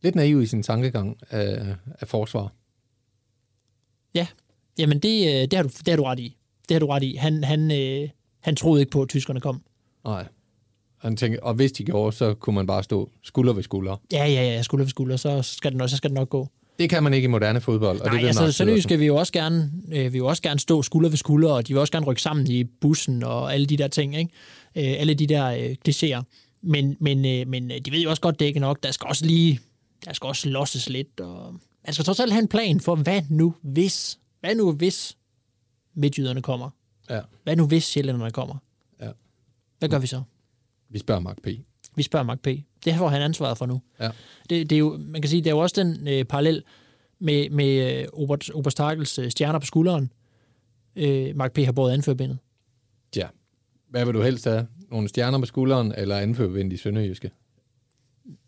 lidt 0.01 0.15
naiv 0.15 0.41
i 0.41 0.45
sin 0.45 0.63
tankegang 0.63 1.17
af, 1.29 1.75
af 1.99 2.07
forsvar. 2.07 2.53
Ja, 4.13 4.27
Jamen, 4.77 4.99
det, 4.99 5.27
øh, 5.27 5.41
det, 5.41 5.53
har 5.53 5.63
du, 5.63 5.69
det 5.69 5.87
har 5.87 5.95
du 5.95 6.03
ret 6.03 6.19
i. 6.19 6.37
Det 6.69 6.75
har 6.75 6.79
du 6.79 6.87
ret 6.87 7.03
i. 7.03 7.15
Han, 7.15 7.43
han, 7.43 7.71
øh, 7.71 8.09
han 8.39 8.55
troede 8.55 8.81
ikke 8.81 8.91
på, 8.91 9.01
at 9.01 9.09
tyskerne 9.09 9.39
kom. 9.39 9.61
Nej. 10.03 10.27
Han 11.01 11.17
tænker, 11.17 11.39
og 11.41 11.53
hvis 11.53 11.71
de 11.71 11.83
gjorde, 11.83 12.15
så 12.15 12.33
kunne 12.33 12.55
man 12.55 12.67
bare 12.67 12.83
stå 12.83 13.11
skulder 13.23 13.53
ved 13.53 13.63
skulder. 13.63 13.97
Ja, 14.11 14.25
ja, 14.25 14.43
ja, 14.43 14.61
skulder 14.61 14.85
ved 14.85 14.89
skulder, 14.89 15.17
så 15.17 15.41
skal 15.41 15.71
det 15.71 15.77
nok, 15.77 15.89
så 15.89 15.97
skal 15.97 16.09
det 16.09 16.15
nok 16.15 16.29
gå. 16.29 16.47
Det 16.79 16.89
kan 16.89 17.03
man 17.03 17.13
ikke 17.13 17.25
i 17.25 17.27
moderne 17.27 17.61
fodbold. 17.61 17.99
Og 18.01 18.07
Nej, 18.07 18.21
det 18.21 18.27
altså 18.27 18.51
Sønderjysk 18.51 18.83
skal 18.83 18.99
vi 18.99 19.05
jo 19.05 19.15
også 19.15 19.33
gerne, 19.33 19.71
øh, 19.91 20.03
vi 20.03 20.09
vil 20.09 20.21
også 20.23 20.41
gerne 20.41 20.59
stå 20.59 20.81
skulder 20.81 21.09
ved 21.09 21.17
skulder, 21.17 21.51
og 21.51 21.67
de 21.67 21.73
vil 21.73 21.79
også 21.79 21.91
gerne 21.91 22.05
rykke 22.05 22.21
sammen 22.21 22.47
i 22.47 22.63
bussen 22.63 23.23
og 23.23 23.53
alle 23.53 23.65
de 23.65 23.77
der 23.77 23.87
ting, 23.87 24.17
ikke? 24.17 24.31
Øh, 24.75 24.99
alle 24.99 25.13
de 25.13 25.27
der 25.27 25.45
øh, 25.47 25.75
klichéer. 25.89 26.21
Men, 26.61 26.97
men, 26.99 27.25
øh, 27.25 27.47
men 27.47 27.71
øh, 27.71 27.77
de 27.85 27.91
ved 27.91 27.99
jo 28.01 28.09
også 28.09 28.21
godt, 28.21 28.39
det 28.39 28.45
er 28.45 28.47
ikke 28.47 28.59
nok. 28.59 28.83
Der 28.83 28.91
skal 28.91 29.07
også 29.07 29.25
lige, 29.25 29.59
der 30.05 30.13
skal 30.13 30.27
også 30.27 30.49
losses 30.49 30.89
lidt, 30.89 31.19
og 31.19 31.53
man 31.85 31.93
skal 31.93 32.05
trods 32.05 32.19
alt 32.19 32.31
have 32.31 32.41
en 32.41 32.47
plan 32.47 32.79
for, 32.79 32.95
hvad 32.95 33.21
nu 33.29 33.53
hvis, 33.61 34.19
hvad 34.39 34.55
nu 34.55 34.71
hvis 34.71 35.17
midtjyderne 35.93 36.41
kommer? 36.41 36.69
Ja, 37.09 37.19
Hvad 37.43 37.55
nu 37.55 37.67
hvis 37.67 37.83
sjællænderne 37.83 38.31
kommer? 38.31 38.55
ja. 39.01 39.09
Hvad 39.79 39.89
gør 39.89 39.99
vi 39.99 40.07
så? 40.07 40.21
Vi 40.91 40.99
spørger 40.99 41.21
Mark 41.21 41.37
P. 41.43 41.47
Vi 41.95 42.03
spørger 42.03 42.25
Mark 42.25 42.39
P. 42.39 42.47
Det 42.85 42.95
får 42.95 43.07
han 43.07 43.21
ansvaret 43.21 43.57
for 43.57 43.65
nu. 43.65 43.81
Ja. 43.99 44.09
Det, 44.49 44.69
det 44.69 44.75
er 44.75 44.79
jo, 44.79 44.97
man 44.99 45.21
kan 45.21 45.29
sige, 45.29 45.41
det 45.41 45.47
er 45.47 45.55
jo 45.55 45.59
også 45.59 45.83
den 45.83 46.07
øh, 46.07 46.25
parallel 46.25 46.63
med, 47.19 47.49
med 47.49 47.99
øh, 47.99 48.07
Obert, 48.13 48.49
Oberstakels 48.49 49.19
øh, 49.19 49.31
stjerner 49.31 49.59
på 49.59 49.65
skulderen. 49.65 50.11
Øh, 50.95 51.35
Mark 51.35 51.53
P. 51.53 51.57
har 51.57 51.71
båret 51.71 51.93
anførbindet. 51.93 52.37
Ja. 53.15 53.27
Hvad 53.89 54.05
vil 54.05 54.13
du 54.13 54.21
helst 54.21 54.45
have? 54.45 54.67
Nogle 54.91 55.09
stjerner 55.09 55.39
på 55.39 55.45
skulderen, 55.45 55.93
eller 55.97 56.17
anførvendt 56.17 56.73
i 56.73 56.77
Sønderjyske? 56.77 57.31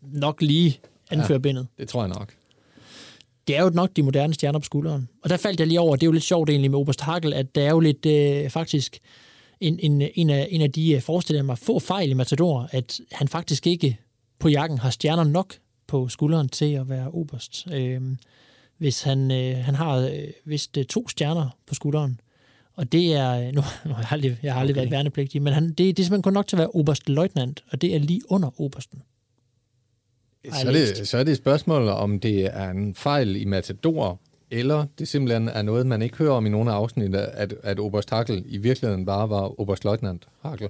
Nok 0.02 0.42
lige 0.42 0.80
anførbindet. 1.10 1.66
Det 1.78 1.88
tror 1.88 2.02
jeg 2.02 2.08
nok. 2.08 2.34
Det 3.48 3.56
er 3.56 3.62
jo 3.62 3.70
nok 3.70 3.90
de 3.96 4.02
moderne 4.02 4.34
stjerner 4.34 4.58
på 4.58 4.64
skulderen. 4.64 5.08
Og 5.22 5.30
der 5.30 5.36
faldt 5.36 5.60
jeg 5.60 5.68
lige 5.68 5.80
over, 5.80 5.96
det 5.96 6.02
er 6.02 6.06
jo 6.06 6.12
lidt 6.12 6.24
sjovt 6.24 6.50
egentlig 6.50 6.70
med 6.70 6.78
Oberst 6.78 7.00
Hakel, 7.00 7.32
at 7.32 7.54
der 7.54 7.62
er 7.62 7.70
jo 7.70 7.80
lidt 7.80 8.06
øh, 8.06 8.50
faktisk 8.50 8.98
en, 9.64 9.78
en, 9.82 10.08
en, 10.14 10.30
af, 10.30 10.48
en 10.50 10.60
af 10.60 10.72
de 10.72 10.92
øh, 10.92 11.00
forestiller 11.00 11.38
jeg 11.38 11.44
mig 11.44 11.58
få 11.58 11.78
fejl 11.78 12.10
i 12.10 12.14
Matador, 12.14 12.68
at 12.72 13.00
han 13.12 13.28
faktisk 13.28 13.66
ikke 13.66 13.98
på 14.38 14.48
jakken 14.48 14.78
har 14.78 14.90
stjerner 14.90 15.24
nok 15.24 15.54
på 15.86 16.08
skulderen 16.08 16.48
til 16.48 16.72
at 16.72 16.88
være 16.88 17.10
oberst. 17.10 17.66
Øh, 17.72 18.00
hvis 18.78 19.02
han, 19.02 19.30
øh, 19.30 19.56
han 19.56 19.74
har 19.74 19.96
øh, 19.96 20.28
vist 20.44 20.76
øh, 20.76 20.84
to 20.84 21.08
stjerner 21.08 21.48
på 21.66 21.74
skulderen, 21.74 22.20
og 22.74 22.92
det 22.92 23.14
er, 23.14 23.30
øh, 23.30 23.46
nu, 23.54 23.62
nu 23.86 23.92
har 23.92 24.02
jeg 24.02 24.12
aldrig, 24.12 24.38
jeg 24.42 24.52
har 24.52 24.60
aldrig 24.60 24.74
okay. 24.74 24.80
været 24.80 24.90
værnepligtig, 24.90 25.42
men 25.42 25.52
han, 25.52 25.68
det, 25.68 25.78
det 25.78 25.98
er 25.98 26.02
simpelthen 26.02 26.22
kun 26.22 26.32
nok 26.32 26.46
til 26.46 26.56
at 26.56 26.58
være 26.58 26.70
oberstløjtnant, 26.70 27.64
og 27.70 27.82
det 27.82 27.94
er 27.94 27.98
lige 27.98 28.20
under 28.28 28.60
obersten. 28.60 29.02
Så 30.52 30.68
er, 30.68 30.72
det, 30.72 31.08
så 31.08 31.18
er 31.18 31.24
det 31.24 31.32
et 31.32 31.38
spørgsmål, 31.38 31.88
om 31.88 32.20
det 32.20 32.44
er 32.44 32.70
en 32.70 32.94
fejl 32.94 33.36
i 33.36 33.44
Matador, 33.44 34.20
eller 34.50 34.86
det 34.98 35.08
simpelthen 35.08 35.48
er 35.48 35.62
noget, 35.62 35.86
man 35.86 36.02
ikke 36.02 36.16
hører 36.16 36.32
om 36.32 36.46
i 36.46 36.48
nogle 36.48 36.70
af 36.72 36.74
afsnit, 36.74 37.14
at, 37.14 37.54
at 37.62 37.78
Oberst 37.78 38.10
Hakel 38.10 38.44
i 38.46 38.58
virkeligheden 38.58 39.06
bare 39.06 39.30
var 39.30 39.60
Oberstløjtnant 39.60 40.28
Hakel. 40.40 40.68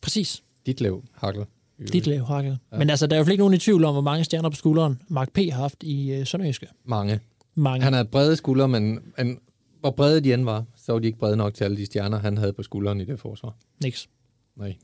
Præcis. 0.00 0.42
Ditlev 0.66 1.04
Hakel. 1.12 1.46
Dit 1.92 2.06
lav 2.06 2.24
hakket. 2.24 2.58
Ja. 2.72 2.78
Men 2.78 2.90
altså, 2.90 3.06
der 3.06 3.16
er 3.16 3.24
jo 3.24 3.30
ikke 3.30 3.40
nogen 3.40 3.54
i 3.54 3.58
tvivl 3.58 3.84
om, 3.84 3.94
hvor 3.94 4.02
mange 4.02 4.24
stjerner 4.24 4.50
på 4.50 4.56
skulderen 4.56 5.02
Mark 5.08 5.32
P. 5.32 5.38
har 5.38 5.50
haft 5.50 5.82
i 5.82 6.12
øh, 6.12 6.26
Sønderjyske. 6.26 6.66
Mange. 6.84 7.20
Mange. 7.54 7.84
Han 7.84 7.92
havde 7.92 8.08
brede 8.08 8.36
skuldre, 8.36 8.68
men, 8.68 8.98
men 9.18 9.38
hvor 9.80 9.90
brede 9.90 10.20
de 10.20 10.34
end 10.34 10.44
var, 10.44 10.64
så 10.76 10.92
var 10.92 10.98
de 10.98 11.06
ikke 11.06 11.18
brede 11.18 11.36
nok 11.36 11.54
til 11.54 11.64
alle 11.64 11.76
de 11.76 11.86
stjerner, 11.86 12.18
han 12.18 12.38
havde 12.38 12.52
på 12.52 12.62
skulderen 12.62 13.00
i 13.00 13.04
det 13.04 13.20
forsvar. 13.20 13.56
Niks. 13.82 14.08
Nej. 14.56 14.76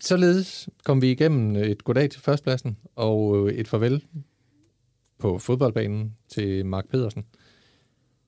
Således 0.00 0.68
kom 0.84 1.02
vi 1.02 1.10
igennem 1.10 1.56
et 1.56 1.84
goddag 1.84 2.10
til 2.10 2.20
førstpladsen 2.20 2.76
og 2.96 3.36
et 3.54 3.68
farvel 3.68 4.04
på 5.18 5.38
fodboldbanen 5.38 6.14
til 6.28 6.66
Mark 6.66 6.88
Pedersen. 6.88 7.24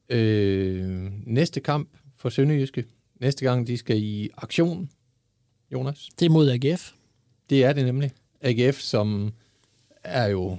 Øh, 0.09 1.11
næste 1.27 1.61
kamp 1.61 1.89
for 2.17 2.29
Sønderjyske. 2.29 2.85
Næste 3.21 3.45
gang 3.45 3.67
de 3.67 3.77
skal 3.77 3.99
i 4.03 4.29
aktion, 4.37 4.91
Jonas. 5.73 6.09
Det 6.21 6.27
er 6.27 6.31
mod 6.31 6.51
AGF. 6.51 6.93
Det 7.51 7.65
er 7.65 7.73
det 7.73 7.85
nemlig. 7.85 8.11
AGF, 8.41 8.79
som 8.81 9.33
er 10.05 10.27
jo 10.27 10.57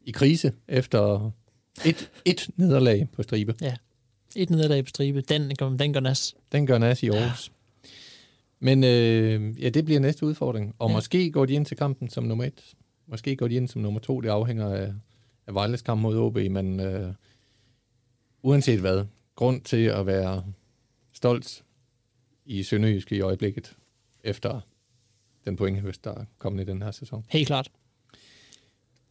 i 0.00 0.10
krise 0.10 0.52
efter 0.68 1.30
et, 1.86 2.10
et 2.24 2.48
nederlag 2.56 3.08
på 3.12 3.22
stribe. 3.22 3.54
Ja. 3.60 3.76
Et 4.36 4.50
nederlag 4.50 4.84
på 4.84 4.88
stribe. 4.88 5.20
Den, 5.20 5.50
den 5.78 5.92
går 5.92 6.00
nas. 6.00 6.34
Den 6.52 6.66
gør 6.66 6.78
nas 6.78 7.02
i 7.02 7.08
Aarhus. 7.08 7.52
Men 8.60 8.84
øh, 8.84 9.62
ja, 9.62 9.68
det 9.68 9.84
bliver 9.84 10.00
næste 10.00 10.26
udfordring. 10.26 10.74
Og 10.78 10.88
Ja. 10.88 10.92
ja. 10.92 10.96
måske 10.96 11.30
går 11.30 11.46
de 11.46 11.52
ind 11.52 11.66
til 11.66 11.76
kampen 11.76 12.08
som 12.10 12.24
nummer 12.24 12.44
et. 12.44 12.74
Måske 13.06 13.36
går 13.36 13.48
de 13.48 13.54
ind 13.54 13.68
som 13.68 13.82
nummer 13.82 14.00
to. 14.00 14.20
Det 14.20 14.28
afhænger 14.28 14.68
af, 14.68 14.92
af 15.50 15.54
Vejles 15.54 15.82
kamp 15.82 16.00
mod 16.00 16.18
OB. 16.18 16.36
Men 16.36 16.80
øh, 16.80 17.12
uanset 18.42 18.80
hvad, 18.80 19.04
grund 19.36 19.60
til 19.60 19.84
at 19.84 20.06
være 20.06 20.44
stolt 21.12 21.64
i 22.44 22.62
Sønderjyske 22.62 23.16
i 23.16 23.20
øjeblikket, 23.20 23.76
efter 24.24 24.60
den 25.44 25.56
pointhøst, 25.56 26.04
der 26.04 26.14
er 26.14 26.24
kommet 26.38 26.62
i 26.62 26.66
den 26.66 26.82
her 26.82 26.90
sæson. 26.90 27.24
Helt 27.28 27.46
klart. 27.46 27.70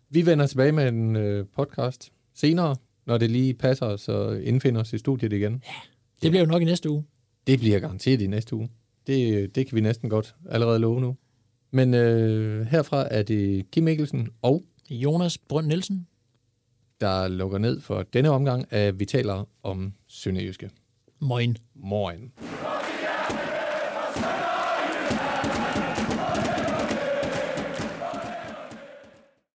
Vi 0.10 0.25
vender 0.25 0.47
tilbage 0.47 0.71
med 0.71 0.88
en 0.88 1.15
øh, 1.15 1.45
podcast 1.56 2.12
senere, 2.34 2.75
når 3.06 3.17
det 3.17 3.32
lige 3.32 3.54
passer 3.54 3.86
os 3.86 4.10
og 4.10 4.41
indfinder 4.41 4.82
os 4.82 4.93
i 4.93 4.97
studiet 4.97 5.34
igen. 5.34 5.63
Det 6.21 6.32
bliver 6.32 6.39
jo 6.39 6.45
nok 6.45 6.62
i 6.62 6.65
næste 6.65 6.89
uge. 6.89 7.06
Det 7.47 7.60
bliver 7.60 7.80
garanteret 7.80 8.21
i 8.21 8.28
næste 8.28 8.56
uge. 8.56 8.69
Det, 9.08 9.56
det 9.56 9.67
kan 9.67 9.75
vi 9.75 9.82
næsten 9.82 10.10
godt 10.10 10.36
allerede 10.49 10.80
love 10.80 11.02
nu. 11.02 11.15
Men 11.71 11.93
øh, 11.93 12.65
herfra 12.65 13.08
er 13.12 13.23
det 13.23 13.71
Kim 13.71 13.84
Mikkelsen 13.84 14.30
og 14.41 14.63
Jonas 14.89 15.38
Brønd 15.38 15.67
Nielsen. 15.67 16.08
Der 17.02 17.28
lukker 17.28 17.58
ned 17.58 17.82
for 17.82 18.04
denne 18.14 18.30
omgang, 18.30 18.66
vi 19.00 19.06
taler 19.06 19.46
om 19.64 19.94
Sønderjyske. 20.08 20.70
Moin. 21.20 21.58
Morgen. 21.76 22.32